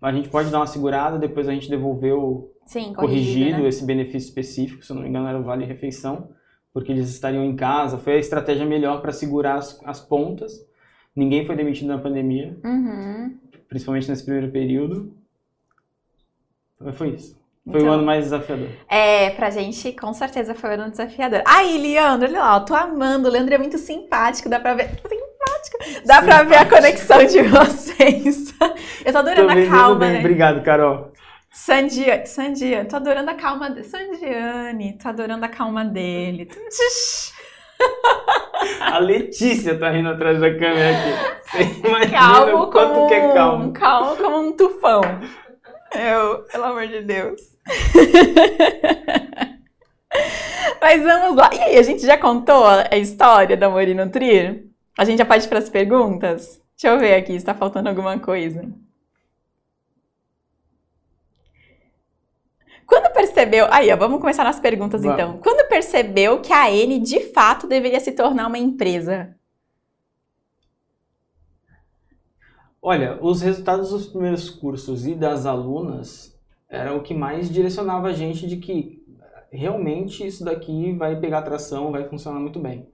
a 0.00 0.12
gente 0.12 0.28
pode 0.28 0.50
dar 0.50 0.58
uma 0.60 0.66
segurada, 0.66 1.18
depois 1.18 1.48
a 1.48 1.52
gente 1.52 1.68
devolveu 1.68 2.52
Sim, 2.64 2.92
corrigido, 2.94 3.62
né? 3.62 3.68
esse 3.68 3.84
benefício 3.84 4.28
específico, 4.28 4.84
se 4.84 4.92
eu 4.92 4.96
não 4.96 5.02
me 5.02 5.08
engano 5.08 5.26
era 5.28 5.38
o 5.38 5.42
Vale 5.42 5.64
Refeição, 5.64 6.30
porque 6.72 6.92
eles 6.92 7.08
estariam 7.10 7.44
em 7.44 7.56
casa. 7.56 7.98
Foi 7.98 8.14
a 8.14 8.18
estratégia 8.18 8.64
melhor 8.64 9.00
para 9.02 9.12
segurar 9.12 9.56
as, 9.56 9.80
as 9.84 10.00
pontas. 10.00 10.64
Ninguém 11.14 11.44
foi 11.44 11.56
demitido 11.56 11.88
na 11.88 11.98
pandemia, 11.98 12.56
Uhum. 12.64 13.36
principalmente 13.68 14.08
nesse 14.08 14.24
primeiro 14.24 14.50
período. 14.52 15.12
Foi 16.94 17.10
isso. 17.10 17.40
Foi 17.64 17.74
o 17.80 17.82
Então, 17.82 17.92
ano 17.94 18.04
mais 18.04 18.24
desafiador. 18.24 18.68
É, 18.88 19.30
pra 19.30 19.48
gente, 19.50 19.92
com 19.92 20.12
certeza 20.12 20.54
foi 20.54 20.70
um 20.70 20.72
ano 20.74 20.90
desafiador. 20.90 21.42
Aí, 21.46 21.78
Leandro, 21.78 22.28
olha 22.28 22.38
lá, 22.40 22.56
eu 22.56 22.64
tô 22.64 22.74
amando. 22.74 23.28
O 23.28 23.30
Leandro 23.30 23.54
é 23.54 23.58
muito 23.58 23.78
simpático, 23.78 24.48
dá 24.48 24.58
pra 24.58 24.74
ver. 24.74 24.88
Simpático. 24.90 26.02
Dá 26.06 26.22
pra 26.22 26.42
ver 26.42 26.56
a 26.56 26.68
conexão 26.68 27.24
de 27.24 27.40
vocês. 27.42 28.52
Eu 29.04 29.12
tô 29.12 29.18
adorando 29.18 29.46
Tô 29.46 29.50
a 29.50 29.54
vendendo 29.54 29.70
calma, 29.70 29.96
bem. 30.00 30.12
né? 30.12 30.18
Obrigado, 30.20 30.62
Carol. 30.62 31.12
Sandia, 31.50 32.24
Sandia, 32.26 32.84
tô 32.84 32.96
adorando 32.96 33.30
a 33.30 33.34
calma 33.34 33.70
de 33.70 33.82
Sandiane, 33.84 34.96
tô 34.98 35.08
adorando 35.08 35.44
a 35.44 35.48
calma 35.48 35.84
dele. 35.84 36.48
A 38.80 38.98
Letícia 38.98 39.78
tá 39.78 39.90
rindo 39.90 40.08
atrás 40.10 40.40
da 40.40 40.50
câmera 40.50 40.90
aqui. 40.90 41.82
Você 41.82 42.10
Calmo 42.10 42.62
o 42.64 42.70
quanto 42.70 42.94
como 42.94 43.08
que 43.08 43.14
é 43.14 43.32
calmo. 43.34 43.72
calmo 43.72 44.16
como 44.16 44.38
um 44.38 44.52
tufão. 44.56 45.00
Eu, 45.94 46.44
pelo 46.44 46.64
amor 46.64 46.86
de 46.86 47.02
Deus. 47.02 47.40
Mas 50.80 51.02
vamos 51.02 51.36
lá. 51.36 51.50
E 51.54 51.58
aí, 51.60 51.78
a 51.78 51.82
gente 51.82 52.04
já 52.04 52.18
contou 52.18 52.64
a 52.66 52.96
história 52.96 53.56
da 53.56 53.66
Amor 53.66 53.86
e 53.86 53.94
Nutrir? 53.94 54.66
A 54.98 55.04
gente 55.04 55.18
já 55.18 55.24
pode 55.24 55.44
ir 55.44 55.48
para 55.48 55.58
as 55.58 55.70
perguntas? 55.70 56.60
Deixa 56.76 56.94
eu 56.94 56.98
ver 56.98 57.14
aqui 57.14 57.38
se 57.38 57.46
tá 57.46 57.54
faltando 57.54 57.88
alguma 57.88 58.18
coisa. 58.18 58.68
Quando 62.86 63.12
percebeu. 63.12 63.66
Aí, 63.70 63.90
ó, 63.90 63.96
vamos 63.96 64.20
começar 64.20 64.44
nas 64.44 64.60
perguntas 64.60 65.02
Vamos. 65.02 65.18
então. 65.18 65.38
Quando 65.38 65.66
percebeu 65.68 66.40
que 66.42 66.52
a 66.52 66.70
N 66.70 66.98
de 66.98 67.20
fato 67.32 67.66
deveria 67.66 68.00
se 68.00 68.12
tornar 68.12 68.48
uma 68.48 68.58
empresa? 68.58 69.34
Olha, 72.82 73.16
os 73.22 73.40
resultados 73.40 73.90
dos 73.90 74.08
primeiros 74.08 74.50
cursos 74.50 75.06
e 75.06 75.14
das 75.14 75.46
alunas 75.46 76.31
era 76.72 76.94
o 76.94 77.02
que 77.02 77.12
mais 77.12 77.52
direcionava 77.52 78.08
a 78.08 78.12
gente 78.14 78.46
de 78.46 78.56
que 78.56 79.04
realmente 79.52 80.26
isso 80.26 80.42
daqui 80.42 80.94
vai 80.94 81.20
pegar 81.20 81.40
atração, 81.40 81.92
vai 81.92 82.08
funcionar 82.08 82.40
muito 82.40 82.58
bem. 82.58 82.88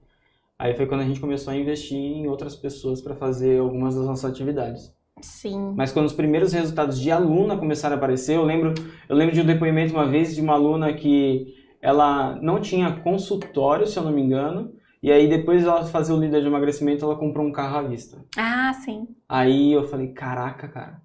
Aí 0.59 0.75
foi 0.75 0.85
quando 0.85 0.99
a 0.99 1.05
gente 1.05 1.21
começou 1.21 1.53
a 1.53 1.55
investir 1.55 1.97
em 1.97 2.27
outras 2.27 2.57
pessoas 2.57 3.01
para 3.01 3.15
fazer 3.15 3.61
algumas 3.61 3.95
das 3.95 4.05
nossas 4.05 4.29
atividades. 4.29 4.93
Sim. 5.21 5.73
Mas 5.77 5.93
quando 5.93 6.07
os 6.07 6.13
primeiros 6.13 6.51
resultados 6.51 6.99
de 6.99 7.09
aluna 7.09 7.57
começaram 7.57 7.95
a 7.95 7.97
aparecer, 7.97 8.35
eu 8.35 8.43
lembro, 8.43 8.73
eu 9.07 9.15
lembro 9.15 9.33
de 9.33 9.41
um 9.41 9.45
depoimento 9.45 9.93
uma 9.93 10.05
vez 10.05 10.35
de 10.35 10.41
uma 10.41 10.53
aluna 10.53 10.91
que 10.93 11.55
ela 11.81 12.35
não 12.41 12.59
tinha 12.59 12.99
consultório, 12.99 13.87
se 13.87 13.97
eu 13.97 14.03
não 14.03 14.11
me 14.11 14.21
engano, 14.21 14.73
e 15.01 15.09
aí 15.09 15.29
depois 15.29 15.63
ela 15.63 15.85
fazer 15.85 16.11
o 16.11 16.19
líder 16.19 16.41
de 16.41 16.47
emagrecimento, 16.47 17.05
ela 17.05 17.15
comprou 17.15 17.45
um 17.45 17.53
carro 17.53 17.77
à 17.77 17.81
vista. 17.81 18.25
Ah, 18.37 18.73
sim. 18.73 19.07
Aí 19.29 19.71
eu 19.71 19.85
falei, 19.85 20.09
caraca, 20.09 20.67
cara, 20.67 21.01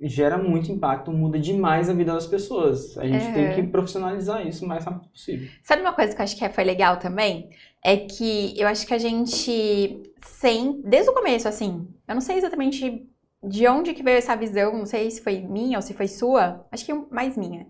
gera 0.00 0.38
muito 0.38 0.70
impacto, 0.70 1.10
muda 1.12 1.38
demais 1.38 1.88
a 1.88 1.92
vida 1.92 2.12
das 2.12 2.26
pessoas. 2.26 2.96
A 2.98 3.06
gente 3.06 3.24
É. 3.26 3.32
tem 3.32 3.54
que 3.54 3.70
profissionalizar 3.70 4.46
isso 4.46 4.64
o 4.64 4.68
mais 4.68 4.84
rápido 4.84 5.08
possível. 5.10 5.48
Sabe 5.62 5.82
uma 5.82 5.92
coisa 5.92 6.14
que 6.14 6.20
eu 6.20 6.24
acho 6.24 6.36
que 6.36 6.48
foi 6.50 6.64
legal 6.64 6.98
também? 6.98 7.50
É 7.84 7.96
que 7.96 8.54
eu 8.58 8.66
acho 8.68 8.86
que 8.86 8.94
a 8.94 8.98
gente, 8.98 10.02
sem, 10.22 10.80
desde 10.84 11.10
o 11.10 11.14
começo, 11.14 11.48
assim, 11.48 11.86
eu 12.06 12.14
não 12.14 12.20
sei 12.20 12.36
exatamente 12.36 13.06
de 13.42 13.66
onde 13.68 13.94
que 13.94 14.02
veio 14.02 14.18
essa 14.18 14.36
visão, 14.36 14.76
não 14.76 14.86
sei 14.86 15.10
se 15.10 15.22
foi 15.22 15.40
minha 15.40 15.78
ou 15.78 15.82
se 15.82 15.94
foi 15.94 16.08
sua, 16.08 16.66
acho 16.72 16.84
que 16.84 16.92
mais 17.10 17.36
minha. 17.36 17.66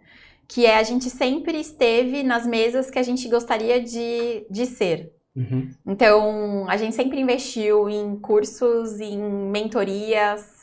Que 0.46 0.64
é 0.64 0.76
a 0.78 0.82
gente 0.82 1.10
sempre 1.10 1.58
esteve 1.60 2.22
nas 2.22 2.46
mesas 2.46 2.90
que 2.90 2.98
a 2.98 3.02
gente 3.02 3.28
gostaria 3.28 3.78
de, 3.82 4.46
de 4.50 4.64
ser. 4.64 5.12
Uhum. 5.36 5.70
Então, 5.86 6.66
a 6.68 6.76
gente 6.78 6.94
sempre 6.96 7.20
investiu 7.20 7.88
em 7.88 8.16
cursos, 8.16 8.98
em 8.98 9.18
mentorias, 9.18 10.57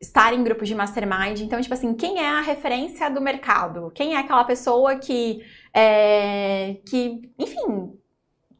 estar 0.00 0.32
em 0.32 0.42
grupos 0.42 0.68
de 0.68 0.74
mastermind. 0.74 1.40
Então, 1.40 1.60
tipo 1.60 1.74
assim, 1.74 1.94
quem 1.94 2.18
é 2.18 2.28
a 2.28 2.40
referência 2.40 3.10
do 3.10 3.20
mercado? 3.20 3.90
Quem 3.94 4.14
é 4.14 4.18
aquela 4.18 4.44
pessoa 4.44 4.96
que, 4.96 5.42
é, 5.74 6.76
que 6.86 7.30
enfim, 7.38 7.92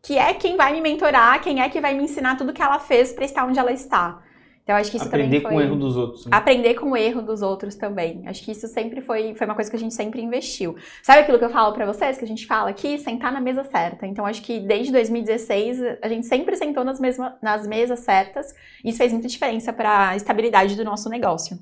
que 0.03 0.17
é 0.19 0.35
quem 0.35 0.57
vai 0.57 0.73
me 0.73 0.81
mentorar, 0.81 1.41
quem 1.43 1.61
é 1.61 1.69
que 1.69 1.81
vai 1.81 1.95
me 1.95 2.05
ensinar 2.05 2.37
tudo 2.37 2.53
que 2.53 2.63
ela 2.63 2.79
fez 2.79 3.13
para 3.13 3.25
estar 3.25 3.45
onde 3.47 3.59
ela 3.59 3.73
está? 3.73 4.23
Então, 4.69 4.77
acho 4.77 4.91
que 4.91 4.99
isso 4.99 5.07
Aprender 5.07 5.41
também 5.41 5.41
foi... 5.41 5.51
com 5.51 5.57
o 5.57 5.61
erro 5.63 5.77
dos 5.77 5.97
outros. 5.97 6.27
né? 6.27 6.31
Aprender 6.37 6.75
com 6.75 6.91
o 6.91 6.97
erro 6.97 7.23
dos 7.23 7.41
outros 7.41 7.75
também. 7.75 8.25
Acho 8.27 8.45
que 8.45 8.53
isso 8.53 8.69
sempre 8.69 9.01
foi, 9.01 9.35
foi 9.35 9.47
uma 9.47 9.55
coisa 9.55 9.71
que 9.71 9.77
a 9.77 9.79
gente 9.79 9.95
sempre 9.95 10.21
investiu. 10.21 10.77
Sabe 11.03 11.21
aquilo 11.21 11.39
que 11.39 11.45
eu 11.47 11.49
falo 11.49 11.73
pra 11.73 11.87
vocês, 11.87 12.19
que 12.19 12.25
a 12.27 12.29
gente 12.29 12.47
fala 12.47 12.69
aqui? 12.69 12.99
Sentar 12.99 13.33
na 13.33 13.41
mesa 13.41 13.65
certa. 13.65 14.07
Então, 14.07 14.27
acho 14.27 14.43
que 14.43 14.61
desde 14.61 14.93
2016, 14.93 15.81
a 16.03 16.09
gente 16.09 16.27
sempre 16.27 16.55
sentou 16.55 16.85
nas, 16.85 17.01
mesma, 17.01 17.39
nas 17.41 17.67
mesas 17.67 18.01
certas. 18.01 18.55
Isso 18.85 18.99
fez 18.99 19.11
muita 19.11 19.27
diferença 19.27 19.73
para 19.73 20.11
a 20.11 20.17
estabilidade 20.17 20.77
do 20.77 20.85
nosso 20.85 21.09
negócio. 21.09 21.59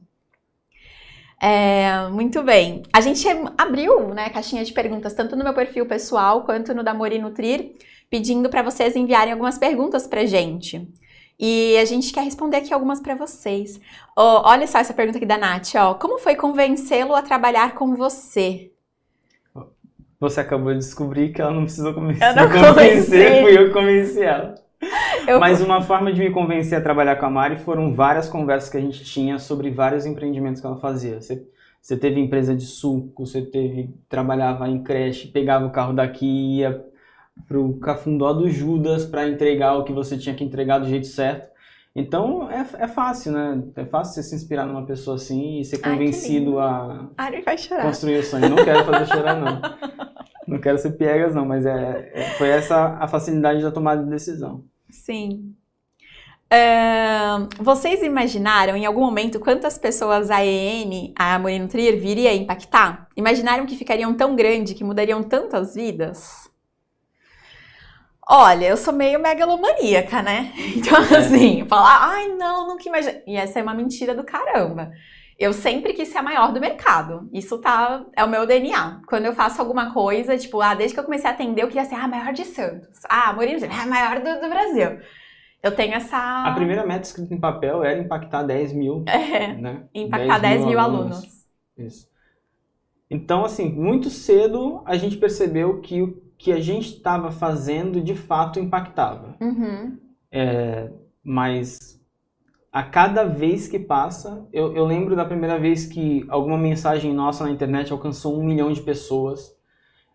É, 1.40 2.08
muito 2.08 2.42
bem. 2.42 2.82
A 2.92 3.00
gente 3.00 3.24
abriu 3.56 4.08
né, 4.14 4.30
caixinha 4.30 4.64
de 4.64 4.72
perguntas, 4.72 5.14
tanto 5.14 5.36
no 5.36 5.44
meu 5.44 5.54
perfil 5.54 5.86
pessoal 5.86 6.42
quanto 6.42 6.74
no 6.74 6.82
da 6.82 6.92
Mori 6.92 7.20
Nutrir, 7.20 7.76
pedindo 8.10 8.48
para 8.48 8.64
vocês 8.64 8.96
enviarem 8.96 9.32
algumas 9.32 9.58
perguntas 9.58 10.08
para 10.08 10.26
gente. 10.26 10.92
E 11.38 11.76
a 11.76 11.84
gente 11.84 12.12
quer 12.12 12.22
responder 12.22 12.58
aqui 12.58 12.72
algumas 12.72 13.00
para 13.00 13.14
vocês. 13.14 13.78
Oh, 14.16 14.42
olha 14.44 14.66
só 14.66 14.78
essa 14.78 14.94
pergunta 14.94 15.18
aqui 15.18 15.26
da 15.26 15.36
Nath. 15.36 15.74
Ó. 15.74 15.94
Como 15.94 16.18
foi 16.18 16.34
convencê-lo 16.34 17.14
a 17.14 17.22
trabalhar 17.22 17.74
com 17.74 17.94
você? 17.94 18.70
Você 20.18 20.40
acabou 20.40 20.72
de 20.72 20.78
descobrir 20.78 21.32
que 21.32 21.42
ela 21.42 21.50
não 21.50 21.64
precisou 21.64 21.92
convencer. 21.92 22.28
Eu 22.28 22.34
não 22.36 22.48
convencer, 22.50 23.42
fui 23.42 23.58
eu 23.58 23.66
que 23.66 23.72
convenci 23.72 24.22
ela. 24.22 24.54
Eu... 25.26 25.40
Mas 25.40 25.60
uma 25.60 25.82
forma 25.82 26.12
de 26.12 26.20
me 26.20 26.30
convencer 26.30 26.78
a 26.78 26.80
trabalhar 26.80 27.16
com 27.16 27.26
a 27.26 27.30
Mari 27.30 27.56
foram 27.56 27.92
várias 27.92 28.28
conversas 28.28 28.70
que 28.70 28.76
a 28.76 28.80
gente 28.80 29.04
tinha 29.04 29.38
sobre 29.38 29.70
vários 29.70 30.06
empreendimentos 30.06 30.60
que 30.60 30.66
ela 30.66 30.76
fazia. 30.76 31.20
Você, 31.20 31.44
você 31.80 31.96
teve 31.96 32.20
empresa 32.20 32.54
de 32.54 32.64
suco, 32.64 33.26
você 33.26 33.42
teve 33.42 33.90
trabalhava 34.08 34.68
em 34.68 34.82
creche, 34.82 35.28
pegava 35.28 35.66
o 35.66 35.70
carro 35.70 35.92
daqui 35.92 36.26
e 36.26 36.58
ia 36.58 36.84
pro 37.46 37.78
cafundó 37.78 38.32
do 38.32 38.48
Judas 38.48 39.04
para 39.04 39.28
entregar 39.28 39.76
o 39.76 39.84
que 39.84 39.92
você 39.92 40.16
tinha 40.16 40.34
que 40.34 40.44
entregar 40.44 40.78
do 40.78 40.88
jeito 40.88 41.06
certo. 41.06 41.50
Então 41.94 42.50
é, 42.50 42.66
é 42.78 42.88
fácil, 42.88 43.32
né? 43.32 43.62
É 43.74 43.84
fácil 43.84 44.14
você 44.14 44.22
se 44.22 44.34
inspirar 44.34 44.66
numa 44.66 44.84
pessoa 44.84 45.16
assim 45.16 45.60
e 45.60 45.64
ser 45.64 45.78
convencido 45.78 46.58
Ai, 46.58 46.68
a 46.68 47.08
Ai, 47.16 47.42
vai 47.42 47.56
chorar. 47.56 47.82
construir 47.82 48.18
o 48.18 48.22
sonho. 48.22 48.50
Não 48.50 48.64
quero 48.64 48.84
fazer 48.84 49.06
chorar, 49.06 49.34
não. 49.34 49.60
Não 50.46 50.60
quero 50.60 50.78
ser 50.78 50.92
piegas, 50.92 51.34
não, 51.34 51.44
mas 51.44 51.66
é, 51.66 52.10
é 52.14 52.24
foi 52.38 52.48
essa 52.48 52.96
a 53.00 53.08
facilidade 53.08 53.62
da 53.62 53.72
tomada 53.72 54.04
de 54.04 54.10
decisão. 54.10 54.62
Sim. 54.88 55.54
Uh, 56.46 57.48
vocês 57.60 58.02
imaginaram 58.02 58.76
em 58.76 58.86
algum 58.86 59.00
momento 59.00 59.40
quantas 59.40 59.76
pessoas 59.76 60.30
a 60.30 60.44
EN, 60.44 61.12
a 61.16 61.36
Moreno 61.38 61.66
Trier, 61.66 61.98
viria 61.98 62.32
impactar? 62.32 63.08
Imaginaram 63.16 63.66
que 63.66 63.74
ficariam 63.74 64.14
tão 64.14 64.36
grande, 64.36 64.74
que 64.74 64.84
mudariam 64.84 65.22
tantas 65.24 65.74
vidas? 65.74 66.48
Olha, 68.28 68.66
eu 68.66 68.76
sou 68.76 68.92
meio 68.92 69.20
megalomaníaca, 69.20 70.20
né? 70.20 70.52
Então, 70.76 70.98
é. 70.98 71.18
assim, 71.18 71.64
falar, 71.66 71.98
ai, 72.10 72.28
não, 72.28 72.66
nunca 72.66 72.88
imaginei. 72.88 73.22
E 73.26 73.36
essa 73.36 73.60
é 73.60 73.62
uma 73.62 73.74
mentira 73.74 74.14
do 74.14 74.24
caramba. 74.24 74.90
Eu 75.38 75.52
sempre 75.52 75.92
quis 75.92 76.08
ser 76.08 76.18
a 76.18 76.22
maior 76.22 76.52
do 76.52 76.60
mercado. 76.60 77.28
Isso 77.32 77.58
tá, 77.58 78.04
é 78.16 78.24
o 78.24 78.28
meu 78.28 78.46
DNA. 78.46 79.02
Quando 79.06 79.26
eu 79.26 79.34
faço 79.34 79.60
alguma 79.60 79.92
coisa, 79.92 80.36
tipo, 80.36 80.60
ah, 80.60 80.74
desde 80.74 80.94
que 80.94 81.00
eu 81.00 81.04
comecei 81.04 81.28
a 81.28 81.32
atender, 81.32 81.62
eu 81.62 81.68
queria 81.68 81.84
ser 81.84 81.94
a 81.94 82.08
maior 82.08 82.32
de 82.32 82.44
Santos. 82.44 83.00
Ah, 83.08 83.32
Murilo, 83.34 83.64
é 83.64 83.68
a 83.68 83.86
maior 83.86 84.16
do, 84.16 84.40
do, 84.40 84.48
Brasil. 84.48 84.98
Eu 85.62 85.76
tenho 85.76 85.94
essa. 85.94 86.16
A 86.46 86.54
primeira 86.54 86.86
meta 86.86 87.02
escrita 87.02 87.34
em 87.34 87.38
papel 87.38 87.84
era 87.84 88.00
impactar 88.00 88.42
10 88.42 88.72
mil. 88.72 89.04
É, 89.08 89.52
né? 89.52 89.84
Impactar 89.94 90.38
10 90.38 90.40
mil, 90.40 90.64
10 90.64 90.64
mil 90.64 90.80
alunos. 90.80 91.16
alunos. 91.18 91.46
Isso. 91.76 92.08
Então, 93.10 93.44
assim, 93.44 93.70
muito 93.70 94.08
cedo 94.08 94.82
a 94.86 94.96
gente 94.96 95.18
percebeu 95.18 95.80
que 95.80 96.02
o 96.02 96.25
que 96.38 96.52
a 96.52 96.60
gente 96.60 96.96
estava 96.96 97.30
fazendo 97.30 98.00
de 98.00 98.14
fato 98.14 98.60
impactava. 98.60 99.36
Uhum. 99.40 99.98
É, 100.30 100.90
mas 101.22 102.00
a 102.72 102.82
cada 102.82 103.24
vez 103.24 103.68
que 103.68 103.78
passa, 103.78 104.46
eu, 104.52 104.74
eu, 104.76 104.84
lembro 104.84 105.16
da 105.16 105.24
primeira 105.24 105.58
vez 105.58 105.86
que 105.86 106.26
alguma 106.28 106.58
mensagem 106.58 107.14
nossa 107.14 107.44
na 107.44 107.50
internet 107.50 107.90
alcançou 107.90 108.38
um 108.38 108.44
milhão 108.44 108.70
de 108.70 108.82
pessoas. 108.82 109.56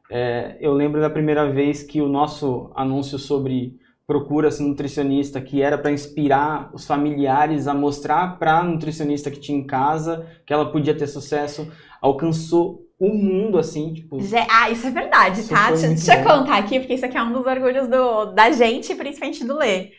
É, 0.09 0.57
eu 0.59 0.73
lembro 0.73 1.01
da 1.01 1.09
primeira 1.09 1.51
vez 1.51 1.81
que 1.81 2.01
o 2.01 2.07
nosso 2.07 2.71
anúncio 2.75 3.17
sobre 3.17 3.79
procura-se 4.05 4.61
nutricionista, 4.61 5.39
que 5.39 5.61
era 5.61 5.77
para 5.77 5.91
inspirar 5.91 6.69
os 6.73 6.85
familiares 6.85 7.67
a 7.67 7.73
mostrar 7.73 8.37
para 8.37 8.59
a 8.59 8.63
nutricionista 8.63 9.31
que 9.31 9.39
tinha 9.39 9.57
em 9.57 9.65
casa 9.65 10.27
que 10.45 10.53
ela 10.53 10.71
podia 10.71 10.95
ter 10.95 11.07
sucesso, 11.07 11.71
alcançou 12.01 12.85
o 13.01 13.13
mundo, 13.13 13.57
assim, 13.57 13.93
tipo. 13.93 14.17
Ah, 14.49 14.69
isso 14.69 14.85
é 14.85 14.91
verdade, 14.91 15.41
isso 15.41 15.49
tá? 15.49 15.71
Deixa 15.71 16.19
eu 16.19 16.23
contar 16.23 16.57
aqui, 16.57 16.79
porque 16.79 16.93
isso 16.93 17.05
aqui 17.05 17.17
é 17.17 17.23
um 17.23 17.33
dos 17.33 17.45
orgulhos 17.45 17.87
do, 17.87 18.25
da 18.33 18.51
gente, 18.51 18.93
principalmente 18.95 19.43
do 19.43 19.57
Lê. 19.57 19.91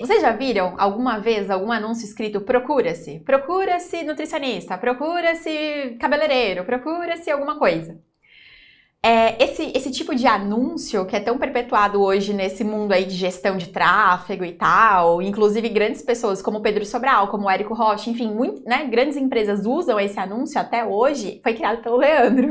Vocês 0.00 0.20
já 0.20 0.32
viram 0.32 0.74
alguma 0.78 1.18
vez 1.20 1.48
algum 1.48 1.70
anúncio 1.70 2.04
escrito 2.04 2.40
procura-se? 2.40 3.20
Procura-se 3.20 4.02
nutricionista, 4.02 4.76
procura-se 4.76 5.96
cabeleireiro, 6.00 6.64
procura-se 6.64 7.30
alguma 7.30 7.56
coisa. 7.56 7.96
É, 9.08 9.40
esse, 9.44 9.70
esse 9.72 9.92
tipo 9.92 10.16
de 10.16 10.26
anúncio 10.26 11.06
que 11.06 11.14
é 11.14 11.20
tão 11.20 11.38
perpetuado 11.38 12.02
hoje 12.02 12.34
nesse 12.34 12.64
mundo 12.64 12.90
aí 12.90 13.04
de 13.04 13.14
gestão 13.14 13.56
de 13.56 13.68
tráfego 13.68 14.44
e 14.44 14.50
tal, 14.52 15.22
inclusive 15.22 15.68
grandes 15.68 16.02
pessoas 16.02 16.42
como 16.42 16.60
Pedro 16.60 16.84
Sobral, 16.84 17.28
como 17.28 17.48
Érico 17.48 17.72
Rocha, 17.72 18.10
enfim, 18.10 18.34
muito, 18.34 18.68
né, 18.68 18.84
grandes 18.86 19.16
empresas 19.16 19.64
usam 19.64 20.00
esse 20.00 20.18
anúncio 20.18 20.60
até 20.60 20.84
hoje, 20.84 21.38
foi 21.40 21.54
criado 21.54 21.80
pelo 21.84 21.98
Leandro. 21.98 22.50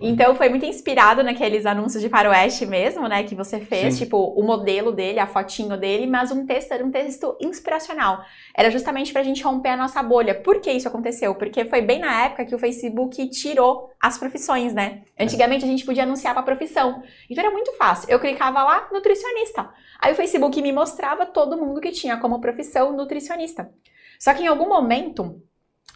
Então 0.00 0.34
foi 0.34 0.48
muito 0.48 0.66
inspirado 0.66 1.22
naqueles 1.22 1.66
anúncios 1.66 2.02
de 2.02 2.08
faroeste 2.08 2.66
mesmo, 2.66 3.06
né, 3.08 3.22
que 3.22 3.34
você 3.34 3.60
fez, 3.60 3.94
Sim. 3.94 4.04
tipo, 4.04 4.16
o 4.16 4.42
modelo 4.42 4.92
dele, 4.92 5.18
a 5.18 5.26
fotinho 5.26 5.76
dele, 5.76 6.06
mas 6.06 6.30
um 6.30 6.46
texto 6.46 6.72
era 6.72 6.84
um 6.84 6.90
texto 6.90 7.36
inspiracional. 7.40 8.24
Era 8.54 8.70
justamente 8.70 9.12
pra 9.12 9.22
gente 9.22 9.42
romper 9.42 9.70
a 9.70 9.76
nossa 9.76 10.02
bolha. 10.02 10.34
Por 10.34 10.60
que 10.60 10.70
isso 10.70 10.88
aconteceu? 10.88 11.34
Porque 11.34 11.64
foi 11.64 11.82
bem 11.82 11.98
na 11.98 12.24
época 12.24 12.44
que 12.44 12.54
o 12.54 12.58
Facebook 12.58 13.28
tirou 13.28 13.90
as 14.00 14.18
profissões, 14.18 14.72
né? 14.72 15.02
Antigamente 15.18 15.64
a 15.64 15.68
gente 15.68 15.84
podia 15.84 16.02
anunciar 16.02 16.34
pra 16.34 16.42
profissão. 16.42 17.02
Então 17.30 17.44
era 17.44 17.52
muito 17.52 17.72
fácil. 17.72 18.10
Eu 18.10 18.20
clicava 18.20 18.62
lá, 18.62 18.88
nutricionista. 18.92 19.68
Aí 20.00 20.12
o 20.12 20.16
Facebook 20.16 20.60
me 20.60 20.72
mostrava 20.72 21.26
todo 21.26 21.56
mundo 21.56 21.80
que 21.80 21.90
tinha 21.90 22.16
como 22.16 22.40
profissão 22.40 22.92
nutricionista. 22.96 23.70
Só 24.18 24.32
que 24.34 24.42
em 24.42 24.46
algum 24.46 24.68
momento 24.68 25.42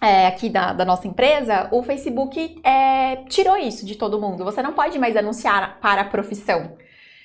é, 0.00 0.26
aqui 0.26 0.48
da, 0.48 0.72
da, 0.72 0.84
nossa 0.84 1.06
empresa, 1.06 1.68
o 1.70 1.82
Facebook 1.82 2.60
é, 2.64 3.16
tirou 3.28 3.56
isso 3.56 3.84
de 3.84 3.96
todo 3.96 4.20
mundo. 4.20 4.44
Você 4.44 4.62
não 4.62 4.72
pode 4.72 4.98
mais 4.98 5.16
anunciar 5.16 5.78
para 5.80 6.02
a 6.02 6.04
profissão. 6.04 6.76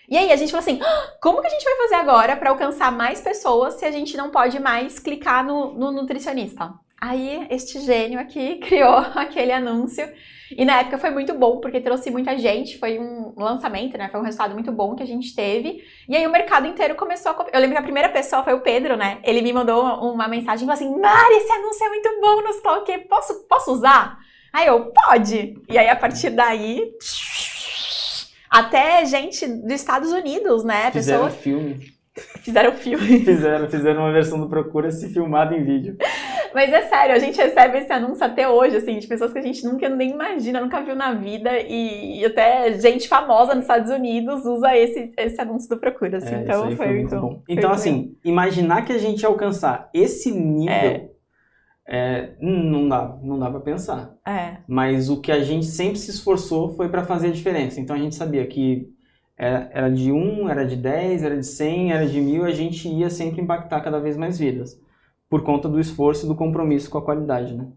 E 0.08 0.18
aí 0.18 0.32
a 0.32 0.36
gente 0.36 0.52
falou 0.52 0.62
assim: 0.62 0.80
ah, 0.82 1.18
como 1.22 1.42
que 1.42 1.48
a 1.48 1.50
gente 1.50 1.64
vai 1.64 1.76
fazer 1.78 1.96
agora 1.96 2.36
para 2.36 2.50
alcançar 2.50 2.92
mais 2.92 3.22
pessoas 3.22 3.76
se 3.76 3.86
a 3.86 3.92
gente 3.92 4.16
não 4.18 4.30
pode 4.30 4.60
mais 4.60 5.00
clicar 5.00 5.44
no, 5.44 5.74
no 5.74 5.92
nutricionista? 5.92 6.74
Aí 7.00 7.46
este 7.50 7.80
gênio 7.82 8.20
aqui 8.20 8.56
criou 8.66 8.98
aquele 8.98 9.52
anúncio 9.52 10.08
e 10.52 10.64
na 10.64 10.80
época 10.80 10.98
foi 10.98 11.10
muito 11.10 11.34
bom, 11.34 11.60
porque 11.60 11.82
trouxe 11.82 12.12
muita 12.12 12.38
gente, 12.38 12.78
foi 12.78 13.00
um 13.00 13.34
lançamento, 13.36 13.98
né? 13.98 14.10
Foi 14.10 14.20
um 14.20 14.24
resultado 14.24 14.54
muito 14.54 14.72
bom 14.72 14.96
que 14.96 15.04
a 15.04 15.08
gente 15.08 15.36
teve. 15.36 15.84
E 16.08 16.16
aí 16.16 16.26
o 16.26 16.32
mercado 16.32 16.68
inteiro 16.68 16.96
começou 16.96 17.32
a. 17.32 17.48
Eu 17.52 17.60
lembro 17.60 17.76
que 17.76 17.80
a 17.80 17.84
primeira 17.84 18.10
pessoa 18.10 18.44
foi 18.44 18.54
o 18.54 18.62
Pedro, 18.62 18.96
né? 18.96 19.20
Ele 19.24 19.42
me 19.42 19.52
mandou 19.52 19.84
uma 20.14 20.28
mensagem 20.28 20.64
e 20.64 20.68
falou 20.68 20.74
assim: 20.74 21.02
Mari, 21.02 21.36
esse 21.36 21.52
anúncio 21.52 21.86
é 21.86 21.90
muito 21.90 22.10
bom, 22.22 22.42
não 22.42 22.54
sei 22.54 22.72
o 22.72 22.84
quê, 22.84 22.98
posso, 23.10 23.48
posso 23.48 23.72
usar? 23.72 24.18
Aí 24.54 24.68
eu, 24.68 24.92
pode! 24.92 25.56
E 25.70 25.78
aí 25.78 25.90
a 25.90 25.96
partir 25.96 26.30
daí. 26.30 26.92
Até 28.50 29.04
gente 29.04 29.46
dos 29.46 29.74
Estados 29.74 30.12
Unidos, 30.12 30.64
né? 30.64 30.90
Fizeram 30.92 31.26
Pessoa... 31.26 31.42
filme. 31.42 31.96
Fizeram 32.42 32.72
filme. 32.72 33.20
fizeram, 33.26 33.70
fizeram 33.70 34.02
uma 34.02 34.14
versão 34.14 34.40
do 34.40 34.48
Procura-se 34.48 35.12
filmado 35.12 35.54
em 35.54 35.64
vídeo. 35.64 35.98
Mas 36.56 36.72
é 36.72 36.84
sério, 36.84 37.14
a 37.14 37.20
gente 37.20 37.36
recebe 37.36 37.80
esse 37.80 37.92
anúncio 37.92 38.26
até 38.26 38.48
hoje, 38.48 38.78
assim, 38.78 38.98
de 38.98 39.06
pessoas 39.08 39.34
que 39.34 39.40
a 39.40 39.42
gente 39.42 39.66
nunca 39.66 39.90
nem 39.90 40.12
imagina, 40.12 40.62
nunca 40.62 40.82
viu 40.82 40.96
na 40.96 41.14
vida. 41.14 41.52
E, 41.60 42.22
e 42.22 42.26
até 42.26 42.80
gente 42.80 43.10
famosa 43.10 43.54
nos 43.54 43.66
Estados 43.66 43.92
Unidos 43.92 44.46
usa 44.46 44.74
esse, 44.74 45.12
esse 45.18 45.42
anúncio 45.42 45.68
do 45.68 45.78
Procura. 45.78 46.18
Assim, 46.18 46.34
é, 46.34 46.42
então 46.44 46.64
foi, 46.68 46.76
foi, 46.78 47.00
muito 47.02 47.20
bom. 47.20 47.44
Então, 47.50 47.72
assim, 47.72 48.16
imaginar 48.24 48.86
que 48.86 48.94
a 48.94 48.98
gente 48.98 49.26
alcançar 49.26 49.90
esse 49.94 50.32
nível. 50.32 50.74
É. 50.74 51.10
É, 51.88 52.32
não 52.40 52.88
dá, 52.88 53.18
não 53.22 53.38
dá 53.38 53.52
para 53.52 53.60
pensar. 53.60 54.16
É. 54.26 54.58
Mas 54.66 55.10
o 55.10 55.20
que 55.20 55.34
a 55.34 55.44
gente 55.44 55.66
sempre 55.66 56.00
se 56.00 56.10
esforçou 56.10 56.70
foi 56.70 56.88
para 56.88 57.04
fazer 57.04 57.28
a 57.28 57.32
diferença. 57.32 57.82
Então 57.82 57.96
a 57.96 58.00
gente 58.00 58.16
sabia 58.16 58.48
que 58.48 58.90
era, 59.38 59.70
era 59.74 59.90
de 59.92 60.12
1, 60.12 60.50
era 60.50 60.66
de 60.66 60.78
10, 60.78 61.24
era 61.24 61.38
de 61.38 61.46
100, 61.46 61.92
era 61.92 62.08
de 62.08 62.22
mil, 62.22 62.46
a 62.46 62.52
gente 62.52 62.88
ia 62.88 63.10
sempre 63.10 63.42
impactar 63.42 63.82
cada 63.82 64.00
vez 64.00 64.16
mais 64.16 64.40
vidas, 64.40 64.80
por 65.30 65.44
conta 65.44 65.68
do 65.68 65.80
esforço 65.80 66.26
e 66.26 66.30
do 66.30 66.36
compromisso 66.36 66.90
com 66.90 66.98
a 66.98 67.02
qualidade, 67.02 67.54
né? 67.54 67.68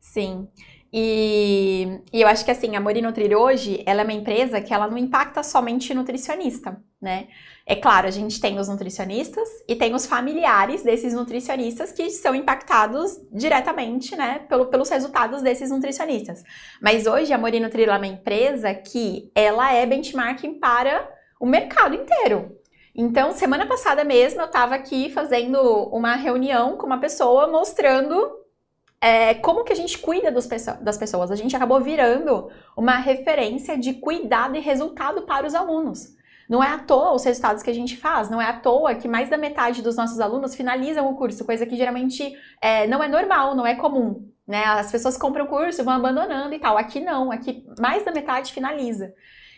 Sim. 0.00 0.48
E, 0.92 2.00
e, 2.12 2.22
eu 2.22 2.28
acho 2.28 2.44
que 2.44 2.50
assim, 2.50 2.76
a 2.76 2.80
Morinutrir 2.80 3.36
hoje, 3.36 3.82
ela 3.84 4.00
é 4.02 4.04
uma 4.04 4.12
empresa 4.12 4.60
que 4.60 4.72
ela 4.72 4.88
não 4.88 4.96
impacta 4.96 5.42
somente 5.42 5.92
nutricionista, 5.92 6.80
né? 7.02 7.28
É 7.66 7.74
claro, 7.74 8.06
a 8.06 8.10
gente 8.10 8.40
tem 8.40 8.58
os 8.58 8.68
nutricionistas 8.68 9.48
e 9.68 9.74
tem 9.74 9.94
os 9.94 10.06
familiares 10.06 10.84
desses 10.84 11.12
nutricionistas 11.12 11.90
que 11.90 12.08
são 12.10 12.34
impactados 12.34 13.20
diretamente, 13.32 14.14
né, 14.14 14.38
pelo, 14.48 14.66
pelos 14.66 14.88
resultados 14.88 15.42
desses 15.42 15.70
nutricionistas. 15.70 16.44
Mas 16.80 17.06
hoje 17.06 17.32
a 17.32 17.38
Morinutrir 17.38 17.88
é 17.88 17.96
uma 17.96 18.06
empresa 18.06 18.72
que 18.72 19.30
ela 19.34 19.72
é 19.72 19.84
benchmarking 19.84 20.60
para 20.60 21.10
o 21.40 21.46
mercado 21.46 21.94
inteiro. 21.94 22.56
Então, 22.98 23.32
semana 23.32 23.66
passada 23.66 24.02
mesmo, 24.04 24.40
eu 24.40 24.46
estava 24.46 24.74
aqui 24.74 25.10
fazendo 25.10 25.60
uma 25.92 26.14
reunião 26.14 26.78
com 26.78 26.86
uma 26.86 26.98
pessoa 26.98 27.46
mostrando 27.46 28.30
é, 28.98 29.34
como 29.34 29.64
que 29.64 29.72
a 29.72 29.76
gente 29.76 29.98
cuida 29.98 30.32
dos, 30.32 30.48
das 30.80 30.96
pessoas. 30.96 31.30
A 31.30 31.36
gente 31.36 31.54
acabou 31.54 31.78
virando 31.78 32.48
uma 32.74 32.96
referência 32.96 33.76
de 33.76 33.92
cuidado 33.94 34.56
e 34.56 34.60
resultado 34.60 35.22
para 35.22 35.46
os 35.46 35.54
alunos. 35.54 36.16
Não 36.48 36.64
é 36.64 36.68
à 36.68 36.78
toa 36.78 37.12
os 37.12 37.24
resultados 37.24 37.62
que 37.62 37.68
a 37.68 37.74
gente 37.74 37.96
faz, 37.96 38.30
não 38.30 38.40
é 38.40 38.46
à 38.46 38.54
toa 38.60 38.94
que 38.94 39.08
mais 39.08 39.28
da 39.28 39.36
metade 39.36 39.82
dos 39.82 39.96
nossos 39.96 40.18
alunos 40.18 40.54
finalizam 40.54 41.10
o 41.10 41.16
curso, 41.16 41.44
coisa 41.44 41.66
que 41.66 41.76
geralmente 41.76 42.32
é, 42.62 42.86
não 42.86 43.02
é 43.02 43.08
normal, 43.08 43.54
não 43.54 43.66
é 43.66 43.74
comum. 43.74 44.30
né? 44.46 44.64
As 44.64 44.90
pessoas 44.90 45.18
compram 45.18 45.44
o 45.44 45.48
curso, 45.48 45.84
vão 45.84 45.94
abandonando 45.94 46.54
e 46.54 46.58
tal. 46.58 46.78
Aqui 46.78 47.00
não, 47.00 47.32
aqui 47.32 47.66
mais 47.78 48.04
da 48.04 48.12
metade 48.12 48.52
finaliza. 48.52 49.12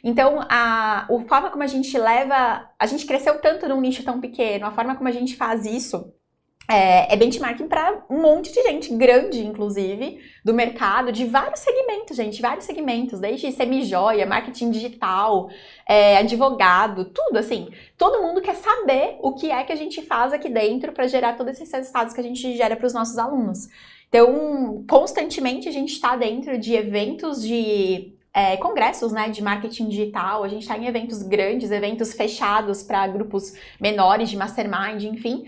Então, 0.09 0.41
a, 0.49 1.03
a 1.03 1.21
forma 1.29 1.51
como 1.51 1.63
a 1.63 1.67
gente 1.67 1.97
leva. 1.99 2.69
A 2.79 2.87
gente 2.87 3.05
cresceu 3.07 3.39
tanto 3.41 3.69
num 3.69 3.81
nicho 3.81 4.03
tão 4.03 4.21
pequeno, 4.21 4.67
a 4.67 4.71
forma 4.71 4.97
como 4.97 5.09
a 5.09 5.13
gente 5.13 5.37
faz 5.37 5.67
isso 5.67 6.13
é, 6.69 7.15
é 7.15 7.17
benchmarking 7.17 7.67
para 7.67 8.05
um 8.11 8.21
monte 8.21 8.53
de 8.53 8.63
gente, 8.63 8.95
grande 8.95 9.45
inclusive, 9.45 10.21
do 10.45 10.53
mercado, 10.53 11.11
de 11.11 11.25
vários 11.25 11.61
segmentos, 11.61 12.15
gente, 12.15 12.43
vários 12.43 12.67
segmentos, 12.67 13.19
desde 13.19 13.51
semi-joia, 13.51 14.27
marketing 14.27 14.71
digital, 14.71 15.49
é, 15.89 16.19
advogado, 16.19 17.07
tudo 17.07 17.39
assim. 17.39 17.71
Todo 17.97 18.23
mundo 18.23 18.43
quer 18.43 18.55
saber 18.57 19.17
o 19.21 19.33
que 19.33 19.51
é 19.51 19.65
que 19.65 19.73
a 19.73 19.77
gente 19.77 20.03
faz 20.03 20.33
aqui 20.35 20.51
dentro 20.51 20.93
para 20.93 21.07
gerar 21.07 21.39
todos 21.39 21.55
esses 21.55 21.73
resultados 21.73 22.13
que 22.13 22.21
a 22.21 22.25
gente 22.25 22.55
gera 22.55 22.77
para 22.77 22.87
os 22.87 22.93
nossos 22.93 23.17
alunos. 23.17 23.69
Então, 24.09 24.85
constantemente 24.89 25.69
a 25.69 25.73
gente 25.73 25.93
está 25.95 26.17
dentro 26.17 26.59
de 26.59 26.75
eventos 26.75 27.43
de 27.43 28.18
é, 28.39 28.57
congressos 28.57 29.13
né, 29.13 29.29
de 29.29 29.43
marketing 29.43 29.89
digital, 29.89 30.45
a 30.45 30.49
gente 30.49 30.63
está 30.63 30.77
em 30.77 30.87
eventos 30.87 31.23
grandes, 31.23 31.71
eventos 31.71 32.13
fechados 32.13 32.83
para 32.83 33.07
grupos 33.07 33.53
menores 33.81 34.31
de 34.31 34.37
mastermind, 34.37 35.05
enfim 35.05 35.47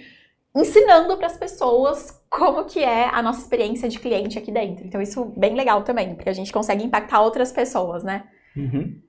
ensinando 0.55 1.17
para 1.17 1.27
as 1.27 1.37
pessoas 1.37 2.21
como 2.29 2.65
que 2.65 2.81
é 2.81 3.09
a 3.09 3.23
nossa 3.23 3.41
experiência 3.41 3.89
de 3.89 3.99
cliente 3.99 4.39
aqui 4.39 4.51
dentro. 4.51 4.87
Então 4.87 5.01
isso 5.01 5.33
é 5.37 5.41
bem 5.41 5.55
legal 5.55 5.83
também, 5.83 6.15
porque 6.15 6.29
a 6.29 6.33
gente 6.33 6.53
consegue 6.53 6.85
impactar 6.85 7.21
outras 7.21 7.53
pessoas, 7.53 8.05
né? 8.05 8.25
Uhum. 8.57 9.01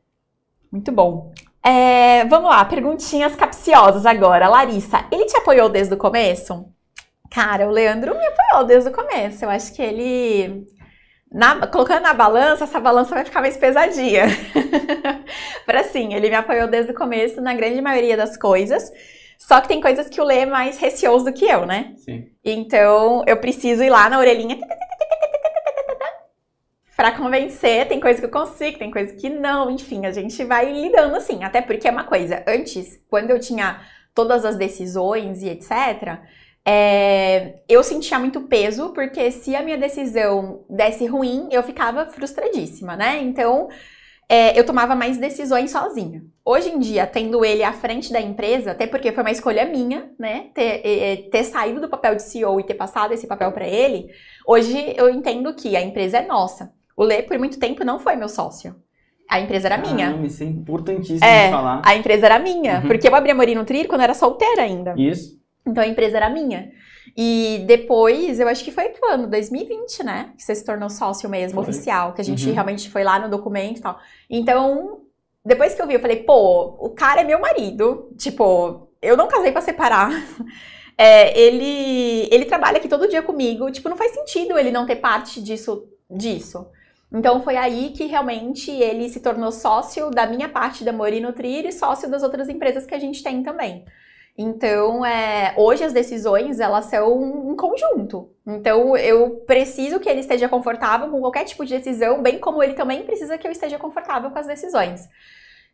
Muito 0.72 0.92
bom. 0.92 1.32
É, 1.64 2.26
vamos 2.26 2.50
lá, 2.50 2.64
perguntinhas 2.66 3.36
capciosas 3.36 4.06
agora. 4.06 4.48
Larissa, 4.48 5.06
ele 5.12 5.26
te 5.26 5.38
apoiou 5.38 5.70
desde 5.70 5.94
o 5.94 5.98
começo? 5.98 6.66
Cara, 7.30 7.68
o 7.68 7.72
Leandro 7.72 8.16
me 8.16 8.26
apoiou 8.26 8.66
desde 8.66 8.90
o 8.90 8.94
começo. 8.94 9.46
Eu 9.46 9.50
acho 9.50 9.74
que 9.74 9.82
ele. 9.82 10.68
Na, 11.32 11.66
colocando 11.68 12.04
na 12.04 12.14
balança, 12.14 12.66
essa 12.66 12.80
balança 12.80 13.16
vai 13.16 13.24
ficar 13.24 13.40
mais 13.40 13.56
pesadinha. 13.56 14.26
Para 15.66 15.84
sim, 15.86 16.14
ele 16.14 16.30
me 16.30 16.36
apoiou 16.36 16.68
desde 16.68 16.92
o 16.92 16.96
começo 16.96 17.40
na 17.40 17.54
grande 17.54 17.82
maioria 17.82 18.18
das 18.18 18.36
coisas. 18.36 18.92
Só 19.38 19.62
que 19.62 19.70
tem 19.70 19.80
coisas 19.80 20.10
que 20.10 20.20
o 20.20 20.26
Lê 20.26 20.40
é 20.40 20.46
mais 20.46 20.78
receoso 20.78 21.26
do 21.26 21.34
que 21.34 21.46
eu, 21.46 21.66
né? 21.66 21.94
Sim. 21.98 22.30
Então, 22.44 23.24
eu 23.26 23.38
preciso 23.38 23.82
ir 23.82 23.90
lá 23.90 24.10
na 24.10 24.20
orelhinha 24.20 24.60
para 26.98 27.14
convencer. 27.14 27.88
Tem 27.88 28.00
coisa 28.00 28.20
que 28.20 28.26
eu 28.26 28.32
consigo, 28.32 28.78
tem 28.78 28.92
coisa 28.92 29.14
que 29.16 29.30
não. 29.30 29.72
Enfim, 29.72 30.06
a 30.06 30.12
gente 30.12 30.44
vai 30.44 30.72
lidando 30.72 31.16
assim. 31.16 31.44
Até 31.44 31.62
porque 31.62 31.88
é 31.88 31.92
uma 31.92 32.04
coisa. 32.04 32.44
Antes, 32.46 33.02
quando 33.10 33.32
eu 33.32 33.40
tinha 33.40 33.82
todas 34.14 34.44
as 34.44 34.58
decisões 34.58 35.42
e 35.42 35.50
etc., 35.50 36.20
é, 36.66 37.62
eu 37.68 37.84
sentia 37.84 38.20
muito 38.20 38.42
peso, 38.42 38.90
porque 38.90 39.32
se 39.32 39.56
a 39.56 39.64
minha 39.64 39.78
decisão 39.78 40.64
desse 40.70 41.06
ruim, 41.06 41.48
eu 41.52 41.64
ficava 41.64 42.06
frustradíssima, 42.06 42.96
né? 42.96 43.20
Então, 43.22 43.68
é, 44.30 44.58
eu 44.58 44.66
tomava 44.66 44.96
mais 44.96 45.18
decisões 45.18 45.72
sozinha. 45.72 46.24
Hoje 46.46 46.70
em 46.70 46.80
dia, 46.80 47.06
tendo 47.08 47.44
ele 47.44 47.64
à 47.64 47.74
frente 47.74 48.14
da 48.14 48.22
empresa, 48.22 48.72
até 48.72 48.88
porque 48.88 49.12
foi 49.12 49.24
uma 49.24 49.32
escolha 49.32 49.66
minha, 49.66 50.10
né, 50.18 50.46
ter, 50.54 51.30
ter 51.30 51.44
saído 51.44 51.82
do 51.82 51.90
papel 51.90 52.16
de 52.16 52.24
CEO 52.24 52.60
e 52.60 52.64
ter 52.64 52.76
passado 52.76 53.14
esse 53.14 53.28
papel 53.28 53.52
para 53.52 53.68
ele, 53.68 54.08
hoje 54.48 54.94
eu 54.96 55.10
entendo 55.10 55.54
que 55.54 55.76
a 55.76 55.82
empresa 55.82 56.20
é 56.20 56.26
nossa. 56.26 56.72
O 56.96 57.04
Lê, 57.04 57.24
por 57.24 57.38
muito 57.40 57.60
tempo, 57.60 57.84
não 57.84 58.00
foi 58.00 58.16
meu 58.16 58.30
sócio. 58.30 58.76
A 59.30 59.40
empresa 59.40 59.68
era 59.68 59.78
minha. 59.78 60.12
Isso 60.24 60.44
é 60.44 60.46
importantíssimo 60.46 61.26
é, 61.26 61.46
de 61.46 61.52
falar. 61.52 61.82
A 61.84 61.96
empresa 61.96 62.26
era 62.26 62.38
minha, 62.38 62.82
uhum. 62.82 62.88
porque 62.88 63.08
eu 63.08 63.16
abri 63.16 63.32
a 63.32 63.36
Morino 63.36 63.66
Trir 63.66 63.88
quando 63.88 64.02
eu 64.02 64.06
era 64.06 64.14
solteira 64.14 64.62
ainda. 64.62 64.94
Isso. 64.98 65.41
Então 65.66 65.84
a 65.84 65.88
empresa 65.88 66.18
era 66.18 66.30
minha. 66.30 66.72
E 67.16 67.64
depois, 67.68 68.40
eu 68.40 68.48
acho 68.48 68.64
que 68.64 68.72
foi 68.72 68.90
que 68.90 69.06
ano? 69.06 69.28
2020, 69.28 70.04
né? 70.04 70.32
Que 70.38 70.44
você 70.44 70.56
se 70.56 70.66
tornou 70.66 70.90
sócio 70.90 71.30
mesmo, 71.30 71.62
foi. 71.62 71.72
oficial. 71.72 72.14
Que 72.14 72.22
a 72.22 72.24
gente 72.24 72.48
uhum. 72.48 72.54
realmente 72.54 72.90
foi 72.90 73.04
lá 73.04 73.20
no 73.20 73.30
documento 73.30 73.80
e 73.80 73.82
tal. 73.82 74.00
Então, 74.30 75.02
depois 75.44 75.74
que 75.74 75.82
eu 75.82 75.88
vi, 75.88 75.96
eu 75.96 76.00
falei, 76.00 76.24
pô, 76.24 76.78
o 76.80 76.90
cara 76.90 77.22
é 77.22 77.24
meu 77.24 77.40
marido. 77.40 78.10
Tipo, 78.18 78.90
eu 79.02 79.18
não 79.18 79.28
casei 79.28 79.52
para 79.52 79.62
separar. 79.62 80.12
É, 80.98 81.36
ele, 81.40 82.28
ele 82.32 82.46
trabalha 82.46 82.78
aqui 82.78 82.88
todo 82.88 83.08
dia 83.08 83.24
comigo. 83.24 83.72
Tipo, 83.72 83.90
não 83.90 83.98
faz 83.98 84.12
sentido 84.12 84.56
ele 84.56 84.70
não 84.70 84.86
ter 84.86 84.98
parte 84.98 85.42
disso. 85.42 85.88
disso. 86.08 86.68
Então 87.12 87.42
foi 87.42 87.58
aí 87.58 87.90
que 87.90 88.06
realmente 88.06 88.70
ele 88.70 89.10
se 89.10 89.20
tornou 89.20 89.52
sócio 89.52 90.12
da 90.12 90.28
minha 90.28 90.48
parte 90.48 90.84
da 90.84 90.94
Mori 90.94 91.20
Nutrir 91.20 91.66
e 91.66 91.72
sócio 91.72 92.08
das 92.08 92.22
outras 92.22 92.48
empresas 92.50 92.86
que 92.86 92.94
a 92.94 93.00
gente 93.00 93.24
tem 93.24 93.42
também. 93.42 93.84
Então, 94.38 95.06
é, 95.06 95.54
hoje 95.58 95.84
as 95.84 95.94
decisões, 95.94 96.60
elas 96.60 96.86
são 96.86 97.22
um 97.50 97.56
conjunto. 97.56 98.30
Então, 98.48 98.96
eu 98.98 99.42
preciso 99.46 100.00
que 100.00 100.10
ele 100.10 100.22
esteja 100.22 100.50
confortável 100.50 101.10
com 101.10 101.20
qualquer 101.20 101.44
tipo 101.44 101.66
de 101.66 101.78
decisão, 101.78 102.22
bem 102.22 102.40
como 102.40 102.64
ele 102.64 102.74
também 102.74 103.04
precisa 103.04 103.38
que 103.38 103.48
eu 103.48 103.52
esteja 103.52 103.78
confortável 103.78 104.32
com 104.32 104.40
as 104.40 104.48
decisões. 104.48 105.08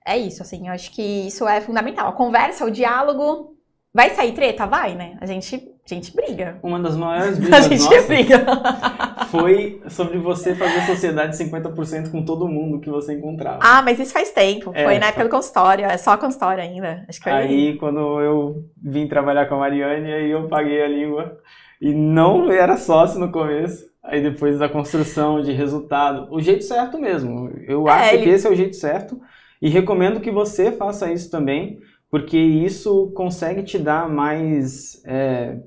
É 0.06 0.18
isso, 0.18 0.42
assim, 0.42 0.68
eu 0.68 0.74
acho 0.74 0.92
que 0.92 1.28
isso 1.28 1.48
é 1.48 1.62
fundamental. 1.62 2.08
A 2.08 2.14
conversa, 2.14 2.66
o 2.66 2.72
diálogo, 2.72 3.58
vai 3.94 4.10
sair 4.12 4.34
treta? 4.34 4.66
Vai, 4.66 4.96
né? 4.96 5.18
A 5.22 5.26
gente 5.26 5.77
a 5.94 5.98
gente 5.98 6.16
briga. 6.16 6.58
Uma 6.62 6.80
das 6.80 6.96
maiores 6.96 7.38
brigas 7.40 7.66
a 7.66 7.70
gente 7.70 7.84
nossas 7.84 8.06
briga. 8.08 8.46
foi 9.30 9.82
sobre 9.90 10.18
você 10.18 10.56
fazer 10.56 10.82
sociedade 10.86 11.38
50% 11.38 12.12
com 12.12 12.24
todo 12.24 12.48
mundo 12.48 12.80
que 12.80 12.90
você 12.90 13.14
encontrava. 13.14 13.60
Ah, 13.62 13.82
mas 13.82 14.00
isso 14.00 14.14
faz 14.14 14.32
tempo. 14.32 14.72
É, 14.74 14.84
foi 14.84 15.00
na 15.00 15.08
época 15.08 15.26
do 15.26 15.30
consultório. 15.30 15.86
É 15.86 15.98
só 15.98 16.18
consultório 16.18 16.64
ainda. 16.64 17.06
Acho 17.08 17.22
que 17.22 17.30
aí, 17.30 17.78
quando 17.78 18.00
eu 18.22 18.66
vim 18.82 19.08
trabalhar 19.08 19.48
com 19.48 19.56
a 19.56 19.60
Mariane, 19.60 20.12
aí 20.12 20.32
eu 20.32 20.48
paguei 20.48 20.82
a 20.82 20.88
língua. 20.88 21.38
E 21.82 21.94
não 21.94 22.52
era 22.52 22.78
sócio 22.78 23.20
no 23.20 23.32
começo. 23.32 23.86
Aí 24.04 24.22
depois 24.22 24.58
da 24.58 24.70
construção 24.70 25.42
de 25.42 25.52
resultado. 25.52 26.28
O 26.32 26.40
jeito 26.40 26.64
certo 26.64 26.98
mesmo. 26.98 27.52
Eu 27.68 27.88
é, 27.88 27.92
acho 27.92 28.16
ele... 28.16 28.24
que 28.24 28.30
esse 28.30 28.48
é 28.48 28.50
o 28.50 28.56
jeito 28.56 28.76
certo. 28.76 29.20
E 29.62 29.70
recomendo 29.70 30.22
que 30.22 30.32
você 30.32 30.72
faça 30.72 31.12
isso 31.12 31.30
também, 31.30 31.80
porque 32.10 32.38
isso 32.38 33.12
consegue 33.16 33.64
te 33.64 33.78
dar 33.78 34.10
mais... 34.10 35.02
É, 35.06 35.58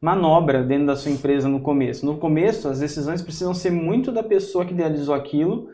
manobra 0.00 0.62
dentro 0.62 0.86
da 0.86 0.96
sua 0.96 1.10
empresa 1.10 1.48
no 1.48 1.60
começo. 1.60 2.04
No 2.04 2.18
começo, 2.18 2.68
as 2.68 2.80
decisões 2.80 3.22
precisam 3.22 3.54
ser 3.54 3.70
muito 3.70 4.12
da 4.12 4.22
pessoa 4.22 4.64
que 4.64 4.72
idealizou 4.72 5.14
aquilo 5.14 5.68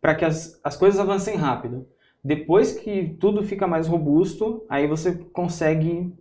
para 0.00 0.14
que 0.14 0.24
as, 0.24 0.60
as 0.62 0.76
coisas 0.76 1.00
avancem 1.00 1.36
rápido. 1.36 1.86
Depois 2.22 2.72
que 2.72 3.16
tudo 3.20 3.42
fica 3.44 3.66
mais 3.66 3.86
robusto, 3.86 4.64
aí 4.68 4.86
você 4.86 5.14
consegue 5.32 6.12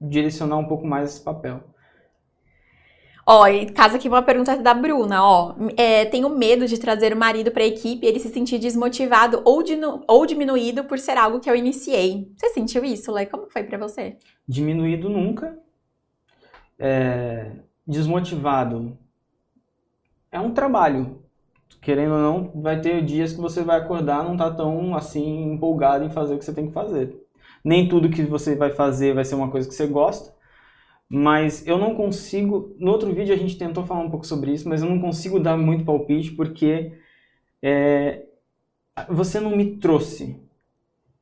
direcionar 0.00 0.58
um 0.58 0.66
pouco 0.66 0.86
mais 0.86 1.10
esse 1.10 1.20
papel. 1.20 1.62
Ó, 3.24 3.46
e 3.46 3.66
casa 3.66 3.96
aqui 3.96 4.08
uma 4.08 4.22
pergunta 4.22 4.56
da 4.56 4.74
Bruna, 4.74 5.24
ó. 5.24 5.54
É, 5.76 6.04
tenho 6.06 6.28
medo 6.28 6.66
de 6.66 6.78
trazer 6.78 7.12
o 7.12 7.16
marido 7.16 7.52
para 7.52 7.62
a 7.62 7.66
equipe 7.66 8.04
e 8.04 8.08
ele 8.08 8.18
se 8.18 8.28
sentir 8.28 8.58
desmotivado 8.58 9.40
ou, 9.44 9.62
dinu, 9.62 10.02
ou 10.08 10.26
diminuído 10.26 10.84
por 10.84 10.98
ser 10.98 11.16
algo 11.16 11.38
que 11.38 11.48
eu 11.48 11.54
iniciei. 11.54 12.28
Você 12.36 12.48
sentiu 12.48 12.84
isso, 12.84 13.12
Lê? 13.12 13.24
Como 13.26 13.48
foi 13.48 13.62
para 13.62 13.78
você? 13.78 14.16
Diminuído 14.46 15.08
nunca, 15.08 15.56
é, 16.82 17.52
desmotivado, 17.86 18.98
é 20.32 20.40
um 20.40 20.52
trabalho. 20.52 21.22
Querendo 21.80 22.14
ou 22.14 22.20
não, 22.20 22.62
vai 22.62 22.80
ter 22.80 23.04
dias 23.04 23.32
que 23.32 23.40
você 23.40 23.62
vai 23.62 23.78
acordar 23.78 24.24
não 24.24 24.36
tá 24.36 24.50
tão 24.50 24.94
assim 24.96 25.52
empolgado 25.52 26.04
em 26.04 26.10
fazer 26.10 26.34
o 26.34 26.38
que 26.38 26.44
você 26.44 26.52
tem 26.52 26.66
que 26.66 26.72
fazer. 26.72 27.16
Nem 27.64 27.88
tudo 27.88 28.10
que 28.10 28.22
você 28.24 28.56
vai 28.56 28.70
fazer 28.70 29.14
vai 29.14 29.24
ser 29.24 29.36
uma 29.36 29.50
coisa 29.50 29.68
que 29.68 29.74
você 29.74 29.86
gosta, 29.86 30.34
mas 31.08 31.66
eu 31.66 31.78
não 31.78 31.94
consigo. 31.94 32.74
No 32.78 32.90
outro 32.90 33.12
vídeo 33.12 33.34
a 33.34 33.38
gente 33.38 33.56
tentou 33.56 33.86
falar 33.86 34.00
um 34.00 34.10
pouco 34.10 34.26
sobre 34.26 34.52
isso, 34.52 34.68
mas 34.68 34.82
eu 34.82 34.90
não 34.90 35.00
consigo 35.00 35.38
dar 35.38 35.56
muito 35.56 35.84
palpite 35.84 36.32
porque 36.32 36.92
é, 37.62 38.24
você 39.08 39.38
não 39.38 39.56
me 39.56 39.76
trouxe. 39.76 40.36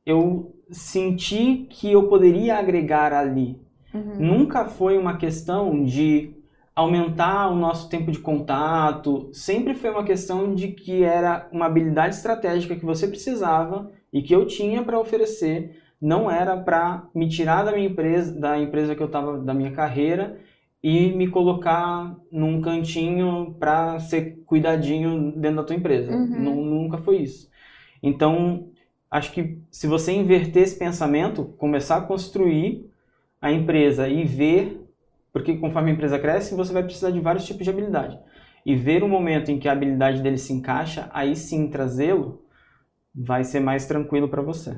Eu 0.05 0.55
senti 0.71 1.67
que 1.69 1.91
eu 1.91 2.07
poderia 2.07 2.57
agregar 2.57 3.13
ali. 3.13 3.59
Uhum. 3.93 4.15
Nunca 4.19 4.65
foi 4.65 4.97
uma 4.97 5.17
questão 5.17 5.83
de 5.83 6.33
aumentar 6.75 7.49
o 7.49 7.55
nosso 7.55 7.89
tempo 7.89 8.11
de 8.11 8.19
contato, 8.19 9.29
sempre 9.33 9.73
foi 9.73 9.89
uma 9.89 10.03
questão 10.03 10.55
de 10.55 10.69
que 10.69 11.03
era 11.03 11.47
uma 11.51 11.65
habilidade 11.65 12.15
estratégica 12.15 12.75
que 12.75 12.85
você 12.85 13.07
precisava 13.07 13.91
e 14.11 14.21
que 14.21 14.33
eu 14.33 14.45
tinha 14.45 14.81
para 14.81 14.99
oferecer, 14.99 15.81
não 16.01 16.31
era 16.31 16.57
para 16.57 17.07
me 17.13 17.27
tirar 17.27 17.63
da 17.63 17.71
minha 17.71 17.87
empresa, 17.87 18.33
da 18.39 18.57
empresa 18.57 18.95
que 18.95 19.01
eu 19.03 19.07
estava, 19.07 19.37
da 19.37 19.53
minha 19.53 19.71
carreira 19.71 20.39
e 20.83 21.11
me 21.11 21.27
colocar 21.27 22.15
num 22.31 22.59
cantinho 22.61 23.55
para 23.59 23.99
ser 23.99 24.41
cuidadinho 24.45 25.31
dentro 25.35 25.57
da 25.57 25.63
tua 25.63 25.75
empresa. 25.75 26.11
Uhum. 26.11 26.65
Nunca 26.65 26.97
foi 26.97 27.17
isso. 27.17 27.49
Então, 28.01 28.69
acho 29.09 29.31
que 29.31 29.59
se 29.69 29.85
você 29.85 30.11
inverter 30.11 30.63
esse 30.63 30.79
pensamento, 30.79 31.53
começar 31.57 31.97
a 31.97 32.01
construir 32.01 32.90
a 33.41 33.51
empresa 33.51 34.07
e 34.07 34.23
ver, 34.23 34.87
porque 35.33 35.57
conforme 35.57 35.89
a 35.89 35.93
empresa 35.93 36.19
cresce, 36.19 36.55
você 36.55 36.71
vai 36.71 36.83
precisar 36.83 37.09
de 37.09 37.19
vários 37.19 37.45
tipos 37.45 37.63
de 37.63 37.69
habilidade. 37.69 38.19
E 38.63 38.75
ver 38.75 39.03
o 39.03 39.09
momento 39.09 39.49
em 39.49 39.57
que 39.57 39.67
a 39.67 39.71
habilidade 39.71 40.21
dele 40.21 40.37
se 40.37 40.53
encaixa, 40.53 41.09
aí 41.11 41.35
sim 41.35 41.67
trazê-lo, 41.67 42.45
vai 43.13 43.43
ser 43.43 43.59
mais 43.59 43.85
tranquilo 43.85 44.29
para 44.29 44.41
você. 44.41 44.77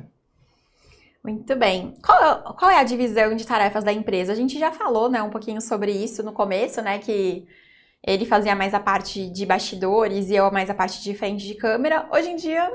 Muito 1.23 1.55
bem. 1.55 1.93
Qual, 2.05 2.55
qual, 2.55 2.71
é 2.71 2.79
a 2.79 2.83
divisão 2.83 3.35
de 3.35 3.45
tarefas 3.45 3.83
da 3.83 3.93
empresa? 3.93 4.33
A 4.33 4.35
gente 4.35 4.57
já 4.59 4.71
falou, 4.71 5.09
né, 5.09 5.21
um 5.21 5.29
pouquinho 5.29 5.61
sobre 5.61 5.91
isso 5.91 6.23
no 6.23 6.33
começo, 6.33 6.81
né, 6.81 6.99
que 6.99 7.45
Ele 8.05 8.25
fazia 8.25 8.55
mais 8.55 8.73
a 8.73 8.79
parte 8.79 9.29
de 9.29 9.45
bastidores 9.45 10.29
e 10.29 10.35
eu 10.35 10.51
mais 10.51 10.69
a 10.69 10.73
parte 10.73 11.01
de 11.01 11.13
frente 11.13 11.45
de 11.45 11.55
câmera. 11.55 12.07
Hoje 12.11 12.29
em 12.29 12.35
dia, 12.35 12.69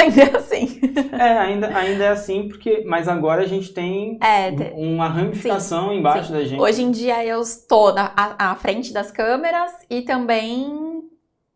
ainda 0.00 0.22
é 0.22 0.36
assim. 0.36 0.80
É, 1.12 1.38
ainda, 1.38 1.76
ainda 1.76 2.04
é 2.04 2.08
assim, 2.08 2.48
porque, 2.48 2.84
mas 2.86 3.08
agora 3.08 3.42
a 3.42 3.46
gente 3.46 3.72
tem 3.72 4.18
é, 4.22 4.50
uma 4.74 5.08
ramificação 5.08 5.90
sim, 5.90 5.98
embaixo 5.98 6.28
sim. 6.28 6.32
da 6.32 6.44
gente. 6.44 6.60
Hoje 6.60 6.82
em 6.82 6.90
dia 6.90 7.24
eu 7.24 7.40
estou 7.40 7.92
na, 7.92 8.12
à, 8.16 8.50
à 8.50 8.54
frente 8.54 8.92
das 8.92 9.10
câmeras 9.10 9.72
e 9.90 10.02
também 10.02 11.02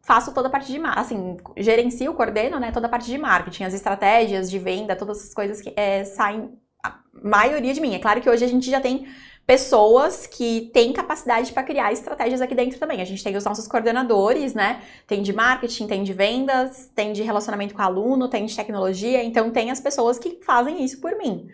faço 0.02 0.32
toda 0.32 0.48
a 0.48 0.50
parte 0.50 0.72
de 0.72 0.78
marketing, 0.78 1.00
assim, 1.00 1.36
gerencio, 1.56 2.14
coordeno, 2.14 2.58
né, 2.58 2.72
toda 2.72 2.86
a 2.86 2.90
parte 2.90 3.06
de 3.06 3.18
marketing, 3.18 3.64
as 3.64 3.74
estratégias 3.74 4.50
de 4.50 4.58
venda, 4.58 4.96
todas 4.96 5.18
essas 5.18 5.34
coisas 5.34 5.60
que 5.60 5.72
é, 5.76 6.02
saem 6.04 6.50
a 6.82 6.98
maioria 7.12 7.74
de 7.74 7.80
mim. 7.80 7.94
É 7.94 7.98
claro 7.98 8.20
que 8.20 8.30
hoje 8.30 8.44
a 8.44 8.48
gente 8.48 8.70
já 8.70 8.80
tem 8.80 9.06
pessoas 9.48 10.26
que 10.26 10.70
têm 10.74 10.92
capacidade 10.92 11.54
para 11.54 11.62
criar 11.62 11.90
estratégias 11.90 12.42
aqui 12.42 12.54
dentro 12.54 12.78
também. 12.78 13.00
A 13.00 13.04
gente 13.06 13.24
tem 13.24 13.34
os 13.34 13.46
nossos 13.46 13.66
coordenadores, 13.66 14.52
né? 14.52 14.82
Tem 15.06 15.22
de 15.22 15.32
marketing, 15.32 15.86
tem 15.86 16.02
de 16.02 16.12
vendas, 16.12 16.92
tem 16.94 17.14
de 17.14 17.22
relacionamento 17.22 17.74
com 17.74 17.80
aluno, 17.80 18.28
tem 18.28 18.44
de 18.44 18.54
tecnologia, 18.54 19.24
então 19.24 19.50
tem 19.50 19.70
as 19.70 19.80
pessoas 19.80 20.18
que 20.18 20.38
fazem 20.42 20.84
isso 20.84 21.00
por 21.00 21.16
mim. 21.16 21.48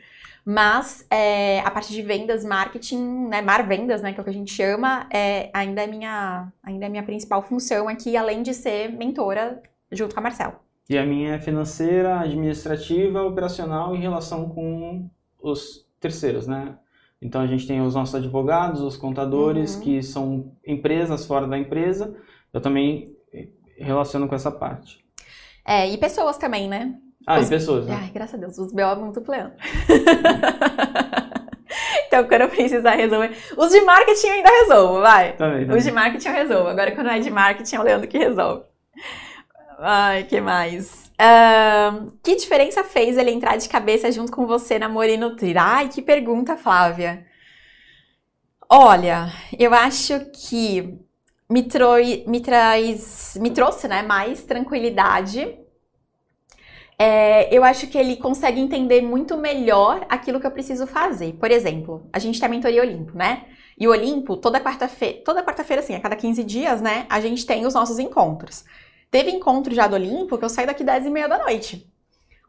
Mas 0.45 1.07
é, 1.09 1.61
a 1.61 1.70
parte 1.70 1.92
de 1.92 2.03
vendas, 2.03 2.45
marketing, 2.45 3.28
né, 3.28 3.40
mar 3.40 3.64
vendas, 3.64 4.03
né, 4.03 4.12
que 4.12 4.18
é 4.18 4.22
o 4.22 4.24
que 4.24 4.30
a 4.30 4.34
gente 4.34 4.53
chama, 4.53 5.07
é, 5.09 5.49
ainda, 5.55 5.84
é 5.84 5.86
minha, 5.86 6.53
ainda 6.64 6.86
é 6.86 6.88
minha 6.88 7.05
principal 7.05 7.45
função 7.45 7.88
aqui, 7.88 8.16
além 8.16 8.42
de 8.42 8.55
ser 8.55 8.90
mentora 8.90 9.62
junto 9.92 10.14
com 10.14 10.20
a 10.20 10.24
Marcel. 10.24 10.57
E 10.90 10.99
a 10.99 11.07
minha 11.07 11.36
é 11.36 11.38
financeira, 11.38 12.18
administrativa, 12.18 13.22
operacional 13.22 13.95
em 13.95 14.01
relação 14.01 14.49
com 14.49 15.09
os 15.40 15.86
terceiros, 16.01 16.49
né? 16.49 16.76
Então 17.20 17.40
a 17.40 17.46
gente 17.46 17.66
tem 17.66 17.80
os 17.80 17.94
nossos 17.94 18.14
advogados, 18.14 18.80
os 18.80 18.96
contadores, 18.96 19.76
uhum. 19.76 19.80
que 19.80 20.02
são 20.02 20.52
empresas 20.66 21.26
fora 21.26 21.46
da 21.46 21.56
empresa. 21.56 22.14
Eu 22.52 22.60
também 22.60 23.14
relaciono 23.78 24.28
com 24.28 24.34
essa 24.34 24.50
parte. 24.50 25.04
É, 25.64 25.90
e 25.90 25.96
pessoas 25.96 26.36
também, 26.36 26.68
né? 26.68 26.94
Ah, 27.26 27.40
os... 27.40 27.46
e 27.46 27.50
pessoas. 27.50 27.86
Né? 27.86 27.98
Ai, 28.02 28.10
graças 28.12 28.34
a 28.34 28.38
Deus, 28.38 28.58
os 28.58 28.72
BO 28.72 29.22
pleno. 29.24 29.52
então, 32.06 32.28
quando 32.28 32.42
eu 32.42 32.50
precisar 32.50 32.94
resolver. 32.94 33.34
Os 33.56 33.70
de 33.70 33.80
marketing 33.80 34.26
eu 34.26 34.34
ainda 34.34 34.50
resolvo, 34.50 35.00
vai. 35.00 35.32
Também, 35.36 35.62
também. 35.62 35.78
Os 35.78 35.84
de 35.84 35.90
marketing 35.90 36.28
eu 36.28 36.34
resolvo. 36.34 36.68
Agora, 36.68 36.92
quando 36.92 37.08
é 37.08 37.18
de 37.18 37.30
marketing, 37.30 37.76
é 37.76 37.80
o 37.80 37.82
Leandro 37.82 38.08
que 38.08 38.18
resolve. 38.18 38.64
Ai, 39.78 40.24
que 40.24 40.40
mais? 40.40 41.03
Uh, 41.14 42.10
que 42.22 42.34
diferença 42.34 42.82
fez 42.82 43.16
ele 43.16 43.30
entrar 43.30 43.56
de 43.56 43.68
cabeça 43.68 44.10
junto 44.10 44.32
com 44.32 44.46
você 44.46 44.78
na 44.78 44.88
Moreno 44.88 45.30
Nutrir? 45.30 45.56
Ai, 45.56 45.88
que 45.88 46.02
pergunta, 46.02 46.56
Flávia. 46.56 47.24
Olha, 48.68 49.32
eu 49.56 49.72
acho 49.72 50.18
que 50.32 50.98
me, 51.48 51.62
troi, 51.62 52.24
me 52.26 52.40
traz, 52.40 53.36
me 53.40 53.50
trouxe, 53.50 53.86
né, 53.86 54.02
mais 54.02 54.42
tranquilidade. 54.42 55.58
É, 56.98 57.54
eu 57.54 57.62
acho 57.64 57.86
que 57.88 57.98
ele 57.98 58.16
consegue 58.16 58.60
entender 58.60 59.00
muito 59.02 59.36
melhor 59.36 60.06
aquilo 60.08 60.40
que 60.40 60.46
eu 60.46 60.50
preciso 60.50 60.86
fazer. 60.86 61.34
Por 61.34 61.50
exemplo, 61.50 62.08
a 62.12 62.18
gente 62.18 62.38
tem 62.40 62.46
a 62.46 62.50
mentoria 62.50 62.82
Olimpo, 62.82 63.16
né? 63.16 63.44
E 63.78 63.86
o 63.86 63.90
Olimpo, 63.90 64.36
toda 64.36 64.60
quarta-feira, 64.60 65.20
toda 65.24 65.42
quarta-feira, 65.42 65.82
assim, 65.82 65.94
a 65.94 66.00
cada 66.00 66.16
15 66.16 66.44
dias, 66.44 66.80
né, 66.80 67.06
a 67.08 67.20
gente 67.20 67.44
tem 67.44 67.66
os 67.66 67.74
nossos 67.74 67.98
encontros. 67.98 68.64
Teve 69.14 69.30
encontro 69.30 69.72
já 69.72 69.86
do 69.86 69.94
Olimpo 69.94 70.36
que 70.36 70.44
eu 70.44 70.48
saí 70.48 70.66
daqui 70.66 70.82
10 70.82 71.06
e 71.06 71.10
meia 71.10 71.28
da 71.28 71.38
noite. 71.38 71.88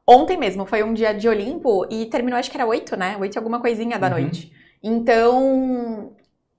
Ontem 0.08 0.36
mesmo 0.36 0.66
foi 0.66 0.82
um 0.82 0.96
dia 0.96 1.14
de 1.14 1.30
Olimpo 1.30 1.86
e 1.92 2.08
terminou, 2.08 2.40
acho 2.40 2.50
que 2.50 2.58
era 2.58 2.66
8, 2.66 2.98
né? 2.98 3.16
8 3.20 3.36
e 3.36 3.38
alguma 3.38 3.60
coisinha 3.60 4.00
da 4.00 4.08
uhum. 4.08 4.14
noite. 4.14 4.52
Então, 4.82 6.16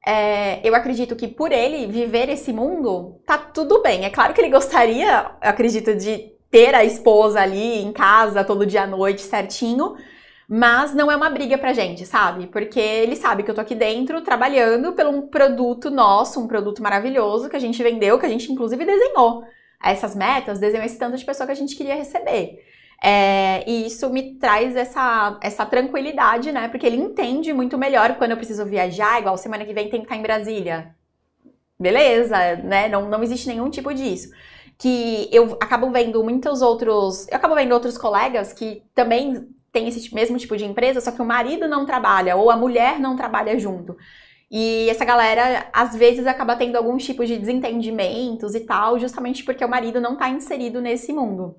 é, 0.06 0.60
eu 0.62 0.76
acredito 0.76 1.16
que 1.16 1.26
por 1.26 1.50
ele 1.50 1.88
viver 1.88 2.28
esse 2.28 2.52
mundo, 2.52 3.20
tá 3.26 3.36
tudo 3.36 3.82
bem. 3.82 4.04
É 4.04 4.10
claro 4.10 4.32
que 4.32 4.40
ele 4.40 4.48
gostaria, 4.48 5.32
eu 5.42 5.50
acredito, 5.50 5.92
de 5.96 6.30
ter 6.52 6.72
a 6.72 6.84
esposa 6.84 7.40
ali 7.40 7.82
em 7.82 7.92
casa 7.92 8.44
todo 8.44 8.64
dia 8.64 8.84
à 8.84 8.86
noite 8.86 9.22
certinho, 9.22 9.96
mas 10.48 10.94
não 10.94 11.10
é 11.10 11.16
uma 11.16 11.30
briga 11.30 11.58
pra 11.58 11.72
gente, 11.72 12.06
sabe? 12.06 12.46
Porque 12.46 12.78
ele 12.78 13.16
sabe 13.16 13.42
que 13.42 13.50
eu 13.50 13.56
tô 13.56 13.60
aqui 13.60 13.74
dentro 13.74 14.20
trabalhando 14.20 14.92
pelo 14.92 15.10
um 15.10 15.26
produto 15.26 15.90
nosso, 15.90 16.38
um 16.38 16.46
produto 16.46 16.80
maravilhoso 16.80 17.48
que 17.48 17.56
a 17.56 17.58
gente 17.60 17.82
vendeu, 17.82 18.20
que 18.20 18.26
a 18.26 18.28
gente 18.28 18.52
inclusive 18.52 18.84
desenhou 18.84 19.42
essas 19.82 20.14
metas, 20.14 20.58
desenhou 20.58 20.84
esse 20.84 20.98
tanto 20.98 21.16
de 21.16 21.24
pessoa 21.24 21.46
que 21.46 21.52
a 21.52 21.56
gente 21.56 21.76
queria 21.76 21.94
receber. 21.94 22.64
É, 23.02 23.62
e 23.68 23.86
isso 23.86 24.08
me 24.10 24.34
traz 24.34 24.74
essa, 24.74 25.38
essa 25.42 25.66
tranquilidade, 25.66 26.50
né? 26.50 26.68
Porque 26.68 26.86
ele 26.86 26.96
entende 26.96 27.52
muito 27.52 27.76
melhor 27.76 28.16
quando 28.16 28.30
eu 28.32 28.36
preciso 28.36 28.64
viajar, 28.64 29.20
igual 29.20 29.36
semana 29.36 29.64
que 29.64 29.74
vem 29.74 29.88
tem 29.90 30.00
que 30.00 30.06
estar 30.06 30.16
em 30.16 30.22
Brasília. 30.22 30.94
Beleza, 31.78 32.56
né? 32.56 32.88
Não, 32.88 33.08
não 33.08 33.22
existe 33.22 33.48
nenhum 33.48 33.68
tipo 33.68 33.92
disso. 33.92 34.30
Que 34.78 35.28
eu 35.32 35.56
acabo 35.60 35.90
vendo 35.90 36.22
muitos 36.24 36.62
outros. 36.62 37.28
Eu 37.28 37.36
acabo 37.36 37.54
vendo 37.54 37.72
outros 37.72 37.98
colegas 37.98 38.52
que 38.52 38.82
também 38.94 39.46
têm 39.72 39.88
esse 39.88 40.14
mesmo 40.14 40.38
tipo 40.38 40.56
de 40.56 40.64
empresa, 40.64 41.00
só 41.02 41.12
que 41.12 41.20
o 41.20 41.24
marido 41.24 41.68
não 41.68 41.84
trabalha, 41.84 42.34
ou 42.34 42.50
a 42.50 42.56
mulher 42.56 42.98
não 42.98 43.14
trabalha 43.14 43.58
junto. 43.58 43.96
E 44.50 44.88
essa 44.88 45.04
galera, 45.04 45.68
às 45.72 45.94
vezes, 45.96 46.26
acaba 46.26 46.56
tendo 46.56 46.76
alguns 46.76 47.04
tipos 47.04 47.26
de 47.26 47.36
desentendimentos 47.36 48.54
e 48.54 48.60
tal, 48.60 48.98
justamente 48.98 49.44
porque 49.44 49.64
o 49.64 49.68
marido 49.68 50.00
não 50.00 50.12
está 50.12 50.28
inserido 50.28 50.80
nesse 50.80 51.12
mundo. 51.12 51.56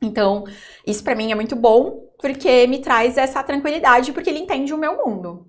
Então, 0.00 0.44
isso 0.86 1.04
para 1.04 1.14
mim 1.14 1.30
é 1.30 1.34
muito 1.34 1.54
bom, 1.54 2.10
porque 2.18 2.66
me 2.66 2.80
traz 2.80 3.16
essa 3.16 3.42
tranquilidade, 3.42 4.12
porque 4.12 4.30
ele 4.30 4.40
entende 4.40 4.74
o 4.74 4.78
meu 4.78 5.04
mundo. 5.04 5.46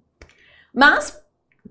Mas, 0.74 1.20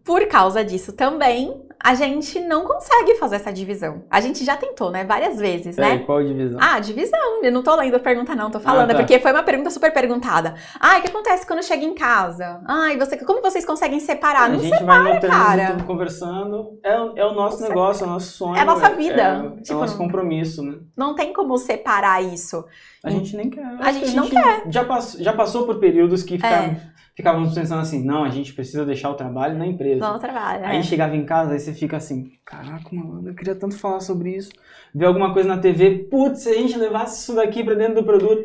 por 0.05 0.27
causa 0.27 0.65
disso 0.65 0.93
também, 0.93 1.63
a 1.83 1.95
gente 1.95 2.39
não 2.39 2.65
consegue 2.65 3.17
fazer 3.17 3.37
essa 3.37 3.53
divisão. 3.53 4.05
A 4.09 4.21
gente 4.21 4.45
já 4.45 4.57
tentou, 4.57 4.91
né? 4.91 5.05
Várias 5.05 5.39
vezes, 5.39 5.77
né? 5.77 5.99
qual 5.99 6.23
divisão? 6.23 6.59
Ah, 6.63 6.79
divisão. 6.79 7.43
Eu 7.43 7.51
não 7.51 7.63
tô 7.63 7.75
lendo 7.75 7.97
a 7.97 7.99
pergunta, 7.99 8.35
não, 8.37 8.51
tô 8.51 8.61
falando. 8.61 8.91
Ah, 8.91 8.95
tá. 8.95 9.01
É 9.01 9.03
porque 9.03 9.19
foi 9.19 9.33
uma 9.33 9.43
pergunta 9.43 9.69
super 9.69 9.93
perguntada. 9.93 10.55
Ah, 10.79 10.99
o 10.99 11.03
que 11.03 11.09
acontece 11.09 11.45
quando 11.45 11.63
chega 11.65 11.85
em 11.85 11.95
casa? 11.95 12.61
Ai, 12.67 12.97
você, 12.97 13.17
como 13.17 13.43
vocês 13.43 13.65
conseguem 13.65 13.99
separar? 13.99 14.45
A 14.45 14.49
não 14.49 14.61
gente 14.61 14.79
separa, 14.79 15.03
vai 15.03 15.15
no 15.15 15.21
cara. 15.21 15.77
conversando. 15.85 16.79
É, 16.85 16.93
é 16.93 17.27
o 17.27 17.35
nosso 17.35 17.61
negócio, 17.61 18.05
é 18.05 18.07
o 18.07 18.11
nosso 18.11 18.33
sonho. 18.33 18.57
É 18.57 18.61
a 18.61 18.65
nossa 18.65 18.89
vida. 18.91 19.21
É, 19.21 19.59
é, 19.59 19.63
tipo, 19.63 19.73
é 19.73 19.77
o 19.77 19.81
nosso 19.81 19.97
compromisso, 19.97 20.63
né? 20.63 20.77
Não 20.97 21.17
tem 21.17 21.33
como 21.33 21.59
separar 21.59 22.23
isso. 22.23 22.65
A 23.03 23.11
gente 23.11 23.37
nem 23.37 23.51
quer. 23.51 23.65
A 23.65 23.91
gente, 23.91 24.05
a 24.05 24.07
gente 24.07 24.17
não 24.17 24.29
quer. 24.29 24.63
Já 24.71 24.85
passou, 24.85 25.21
já 25.21 25.33
passou 25.33 25.67
por 25.67 25.81
períodos 25.81 26.23
que 26.23 26.37
ficaram 26.37 26.67
é 26.67 26.92
ficávamos 27.15 27.55
pensando 27.55 27.81
assim, 27.81 28.05
não, 28.05 28.25
a 28.25 28.31
gente 28.31 28.53
precisa 28.53 28.85
deixar 28.85 29.11
o 29.11 29.15
trabalho 29.15 29.59
na 29.59 29.67
empresa. 29.67 30.01
Não, 30.01 30.19
trabalho. 30.19 30.65
Aí 30.65 30.79
é. 30.79 30.83
chegava 30.83 31.17
em 31.17 31.25
casa, 31.25 31.53
aí 31.53 31.61
você 31.61 31.73
fica 31.73 31.97
assim, 31.97 32.33
caraca, 32.45 32.89
mano, 32.93 33.29
eu 33.29 33.35
queria 33.35 33.55
tanto 33.55 33.77
falar 33.77 34.01
sobre 34.01 34.37
isso. 34.37 34.51
Ver 34.95 35.07
alguma 35.07 35.33
coisa 35.33 35.49
na 35.49 35.59
TV, 35.59 36.07
putz, 36.11 36.41
se 36.43 36.49
a 36.49 36.55
gente 36.55 36.77
levasse 36.79 37.23
isso 37.23 37.35
daqui 37.35 37.63
para 37.63 37.75
dentro 37.75 37.97
do 37.97 38.05
produto. 38.05 38.45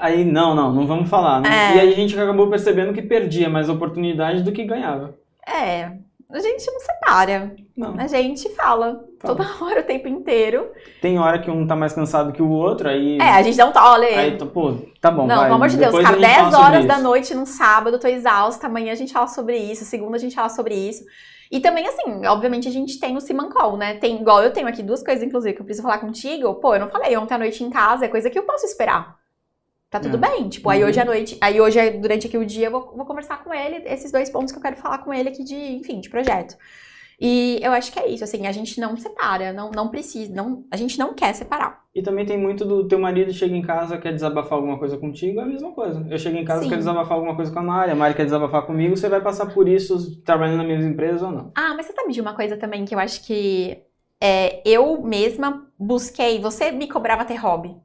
Aí, 0.00 0.24
não, 0.24 0.54
não, 0.54 0.72
não 0.72 0.86
vamos 0.86 1.08
falar. 1.08 1.40
Né? 1.40 1.48
É. 1.48 1.76
E 1.76 1.80
aí 1.80 1.92
a 1.92 1.96
gente 1.96 2.18
acabou 2.18 2.48
percebendo 2.48 2.92
que 2.92 3.02
perdia 3.02 3.48
mais 3.48 3.68
oportunidade 3.68 4.42
do 4.42 4.52
que 4.52 4.64
ganhava. 4.64 5.16
É, 5.46 5.92
a 6.32 6.40
gente 6.40 6.70
não 6.70 6.80
separa. 6.80 7.54
Não. 7.76 7.94
A 7.98 8.06
gente 8.06 8.48
fala, 8.50 9.04
fala, 9.18 9.34
toda 9.36 9.44
hora, 9.64 9.80
o 9.80 9.84
tempo 9.84 10.08
inteiro. 10.08 10.70
Tem 11.00 11.18
hora 11.18 11.38
que 11.38 11.50
um 11.50 11.66
tá 11.66 11.74
mais 11.74 11.92
cansado 11.92 12.32
que 12.32 12.42
o 12.42 12.50
outro, 12.50 12.88
aí. 12.88 13.18
É, 13.18 13.30
a 13.30 13.42
gente 13.42 13.56
dá 13.56 13.66
um 13.66 13.72
toque. 13.72 14.04
Aí, 14.04 14.38
pô, 14.38 14.74
tá 15.00 15.10
bom. 15.10 15.26
Não, 15.26 15.36
vai. 15.36 15.44
pelo 15.44 15.56
amor 15.56 15.68
de 15.68 15.76
Deus, 15.76 15.98
cara, 15.98 16.16
10 16.16 16.54
horas 16.54 16.86
da 16.86 16.98
noite 16.98 17.34
num 17.34 17.46
sábado, 17.46 17.96
eu 17.96 18.00
tô 18.00 18.08
exausta. 18.08 18.66
Amanhã 18.66 18.92
a 18.92 18.96
gente 18.96 19.12
fala 19.12 19.26
sobre 19.26 19.56
isso, 19.56 19.84
segunda 19.84 20.16
a 20.16 20.20
gente 20.20 20.34
fala 20.34 20.48
sobre 20.48 20.74
isso. 20.74 21.04
E 21.50 21.58
também, 21.58 21.86
assim, 21.88 22.24
obviamente 22.26 22.68
a 22.68 22.70
gente 22.70 23.00
tem 23.00 23.16
o 23.16 23.20
Simancol, 23.20 23.76
né? 23.76 23.94
Tem, 23.94 24.20
igual 24.20 24.42
eu 24.42 24.52
tenho 24.52 24.68
aqui 24.68 24.84
duas 24.84 25.02
coisas, 25.02 25.24
inclusive, 25.24 25.54
que 25.54 25.60
eu 25.60 25.64
preciso 25.64 25.84
falar 25.84 25.98
contigo. 25.98 26.54
Pô, 26.54 26.74
eu 26.74 26.80
não 26.80 26.88
falei 26.88 27.16
ontem 27.16 27.34
à 27.34 27.38
noite 27.38 27.64
em 27.64 27.70
casa, 27.70 28.04
é 28.04 28.08
coisa 28.08 28.30
que 28.30 28.38
eu 28.38 28.44
posso 28.44 28.64
esperar. 28.66 29.19
Tá 29.90 29.98
tudo 29.98 30.16
é. 30.16 30.18
bem. 30.18 30.48
Tipo, 30.48 30.70
aí 30.70 30.84
hoje 30.84 31.00
à 31.00 31.02
uhum. 31.02 31.08
noite, 31.08 31.36
aí 31.40 31.60
hoje, 31.60 31.90
durante 31.90 32.28
aqui 32.28 32.38
o 32.38 32.46
dia, 32.46 32.68
eu 32.68 32.70
vou, 32.70 32.92
vou 32.96 33.04
conversar 33.04 33.42
com 33.42 33.52
ele, 33.52 33.82
esses 33.86 34.12
dois 34.12 34.30
pontos 34.30 34.52
que 34.52 34.58
eu 34.58 34.62
quero 34.62 34.76
falar 34.76 34.98
com 34.98 35.12
ele 35.12 35.28
aqui 35.28 35.42
de, 35.42 35.56
enfim, 35.56 36.00
de 36.00 36.08
projeto. 36.08 36.56
E 37.20 37.58
eu 37.60 37.72
acho 37.72 37.92
que 37.92 37.98
é 37.98 38.08
isso, 38.08 38.24
assim, 38.24 38.46
a 38.46 38.52
gente 38.52 38.80
não 38.80 38.96
separa, 38.96 39.52
não, 39.52 39.70
não 39.70 39.88
precisa, 39.88 40.32
não, 40.32 40.64
a 40.70 40.76
gente 40.76 40.98
não 40.98 41.12
quer 41.12 41.34
separar. 41.34 41.84
E 41.94 42.00
também 42.00 42.24
tem 42.24 42.38
muito 42.38 42.64
do 42.64 42.88
teu 42.88 42.98
marido 42.98 43.30
chega 43.32 43.54
em 43.54 43.60
casa, 43.60 43.98
quer 43.98 44.12
desabafar 44.12 44.54
alguma 44.54 44.78
coisa 44.78 44.96
contigo, 44.96 45.38
é 45.38 45.42
a 45.42 45.46
mesma 45.46 45.72
coisa. 45.72 46.06
Eu 46.08 46.16
chego 46.16 46.38
em 46.38 46.44
casa, 46.46 46.62
Sim. 46.62 46.68
quero 46.68 46.80
desabafar 46.80 47.12
alguma 47.12 47.36
coisa 47.36 47.52
com 47.52 47.58
a 47.58 47.62
Mari, 47.62 47.90
a 47.90 47.94
Mari 47.94 48.14
quer 48.14 48.24
desabafar 48.24 48.62
comigo, 48.62 48.96
você 48.96 49.08
vai 49.08 49.20
passar 49.20 49.52
por 49.52 49.68
isso 49.68 50.22
trabalhando 50.22 50.58
na 50.58 50.64
mesma 50.64 50.88
empresa 50.88 51.26
ou 51.26 51.32
não? 51.32 51.52
Ah, 51.54 51.74
mas 51.76 51.86
você 51.86 51.92
sabe 51.92 52.12
de 52.12 52.20
uma 52.22 52.32
coisa 52.32 52.56
também 52.56 52.86
que 52.86 52.94
eu 52.94 52.98
acho 52.98 53.26
que 53.26 53.76
é, 54.18 54.62
eu 54.64 55.02
mesma 55.02 55.66
busquei, 55.78 56.40
você 56.40 56.70
me 56.70 56.88
cobrava 56.88 57.26
ter 57.26 57.34
hobby. 57.34 57.76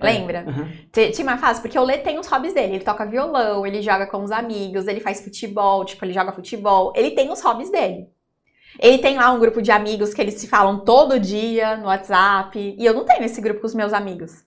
É. 0.00 0.04
Lembra? 0.04 0.44
Uhum. 0.46 1.10
Tinha 1.10 1.26
uma 1.26 1.38
fase, 1.38 1.60
porque 1.60 1.78
o 1.78 1.84
Lê 1.84 1.98
tem 1.98 2.18
os 2.18 2.26
hobbies 2.26 2.54
dele. 2.54 2.74
Ele 2.76 2.84
toca 2.84 3.04
violão, 3.04 3.66
ele 3.66 3.82
joga 3.82 4.06
com 4.06 4.22
os 4.22 4.30
amigos, 4.30 4.86
ele 4.86 5.00
faz 5.00 5.22
futebol, 5.22 5.84
tipo, 5.84 6.04
ele 6.04 6.12
joga 6.12 6.32
futebol. 6.32 6.92
Ele 6.96 7.10
tem 7.12 7.30
os 7.30 7.40
hobbies 7.40 7.70
dele. 7.70 8.08
Ele 8.80 8.98
tem 8.98 9.16
lá 9.16 9.32
um 9.32 9.40
grupo 9.40 9.60
de 9.60 9.70
amigos 9.70 10.14
que 10.14 10.20
eles 10.20 10.34
se 10.34 10.46
falam 10.46 10.84
todo 10.84 11.18
dia 11.18 11.76
no 11.76 11.86
WhatsApp. 11.86 12.76
E 12.78 12.84
eu 12.84 12.94
não 12.94 13.04
tenho 13.04 13.24
esse 13.24 13.40
grupo 13.40 13.60
com 13.60 13.66
os 13.66 13.74
meus 13.74 13.92
amigos. 13.92 14.46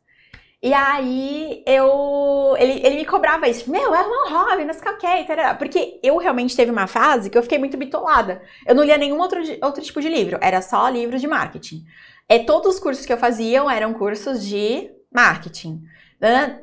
E 0.63 0.73
aí 0.73 1.63
eu. 1.65 2.55
Ele, 2.59 2.85
ele 2.85 2.95
me 2.97 3.05
cobrava 3.05 3.47
isso, 3.47 3.69
meu, 3.71 3.95
é 3.95 4.07
um 4.07 4.29
hobby, 4.29 4.63
não 4.63 4.73
sei 4.73 4.91
o 4.91 4.97
que, 4.97 5.55
porque 5.57 5.99
eu 6.03 6.17
realmente 6.17 6.55
teve 6.55 6.69
uma 6.69 6.85
fase 6.85 7.31
que 7.31 7.37
eu 7.37 7.41
fiquei 7.41 7.57
muito 7.57 7.77
bitolada. 7.77 8.43
Eu 8.67 8.75
não 8.75 8.83
lia 8.83 8.97
nenhum 8.97 9.19
outro, 9.19 9.39
outro 9.63 9.81
tipo 9.81 9.99
de 9.99 10.07
livro, 10.07 10.37
era 10.39 10.61
só 10.61 10.87
livro 10.87 11.17
de 11.17 11.25
marketing. 11.25 11.83
É, 12.29 12.39
todos 12.39 12.75
os 12.75 12.79
cursos 12.79 13.05
que 13.05 13.11
eu 13.11 13.17
fazia 13.17 13.63
eram 13.73 13.93
cursos 13.93 14.45
de 14.45 14.91
marketing. 15.11 15.83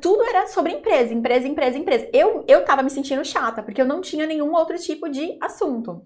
Tudo 0.01 0.23
era 0.23 0.47
sobre 0.47 0.71
empresa, 0.71 1.13
empresa, 1.13 1.47
empresa, 1.47 1.77
empresa. 1.77 2.09
Eu, 2.13 2.45
eu 2.47 2.63
tava 2.63 2.81
me 2.81 2.89
sentindo 2.89 3.23
chata, 3.25 3.61
porque 3.61 3.81
eu 3.81 3.85
não 3.85 4.01
tinha 4.01 4.25
nenhum 4.25 4.53
outro 4.53 4.77
tipo 4.77 5.09
de 5.09 5.37
assunto. 5.41 6.01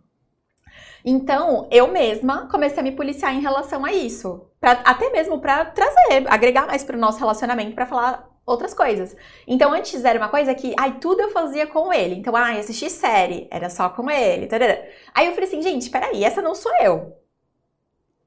Então, 1.06 1.68
eu 1.70 1.88
mesma 1.88 2.48
comecei 2.50 2.80
a 2.80 2.84
me 2.84 2.94
policiar 2.94 3.34
em 3.36 3.42
relação 3.42 3.86
a 3.86 3.92
isso. 3.92 4.48
Pra, 4.60 4.72
até 4.86 5.10
mesmo 5.12 5.40
para 5.40 5.66
trazer, 5.66 6.26
agregar 6.28 6.66
mais 6.66 6.84
pro 6.84 6.98
nosso 6.98 7.20
relacionamento, 7.20 7.76
para 7.76 7.86
falar 7.86 8.30
outras 8.46 8.74
coisas. 8.74 9.16
Então, 9.46 9.74
antes 9.74 10.04
era 10.04 10.18
uma 10.18 10.30
coisa 10.30 10.56
que, 10.56 10.74
ai, 10.80 10.98
tudo 11.00 11.22
eu 11.22 11.32
fazia 11.32 11.68
com 11.68 11.94
ele. 11.94 12.16
Então, 12.16 12.36
ai, 12.36 12.60
assistir 12.60 12.90
série, 12.90 13.48
era 13.52 13.70
só 13.70 13.90
com 13.90 14.10
ele. 14.10 14.48
Tarará. 14.48 14.82
Aí 15.14 15.28
eu 15.28 15.34
falei 15.34 15.48
assim, 15.48 15.62
gente, 15.62 15.90
peraí, 15.90 16.24
essa 16.24 16.42
não 16.42 16.56
sou 16.56 16.72
eu. 16.82 17.23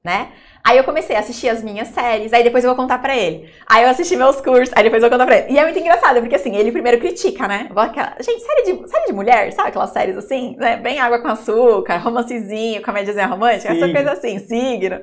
Né? 0.06 0.28
Aí 0.62 0.78
eu 0.78 0.84
comecei 0.84 1.16
a 1.16 1.18
assistir 1.18 1.48
as 1.48 1.64
minhas 1.64 1.88
séries, 1.88 2.32
aí 2.32 2.44
depois 2.44 2.62
eu 2.62 2.70
vou 2.70 2.76
contar 2.76 2.98
pra 2.98 3.16
ele. 3.16 3.50
Aí 3.66 3.82
eu 3.82 3.90
assisti 3.90 4.14
meus 4.14 4.40
cursos, 4.40 4.72
aí 4.76 4.84
depois 4.84 5.02
eu 5.02 5.10
vou 5.10 5.18
contar 5.18 5.26
pra 5.26 5.38
ele. 5.38 5.52
E 5.52 5.58
é 5.58 5.64
muito 5.64 5.76
engraçado, 5.76 6.20
porque 6.20 6.36
assim, 6.36 6.54
ele 6.54 6.70
primeiro 6.70 6.98
critica, 6.98 7.48
né? 7.48 7.68
Gente, 8.20 8.40
série 8.40 8.62
de, 8.62 8.88
série 8.88 9.06
de 9.06 9.12
mulher, 9.12 9.52
sabe 9.52 9.70
aquelas 9.70 9.90
séries 9.90 10.16
assim, 10.16 10.54
né? 10.58 10.76
Bem 10.76 11.00
água 11.00 11.20
com 11.20 11.26
açúcar, 11.26 11.96
romancezinho, 11.96 12.82
comédiazinha 12.82 13.26
romântica, 13.26 13.74
Sim. 13.74 13.82
essa 13.82 13.92
coisa 13.92 14.12
assim, 14.12 14.38
signo. 14.38 15.00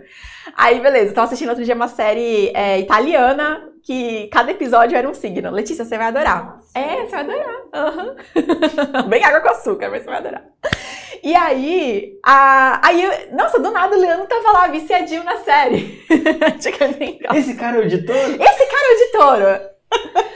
Aí, 0.56 0.80
beleza, 0.80 1.12
eu 1.12 1.14
tava 1.14 1.28
assistindo 1.28 1.50
outro 1.50 1.66
dia 1.66 1.76
uma 1.76 1.90
série 1.90 2.50
é, 2.56 2.80
italiana, 2.80 3.73
que 3.84 4.28
cada 4.28 4.52
episódio 4.52 4.98
era 4.98 5.08
um 5.08 5.14
signo. 5.14 5.52
Letícia, 5.52 5.84
você 5.84 5.98
vai 5.98 6.08
adorar. 6.08 6.56
Nossa. 6.56 6.80
É, 6.80 7.06
você 7.06 7.12
vai 7.12 7.20
adorar. 7.20 7.62
Uhum. 7.76 9.04
Bem 9.10 9.24
água 9.24 9.42
com 9.42 9.50
açúcar, 9.50 9.90
mas 9.90 10.04
você 10.04 10.10
vai 10.10 10.20
adorar. 10.20 10.46
E 11.22 11.36
aí, 11.36 12.18
a, 12.26 12.86
aí, 12.88 13.30
nossa, 13.34 13.60
do 13.60 13.72
nada 13.72 13.96
o 13.96 14.00
Leandro 14.00 14.26
tava 14.28 14.52
lá 14.52 14.68
viciadinho 14.68 15.24
na 15.24 15.38
série. 15.38 16.04
Esse 17.38 17.56
cara 17.56 17.78
é 17.78 17.80
o 17.80 17.84
editor? 17.84 18.16
Esse 18.16 18.66
cara 18.66 18.86
é 18.86 18.90
o 18.90 18.94
editor. 18.94 19.74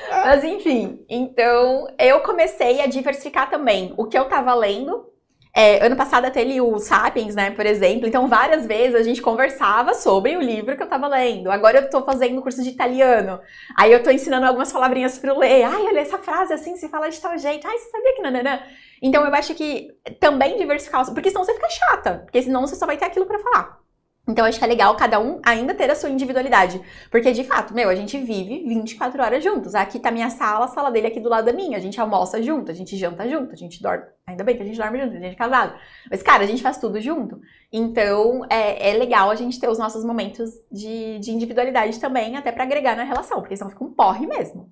Mas 0.10 0.44
enfim, 0.44 1.04
então 1.10 1.88
eu 1.98 2.20
comecei 2.22 2.82
a 2.82 2.88
diversificar 2.88 3.50
também 3.50 3.94
o 3.98 4.06
que 4.06 4.18
eu 4.18 4.26
tava 4.26 4.54
lendo 4.54 5.06
é, 5.54 5.86
ano 5.86 5.96
passado 5.96 6.26
até 6.26 6.44
li 6.44 6.62
o 6.62 6.78
Sapiens, 6.80 7.36
né, 7.36 7.52
por 7.52 7.66
exemplo. 7.66 8.08
Então, 8.08 8.28
várias 8.28 8.66
vezes 8.66 8.96
a 8.96 9.04
gente 9.04 9.22
conversava 9.22 9.94
sobre 9.94 10.36
o 10.38 10.42
livro 10.42 10.76
que 10.76 10.84
eu 10.84 10.88
tava 10.88 11.08
lendo. 11.08 11.52
Agora 11.52 11.80
eu 11.80 11.90
tô 11.90 12.04
fazendo 12.04 12.42
curso 12.42 12.62
de 12.62 12.70
italiano. 12.70 13.40
Aí 13.76 13.92
eu 13.92 14.04
tô 14.04 14.12
ensinando 14.12 14.46
algumas 14.46 14.72
palavrinhas 14.72 15.18
pro 15.18 15.38
ler. 15.38 15.64
Ai, 15.64 15.82
olha, 15.84 16.00
essa 16.00 16.18
frase 16.18 16.54
assim 16.54 16.76
se 16.76 16.90
fala 16.90 17.10
de 17.10 17.20
tal 17.20 17.38
jeito. 17.38 17.68
Ai, 17.68 17.78
você 17.78 17.90
sabia 17.90 18.16
que 18.16 18.22
nananã? 18.22 18.60
Então, 19.02 19.26
eu 19.26 19.34
acho 19.34 19.56
que 19.56 19.90
também 20.20 20.58
diversificar, 20.58 21.06
porque 21.14 21.30
senão 21.30 21.44
você 21.44 21.54
fica 21.54 21.70
chata. 21.70 22.22
Porque 22.26 22.42
senão 22.42 22.62
você 22.62 22.76
só 22.76 22.86
vai 22.86 22.98
ter 22.98 23.06
aquilo 23.06 23.26
para 23.26 23.40
falar. 23.40 23.87
Então, 24.28 24.46
acho 24.46 24.60
que 24.60 24.66
é 24.66 24.68
legal 24.68 24.94
cada 24.98 25.20
um 25.22 25.40
ainda 25.42 25.74
ter 25.74 25.90
a 25.90 25.96
sua 25.96 26.10
individualidade. 26.10 26.82
Porque, 27.10 27.32
de 27.32 27.46
fato, 27.46 27.74
meu, 27.74 27.88
a 27.88 27.96
gente 27.96 28.18
vive 28.18 28.68
24 28.68 29.24
horas 29.24 29.42
juntos. 29.42 29.74
Aqui 29.74 30.00
tá 30.00 30.12
minha 30.12 30.30
sala, 30.30 30.66
a 30.66 30.68
sala 30.68 30.92
dele 30.92 31.08
aqui 31.08 31.20
do 31.22 31.30
lado 31.30 31.46
da 31.46 31.54
minha. 31.54 31.78
A 31.78 31.80
gente 31.80 32.00
almoça 32.00 32.44
junto, 32.44 32.70
a 32.70 32.74
gente 32.74 32.98
janta 32.98 33.28
junto, 33.30 33.54
a 33.54 33.56
gente 33.56 33.82
dorme. 33.82 34.04
Ainda 34.28 34.44
bem 34.44 34.58
que 34.58 34.64
a 34.64 34.66
gente 34.66 34.78
dorme 34.78 35.00
junto, 35.00 35.16
a 35.16 35.20
gente 35.20 35.32
é 35.32 35.36
casado. 35.36 35.80
Mas, 36.12 36.22
cara, 36.22 36.44
a 36.44 36.48
gente 36.48 36.62
faz 36.62 36.78
tudo 36.78 37.00
junto. 37.00 37.40
Então, 37.72 38.46
é, 38.50 38.90
é 38.90 38.94
legal 38.98 39.30
a 39.30 39.36
gente 39.36 39.58
ter 39.60 39.70
os 39.70 39.80
nossos 39.80 40.04
momentos 40.04 40.52
de, 40.70 41.20
de 41.20 41.32
individualidade 41.32 41.98
também, 41.98 42.36
até 42.36 42.52
para 42.52 42.64
agregar 42.64 42.98
na 42.98 43.04
relação. 43.04 43.40
Porque 43.40 43.56
senão 43.56 43.70
fica 43.70 43.86
um 43.86 43.94
porre 43.94 44.28
mesmo. 44.28 44.70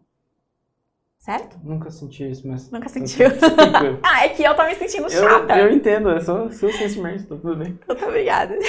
Certo? 1.25 1.57
Nunca 1.63 1.89
senti 1.89 2.29
isso, 2.29 2.47
mas. 2.47 2.69
Nunca 2.69 2.87
sentiu? 2.87 3.25
ah, 4.03 4.25
é 4.25 4.29
que 4.29 4.43
eu 4.43 4.53
tô 4.53 4.63
me 4.63 4.75
sentindo 4.75 5.09
chata. 5.09 5.57
Eu, 5.57 5.69
eu 5.69 5.73
entendo, 5.73 6.11
é 6.11 6.19
só 6.19 6.47
seu 6.51 6.71
sentimento, 6.71 7.23
tá 7.23 7.35
tudo 7.35 7.55
bem. 7.55 7.79
Muito 7.87 8.05
obrigada. 8.05 8.55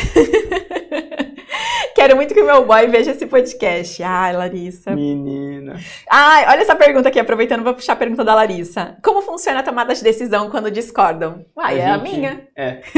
Quero 1.94 2.16
muito 2.16 2.32
que 2.32 2.40
o 2.40 2.46
meu 2.46 2.64
boy 2.64 2.86
veja 2.86 3.10
esse 3.10 3.26
podcast. 3.26 4.02
Ai, 4.02 4.34
Larissa. 4.34 4.92
Menina. 4.92 5.78
Ai, 6.10 6.46
olha 6.48 6.62
essa 6.62 6.74
pergunta 6.74 7.10
aqui, 7.10 7.20
aproveitando, 7.20 7.62
vou 7.62 7.74
puxar 7.74 7.92
a 7.92 7.96
pergunta 7.96 8.24
da 8.24 8.34
Larissa. 8.34 8.96
Como 9.04 9.20
funciona 9.20 9.60
a 9.60 9.62
tomada 9.62 9.94
de 9.94 10.02
decisão 10.02 10.48
quando 10.48 10.70
discordam? 10.70 11.44
Uai, 11.54 11.78
a 11.78 11.84
é 11.84 11.92
gente, 11.92 12.00
a 12.00 12.02
minha. 12.02 12.48
É. 12.56 12.80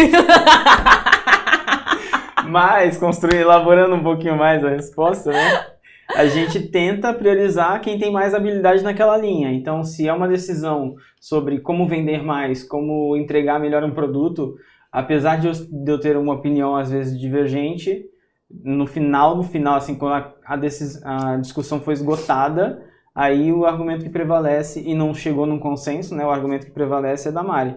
Mas, 2.47 2.97
construir, 2.97 3.39
elaborando 3.39 3.97
um 3.97 4.05
pouquinho 4.05 4.37
mais 4.37 4.65
a 4.65 4.69
resposta, 4.69 5.33
né? 5.33 5.78
A 6.15 6.27
gente 6.27 6.61
tenta 6.69 7.13
priorizar 7.13 7.81
quem 7.81 7.99
tem 7.99 8.11
mais 8.11 8.35
habilidade 8.35 8.83
naquela 8.83 9.17
linha. 9.17 9.53
Então, 9.53 9.85
se 9.85 10.09
é 10.09 10.13
uma 10.13 10.27
decisão 10.27 10.95
sobre 11.21 11.61
como 11.61 11.87
vender 11.87 12.23
mais, 12.23 12.65
como 12.65 13.17
entregar 13.17 13.61
melhor 13.61 13.85
um 13.85 13.91
produto, 13.91 14.57
apesar 14.91 15.39
de 15.39 15.49
eu, 15.49 16.01
ter 16.01 16.17
uma 16.17 16.35
opinião 16.35 16.77
às 16.77 16.91
vezes 16.91 17.19
divergente, 17.19 18.07
no 18.51 18.87
final, 18.87 19.37
no 19.37 19.43
final, 19.43 19.77
assim, 19.77 19.95
quando 19.95 20.15
a, 20.15 20.35
a, 20.47 20.57
decis, 20.57 21.05
a 21.05 21.37
discussão 21.37 21.81
foi 21.81 21.93
esgotada, 21.93 22.83
aí 23.15 23.53
o 23.53 23.67
argumento 23.67 24.05
que 24.05 24.11
prevalece 24.11 24.83
e 24.83 24.95
não 24.95 25.13
chegou 25.13 25.45
num 25.45 25.59
consenso, 25.59 26.15
né? 26.15 26.25
O 26.25 26.31
argumento 26.31 26.65
que 26.65 26.73
prevalece 26.73 27.29
é 27.29 27.33
da 27.33 27.43
Mari. 27.43 27.77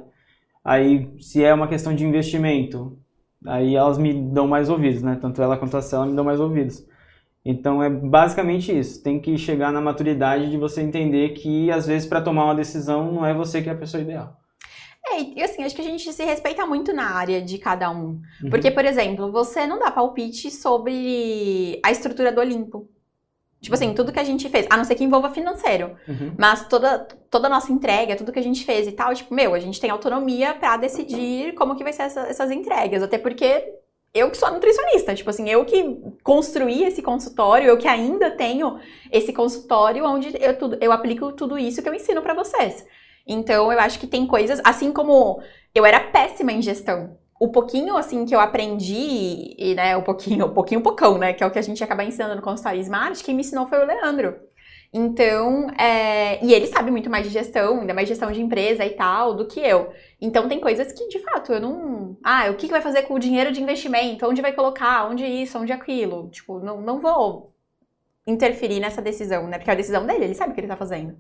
Aí, 0.63 1.11
se 1.19 1.43
é 1.43 1.53
uma 1.53 1.67
questão 1.67 1.93
de 1.93 2.05
investimento, 2.05 2.97
aí 3.45 3.75
elas 3.75 3.97
me 3.97 4.13
dão 4.13 4.47
mais 4.47 4.69
ouvidos, 4.69 5.01
né? 5.01 5.17
Tanto 5.21 5.41
ela 5.41 5.57
quanto 5.57 5.75
a 5.75 5.81
Cela 5.81 6.05
me 6.05 6.15
dão 6.15 6.23
mais 6.23 6.39
ouvidos. 6.39 6.85
Então 7.43 7.81
é 7.81 7.89
basicamente 7.89 8.77
isso. 8.77 9.01
Tem 9.01 9.19
que 9.19 9.37
chegar 9.37 9.71
na 9.71 9.81
maturidade 9.81 10.49
de 10.49 10.57
você 10.57 10.81
entender 10.81 11.29
que 11.29 11.71
às 11.71 11.87
vezes 11.87 12.07
para 12.07 12.21
tomar 12.21 12.45
uma 12.45 12.55
decisão 12.55 13.11
não 13.11 13.25
é 13.25 13.33
você 13.33 13.61
que 13.61 13.69
é 13.69 13.71
a 13.71 13.77
pessoa 13.77 14.01
ideal. 14.01 14.37
É, 15.07 15.21
e 15.21 15.43
assim, 15.43 15.63
acho 15.63 15.75
que 15.75 15.81
a 15.81 15.85
gente 15.85 16.13
se 16.13 16.23
respeita 16.23 16.65
muito 16.65 16.93
na 16.93 17.15
área 17.15 17.41
de 17.41 17.57
cada 17.57 17.89
um. 17.89 18.21
Uhum. 18.43 18.49
Porque, 18.51 18.69
por 18.69 18.85
exemplo, 18.85 19.31
você 19.31 19.65
não 19.65 19.79
dá 19.79 19.89
palpite 19.89 20.51
sobre 20.51 21.79
a 21.83 21.91
estrutura 21.91 22.31
do 22.31 22.39
Olimpo. 22.39 22.87
Tipo 23.59 23.75
assim, 23.75 23.93
tudo 23.93 24.11
que 24.11 24.19
a 24.19 24.23
gente 24.23 24.49
fez, 24.49 24.65
a 24.69 24.77
não 24.77 24.83
ser 24.83 24.95
que 24.95 25.03
envolva 25.03 25.29
financeiro. 25.29 25.95
Uhum. 26.07 26.33
Mas 26.37 26.67
toda, 26.67 27.07
toda 27.29 27.47
a 27.47 27.49
nossa 27.49 27.71
entrega, 27.71 28.15
tudo 28.15 28.31
que 28.31 28.39
a 28.39 28.43
gente 28.43 28.63
fez 28.63 28.87
e 28.87 28.91
tal, 28.91 29.13
tipo, 29.13 29.33
meu, 29.33 29.53
a 29.53 29.59
gente 29.59 29.79
tem 29.79 29.89
autonomia 29.89 30.53
para 30.53 30.77
decidir 30.77 31.53
como 31.53 31.75
que 31.75 31.83
vai 31.83 31.93
ser 31.93 32.03
essa, 32.03 32.21
essas 32.21 32.51
entregas. 32.51 33.03
Até 33.03 33.17
porque 33.17 33.80
eu 34.13 34.29
que 34.29 34.37
sou 34.37 34.51
nutricionista, 34.51 35.15
tipo 35.15 35.29
assim, 35.29 35.49
eu 35.49 35.63
que 35.63 35.97
construí 36.23 36.83
esse 36.83 37.01
consultório, 37.01 37.67
eu 37.67 37.77
que 37.77 37.87
ainda 37.87 38.29
tenho 38.31 38.77
esse 39.11 39.31
consultório 39.31 40.05
onde 40.05 40.33
eu, 40.39 40.57
tudo, 40.57 40.77
eu 40.81 40.91
aplico 40.91 41.31
tudo 41.31 41.57
isso 41.57 41.81
que 41.81 41.87
eu 41.87 41.93
ensino 41.93 42.21
para 42.21 42.33
vocês. 42.33 42.85
Então, 43.25 43.71
eu 43.71 43.79
acho 43.79 43.99
que 43.99 44.07
tem 44.07 44.27
coisas, 44.27 44.59
assim 44.63 44.91
como 44.91 45.41
eu 45.73 45.85
era 45.85 45.99
péssima 45.99 46.51
em 46.51 46.61
gestão. 46.61 47.17
O 47.39 47.51
pouquinho, 47.51 47.97
assim, 47.97 48.25
que 48.25 48.35
eu 48.35 48.39
aprendi, 48.39 49.55
e, 49.57 49.73
né, 49.75 49.95
o 49.95 50.03
pouquinho, 50.03 50.45
o 50.47 50.53
pouquinho, 50.53 50.81
pocão, 50.81 51.17
né, 51.17 51.33
que 51.33 51.43
é 51.43 51.47
o 51.47 51.51
que 51.51 51.57
a 51.59 51.61
gente 51.63 51.83
acaba 51.83 52.03
ensinando 52.03 52.35
no 52.35 52.41
consultório 52.41 52.81
Smart, 52.81 53.23
quem 53.23 53.33
me 53.33 53.41
ensinou 53.41 53.65
foi 53.65 53.79
o 53.79 53.85
Leandro. 53.85 54.35
Então, 54.93 55.69
é, 55.79 56.43
e 56.43 56.53
ele 56.53 56.67
sabe 56.67 56.91
muito 56.91 57.09
mais 57.09 57.25
de 57.25 57.31
gestão, 57.31 57.79
ainda 57.79 57.93
mais 57.93 58.09
gestão 58.09 58.29
de 58.29 58.41
empresa 58.41 58.85
e 58.85 58.89
tal, 58.89 59.33
do 59.33 59.47
que 59.47 59.59
eu. 59.59 59.93
Então, 60.19 60.49
tem 60.49 60.59
coisas 60.59 60.91
que, 60.91 61.07
de 61.07 61.19
fato, 61.19 61.53
eu 61.53 61.61
não. 61.61 62.17
Ah, 62.21 62.49
o 62.49 62.55
que, 62.55 62.67
que 62.67 62.73
vai 62.73 62.81
fazer 62.81 63.03
com 63.03 63.13
o 63.13 63.19
dinheiro 63.19 63.53
de 63.53 63.61
investimento? 63.61 64.27
Onde 64.27 64.41
vai 64.41 64.51
colocar? 64.51 65.09
Onde 65.09 65.25
isso? 65.25 65.57
Onde 65.57 65.71
aquilo? 65.71 66.29
Tipo, 66.29 66.59
não, 66.59 66.81
não 66.81 66.99
vou 66.99 67.55
interferir 68.27 68.81
nessa 68.81 69.01
decisão, 69.01 69.47
né? 69.47 69.57
Porque 69.57 69.69
é 69.69 69.73
a 69.73 69.77
decisão 69.77 70.05
dele, 70.05 70.25
ele 70.25 70.35
sabe 70.35 70.51
o 70.51 70.53
que 70.53 70.59
ele 70.59 70.67
tá 70.67 70.75
fazendo. 70.75 71.17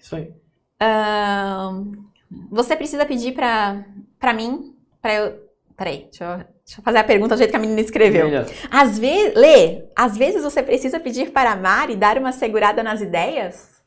Isso 0.00 0.14
aí. 0.14 0.32
Uh, 0.80 2.04
você 2.50 2.76
precisa 2.76 3.04
pedir 3.04 3.34
pra, 3.34 3.84
pra 4.18 4.32
mim, 4.32 4.76
pra 5.02 5.14
eu. 5.14 5.48
Peraí, 5.76 6.04
deixa 6.04 6.24
eu 6.24 6.57
Deixa 6.68 6.82
eu 6.82 6.84
fazer 6.84 6.98
a 6.98 7.04
pergunta 7.04 7.34
do 7.34 7.38
jeito 7.38 7.50
que 7.50 7.56
a 7.56 7.60
menina 7.60 7.80
escreveu. 7.80 8.28
Às 8.70 8.98
vezes, 8.98 9.34
Lê, 9.34 9.84
às 9.96 10.18
vezes 10.18 10.44
você 10.44 10.62
precisa 10.62 11.00
pedir 11.00 11.30
para 11.30 11.52
a 11.52 11.56
Mari 11.56 11.96
dar 11.96 12.18
uma 12.18 12.30
segurada 12.30 12.82
nas 12.82 13.00
ideias? 13.00 13.82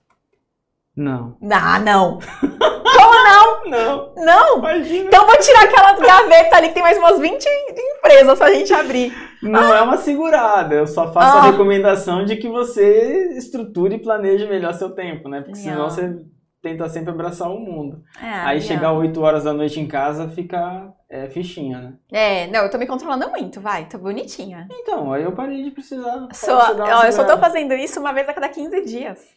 Não. 0.95 1.38
Ah, 1.51 1.77
não. 1.79 2.17
Como 2.41 3.23
não? 3.23 3.61
Não. 3.71 4.13
Não? 4.17 4.57
Imagina. 4.57 5.05
Então 5.05 5.25
vou 5.25 5.38
tirar 5.38 5.63
aquela 5.63 5.93
gaveta 5.93 6.57
ali 6.57 6.69
que 6.69 6.73
tem 6.73 6.84
mais 6.84 6.97
umas 6.97 7.19
20 7.19 7.45
empresas 7.77 8.38
pra 8.38 8.51
gente 8.51 8.73
abrir. 8.73 9.13
Não 9.41 9.71
ah. 9.71 9.77
é 9.77 9.82
uma 9.82 9.97
segurada, 9.97 10.75
eu 10.75 10.88
só 10.88 11.13
faço 11.13 11.38
ah. 11.38 11.41
a 11.41 11.51
recomendação 11.51 12.25
de 12.25 12.36
que 12.36 12.49
você 12.49 13.34
estruture 13.38 13.95
e 13.95 14.01
planeje 14.01 14.47
melhor 14.47 14.73
seu 14.73 14.89
tempo, 14.89 15.29
né? 15.29 15.41
Porque 15.41 15.59
senão 15.59 15.89
você 15.89 16.17
tenta 16.62 16.88
sempre 16.88 17.12
abraçar 17.12 17.49
o 17.49 17.59
mundo. 17.59 18.03
É, 18.22 18.30
Aí 18.30 18.62
chegar 18.62 18.93
8 18.93 19.20
horas 19.22 19.43
da 19.43 19.53
noite 19.53 19.80
em 19.80 19.88
casa 19.88 20.30
fica 20.30 20.93
é, 21.09 21.28
fichinha, 21.28 21.82
né? 21.82 21.93
É, 22.12 22.47
não, 22.47 22.62
eu 22.62 22.70
tô 22.70 22.78
me 22.78 22.86
controlando 22.86 23.30
muito, 23.30 23.59
vai, 23.59 23.88
tô 23.88 23.97
bonitinha. 23.97 24.68
Então, 24.72 25.12
aí 25.12 25.24
eu 25.24 25.32
parei 25.32 25.64
de 25.64 25.72
precisar. 25.72 26.28
Só, 26.34 26.76
ó, 26.80 27.03
eu 27.03 27.12
só 27.12 27.26
tô 27.26 27.38
fazendo 27.38 27.74
isso 27.74 27.99
uma 27.99 28.14
vez 28.14 28.30
a 28.30 28.34
cada 28.34 28.47
15 28.47 28.86
dias. 28.86 29.28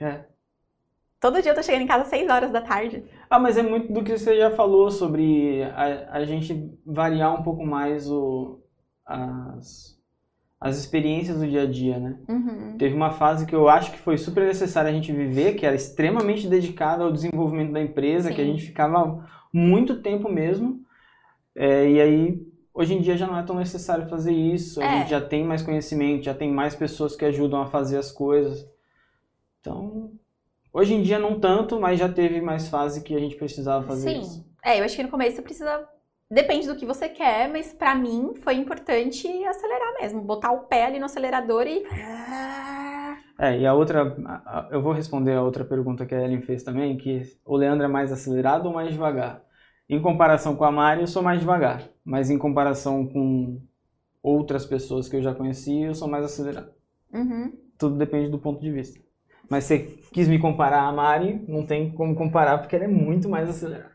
É. 0.00 0.24
Todo 1.20 1.40
dia 1.40 1.52
eu 1.52 1.54
tô 1.54 1.62
chegando 1.62 1.82
em 1.82 1.86
casa 1.86 2.02
às 2.02 2.08
6 2.08 2.28
horas 2.28 2.50
da 2.50 2.60
tarde. 2.60 3.04
Ah, 3.30 3.38
mas 3.38 3.56
é 3.56 3.62
muito 3.62 3.92
do 3.92 4.02
que 4.02 4.18
você 4.18 4.36
já 4.36 4.50
falou 4.50 4.90
sobre 4.90 5.62
a, 5.62 6.16
a 6.16 6.24
gente 6.24 6.76
variar 6.84 7.38
um 7.38 7.44
pouco 7.44 7.64
mais 7.64 8.10
o, 8.10 8.60
as, 9.06 9.91
as 10.62 10.78
experiências 10.78 11.40
do 11.40 11.46
dia 11.46 11.62
a 11.62 11.66
dia, 11.66 11.98
né? 11.98 12.16
Uhum. 12.28 12.76
Teve 12.78 12.94
uma 12.94 13.10
fase 13.10 13.44
que 13.44 13.54
eu 13.54 13.68
acho 13.68 13.90
que 13.90 13.98
foi 13.98 14.16
super 14.16 14.46
necessária 14.46 14.88
a 14.88 14.92
gente 14.94 15.10
viver, 15.12 15.54
que 15.54 15.66
era 15.66 15.74
extremamente 15.74 16.46
dedicada 16.46 17.02
ao 17.02 17.10
desenvolvimento 17.10 17.72
da 17.72 17.82
empresa, 17.82 18.28
Sim. 18.28 18.34
que 18.36 18.40
a 18.40 18.44
gente 18.44 18.64
ficava 18.64 19.28
muito 19.52 20.00
tempo 20.00 20.28
mesmo. 20.28 20.80
É, 21.56 21.90
e 21.90 22.00
aí, 22.00 22.46
hoje 22.72 22.94
em 22.94 23.00
dia 23.00 23.16
já 23.16 23.26
não 23.26 23.36
é 23.36 23.42
tão 23.42 23.56
necessário 23.56 24.08
fazer 24.08 24.32
isso, 24.32 24.80
é. 24.80 24.86
a 24.86 24.98
gente 24.98 25.10
já 25.10 25.20
tem 25.20 25.44
mais 25.44 25.62
conhecimento, 25.62 26.24
já 26.24 26.34
tem 26.34 26.52
mais 26.52 26.76
pessoas 26.76 27.16
que 27.16 27.24
ajudam 27.24 27.60
a 27.60 27.66
fazer 27.66 27.98
as 27.98 28.12
coisas. 28.12 28.64
Então, 29.60 30.12
hoje 30.72 30.94
em 30.94 31.02
dia 31.02 31.18
não 31.18 31.40
tanto, 31.40 31.80
mas 31.80 31.98
já 31.98 32.08
teve 32.08 32.40
mais 32.40 32.68
fase 32.68 33.02
que 33.02 33.16
a 33.16 33.18
gente 33.18 33.34
precisava 33.34 33.84
fazer 33.84 34.10
Sim. 34.10 34.20
isso. 34.20 34.30
Sim. 34.34 34.44
É, 34.64 34.78
eu 34.78 34.84
acho 34.84 34.94
que 34.94 35.02
no 35.02 35.10
começo 35.10 35.34
você 35.34 35.42
precisa 35.42 35.88
Depende 36.32 36.66
do 36.66 36.74
que 36.74 36.86
você 36.86 37.10
quer, 37.10 37.46
mas 37.46 37.74
para 37.74 37.94
mim 37.94 38.32
foi 38.36 38.54
importante 38.54 39.28
acelerar 39.44 39.92
mesmo, 40.00 40.22
botar 40.22 40.50
o 40.50 40.60
pé 40.60 40.86
ali 40.86 40.98
no 40.98 41.04
acelerador 41.04 41.66
e. 41.66 41.84
É, 43.38 43.58
e 43.58 43.66
a 43.66 43.74
outra, 43.74 44.16
eu 44.70 44.80
vou 44.80 44.94
responder 44.94 45.32
a 45.32 45.42
outra 45.42 45.62
pergunta 45.62 46.06
que 46.06 46.14
a 46.14 46.22
Ellen 46.22 46.40
fez 46.40 46.62
também, 46.62 46.96
que 46.96 47.22
o 47.44 47.54
Leandro 47.54 47.84
é 47.84 47.88
mais 47.88 48.10
acelerado 48.10 48.66
ou 48.66 48.72
mais 48.72 48.90
devagar? 48.90 49.42
Em 49.86 50.00
comparação 50.00 50.56
com 50.56 50.64
a 50.64 50.72
Mari, 50.72 51.02
eu 51.02 51.06
sou 51.06 51.22
mais 51.22 51.38
devagar, 51.38 51.82
mas 52.02 52.30
em 52.30 52.38
comparação 52.38 53.06
com 53.06 53.60
outras 54.22 54.64
pessoas 54.64 55.10
que 55.10 55.16
eu 55.16 55.22
já 55.22 55.34
conheci, 55.34 55.82
eu 55.82 55.94
sou 55.94 56.08
mais 56.08 56.24
acelerado. 56.24 56.72
Uhum. 57.12 57.52
Tudo 57.76 57.98
depende 57.98 58.30
do 58.30 58.38
ponto 58.38 58.58
de 58.58 58.70
vista. 58.70 58.98
Mas 59.50 59.64
você 59.64 59.80
quis 60.10 60.28
me 60.28 60.38
comparar 60.38 60.84
a 60.84 60.92
Mari, 60.92 61.44
não 61.46 61.66
tem 61.66 61.90
como 61.92 62.14
comparar 62.14 62.56
porque 62.56 62.74
ela 62.74 62.86
é 62.86 62.88
muito 62.88 63.28
mais 63.28 63.50
acelerada. 63.50 63.92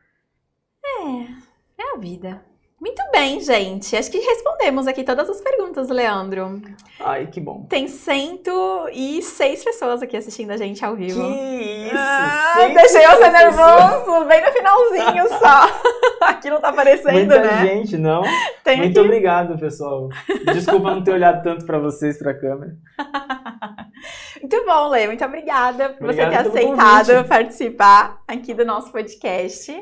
É, 0.85 1.46
é 1.77 1.95
a 1.95 1.97
vida. 1.99 2.41
Muito 2.79 3.01
bem, 3.11 3.41
gente. 3.41 3.95
Acho 3.95 4.11
que 4.11 4.19
respondemos 4.19 4.85
aqui 4.85 5.03
todas 5.03 5.27
as 5.27 5.41
perguntas, 5.41 5.89
Leandro. 5.89 6.61
Ai, 6.99 7.25
que 7.25 7.41
bom. 7.41 7.65
Tem 7.67 7.87
106 7.87 9.63
pessoas 9.63 10.03
aqui 10.03 10.15
assistindo 10.15 10.51
a 10.51 10.57
gente 10.57 10.85
ao 10.85 10.95
vivo. 10.95 11.19
Que 11.19 11.87
isso! 11.87 11.95
Ah, 11.97 12.67
deixei 12.75 13.07
você 13.07 13.29
nervoso, 13.31 14.25
bem 14.25 14.45
no 14.45 14.51
finalzinho 14.51 15.27
só. 15.39 16.27
aqui 16.27 16.51
não 16.51 16.61
tá 16.61 16.69
aparecendo, 16.69 17.13
Muita 17.13 17.39
né? 17.39 17.65
gente, 17.65 17.97
não. 17.97 18.21
Tem 18.63 18.77
Muito 18.77 19.01
obrigado, 19.01 19.57
pessoal. 19.59 20.09
Desculpa 20.53 20.91
não 20.93 21.03
ter 21.03 21.13
olhado 21.13 21.41
tanto 21.41 21.65
para 21.65 21.79
vocês, 21.79 22.19
pra 22.19 22.39
câmera. 22.39 22.75
Muito 24.39 24.65
bom, 24.67 24.87
Lê. 24.89 25.07
Muito 25.07 25.25
obrigada 25.25 25.89
por 25.89 26.03
Obrigado 26.11 26.43
você 26.43 26.51
ter 26.51 26.59
aceitado 26.59 27.07
convite. 27.07 27.27
participar 27.27 28.21
aqui 28.27 28.53
do 28.53 28.63
nosso 28.63 28.91
podcast. 28.91 29.73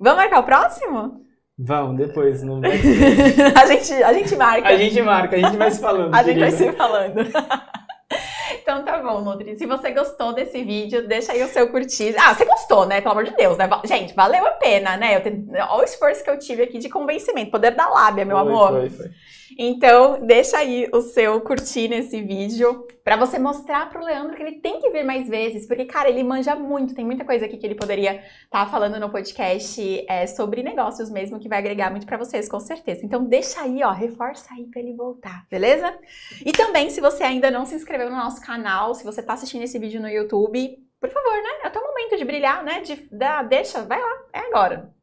Vamos 0.00 0.16
marcar 0.16 0.40
o 0.40 0.44
próximo? 0.44 1.26
Vamos, 1.58 1.98
depois. 1.98 2.42
Não 2.42 2.58
vai 2.58 2.72
a, 3.54 3.66
gente, 3.66 3.92
a 4.02 4.12
gente 4.14 4.34
marca. 4.34 4.68
A 4.68 4.76
gente 4.76 5.02
marca, 5.02 5.36
a 5.36 5.38
gente 5.38 5.56
vai 5.58 5.70
se 5.70 5.80
falando. 5.80 6.14
a 6.16 6.22
gente 6.22 6.40
vai 6.40 6.50
se 6.50 6.72
falando. 6.72 7.20
Então 8.62 8.84
tá 8.84 8.98
bom, 8.98 9.20
Nutri. 9.20 9.56
Se 9.56 9.64
você 9.66 9.90
gostou 9.92 10.32
desse 10.32 10.62
vídeo, 10.62 11.06
deixa 11.06 11.32
aí 11.32 11.42
o 11.42 11.48
seu 11.48 11.70
curtir. 11.70 12.14
Ah, 12.18 12.34
você 12.34 12.44
gostou, 12.44 12.84
né? 12.84 13.00
Pelo 13.00 13.12
amor 13.12 13.24
de 13.24 13.34
Deus, 13.34 13.56
né? 13.56 13.68
Gente, 13.84 14.14
valeu 14.14 14.44
a 14.46 14.50
pena, 14.50 14.96
né? 14.96 15.16
Eu 15.16 15.22
te... 15.22 15.44
Olha 15.70 15.80
o 15.80 15.84
esforço 15.84 16.22
que 16.22 16.30
eu 16.30 16.38
tive 16.38 16.64
aqui 16.64 16.78
de 16.78 16.88
convencimento. 16.88 17.50
Poder 17.50 17.74
da 17.74 17.88
lábia, 17.88 18.24
meu 18.24 18.36
foi, 18.36 18.46
amor. 18.46 18.70
Foi, 18.70 18.90
foi. 18.90 19.10
Então, 19.58 20.24
deixa 20.24 20.58
aí 20.58 20.88
o 20.92 21.00
seu 21.00 21.40
curtir 21.40 21.88
nesse 21.88 22.20
vídeo 22.22 22.86
para 23.04 23.16
você 23.16 23.38
mostrar 23.38 23.88
pro 23.90 24.04
Leandro 24.04 24.36
que 24.36 24.42
ele 24.42 24.60
tem 24.60 24.80
que 24.80 24.90
vir 24.90 25.04
mais 25.04 25.28
vezes, 25.28 25.66
porque, 25.66 25.84
cara, 25.84 26.08
ele 26.08 26.22
manja 26.22 26.54
muito, 26.54 26.94
tem 26.94 27.04
muita 27.04 27.24
coisa 27.24 27.46
aqui 27.46 27.56
que 27.56 27.66
ele 27.66 27.74
poderia 27.74 28.16
estar 28.16 28.64
tá 28.64 28.66
falando 28.66 29.00
no 29.00 29.10
podcast 29.10 30.04
é, 30.08 30.26
sobre 30.26 30.62
negócios 30.62 31.10
mesmo, 31.10 31.38
que 31.38 31.48
vai 31.48 31.58
agregar 31.58 31.90
muito 31.90 32.06
para 32.06 32.16
vocês, 32.16 32.48
com 32.48 32.60
certeza. 32.60 33.04
Então, 33.04 33.24
deixa 33.24 33.62
aí, 33.62 33.82
ó, 33.82 33.90
reforça 33.90 34.54
aí 34.54 34.66
para 34.66 34.80
ele 34.80 34.94
voltar, 34.94 35.46
beleza? 35.50 35.96
E 36.44 36.52
também, 36.52 36.90
se 36.90 37.00
você 37.00 37.24
ainda 37.24 37.50
não 37.50 37.64
se 37.64 37.74
inscreveu 37.74 38.10
no 38.10 38.16
nosso 38.16 38.40
canal, 38.40 38.94
se 38.94 39.04
você 39.04 39.22
tá 39.22 39.32
assistindo 39.32 39.62
esse 39.62 39.78
vídeo 39.78 40.00
no 40.00 40.08
YouTube, 40.08 40.78
por 41.00 41.10
favor, 41.10 41.34
né? 41.34 41.60
É 41.64 41.68
o 41.68 41.72
teu 41.72 41.82
momento 41.82 42.16
de 42.16 42.24
brilhar, 42.24 42.62
né? 42.62 42.80
De, 42.80 42.96
da, 43.10 43.42
deixa, 43.42 43.82
vai 43.82 44.00
lá, 44.00 44.22
é 44.32 44.40
agora. 44.40 44.94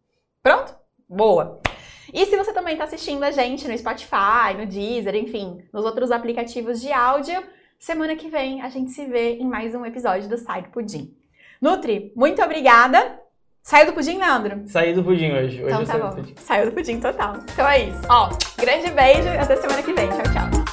Pronto? 0.43 0.76
Boa! 1.10 1.66
E 2.14 2.26
se 2.26 2.38
você 2.38 2.53
também 2.53 2.74
está 2.74 2.86
assistindo 2.86 3.24
a 3.24 3.32
gente 3.32 3.68
no 3.68 3.78
Spotify, 3.78 4.53
no 4.58 4.66
Deezer, 4.66 5.16
enfim, 5.16 5.64
nos 5.74 5.86
outros 5.86 6.12
aplicativos 6.12 6.82
de 6.82 6.91
áudio, 6.91 7.43
semana 7.78 8.16
que 8.16 8.30
vem 8.30 8.62
a 8.62 8.70
gente 8.70 8.91
se 8.91 9.05
vê 9.05 9.36
em 9.36 9.45
mais 9.45 9.76
um 9.76 9.86
episódio 9.86 10.30
do 10.30 10.38
Sai 10.38 10.62
do 10.64 10.70
Pudim. 10.70 11.14
Nutri, 11.62 12.12
muito 12.16 12.41
obrigada. 12.41 13.20
Saiu 13.68 13.88
do 13.88 13.93
pudim, 13.93 14.18
Leandro? 14.18 14.62
Saí 14.68 14.93
do 14.93 15.03
pudim 15.03 15.30
hoje. 15.34 15.62
hoje 15.62 15.74
então 15.74 15.84
tá 15.84 15.97
bom. 15.97 16.24
Saiu 16.38 16.68
do 16.68 16.72
pudim 16.72 17.01
total. 17.01 17.36
Então 17.51 17.68
é 17.68 17.89
isso. 17.89 18.01
Ó, 18.10 18.30
grande 18.58 18.89
beijo 18.91 19.28
e 19.28 19.38
até 19.38 19.58
semana 19.58 19.84
que 19.84 19.91
vem. 19.91 20.08
Tchau, 20.08 20.24
tchau. 20.32 20.66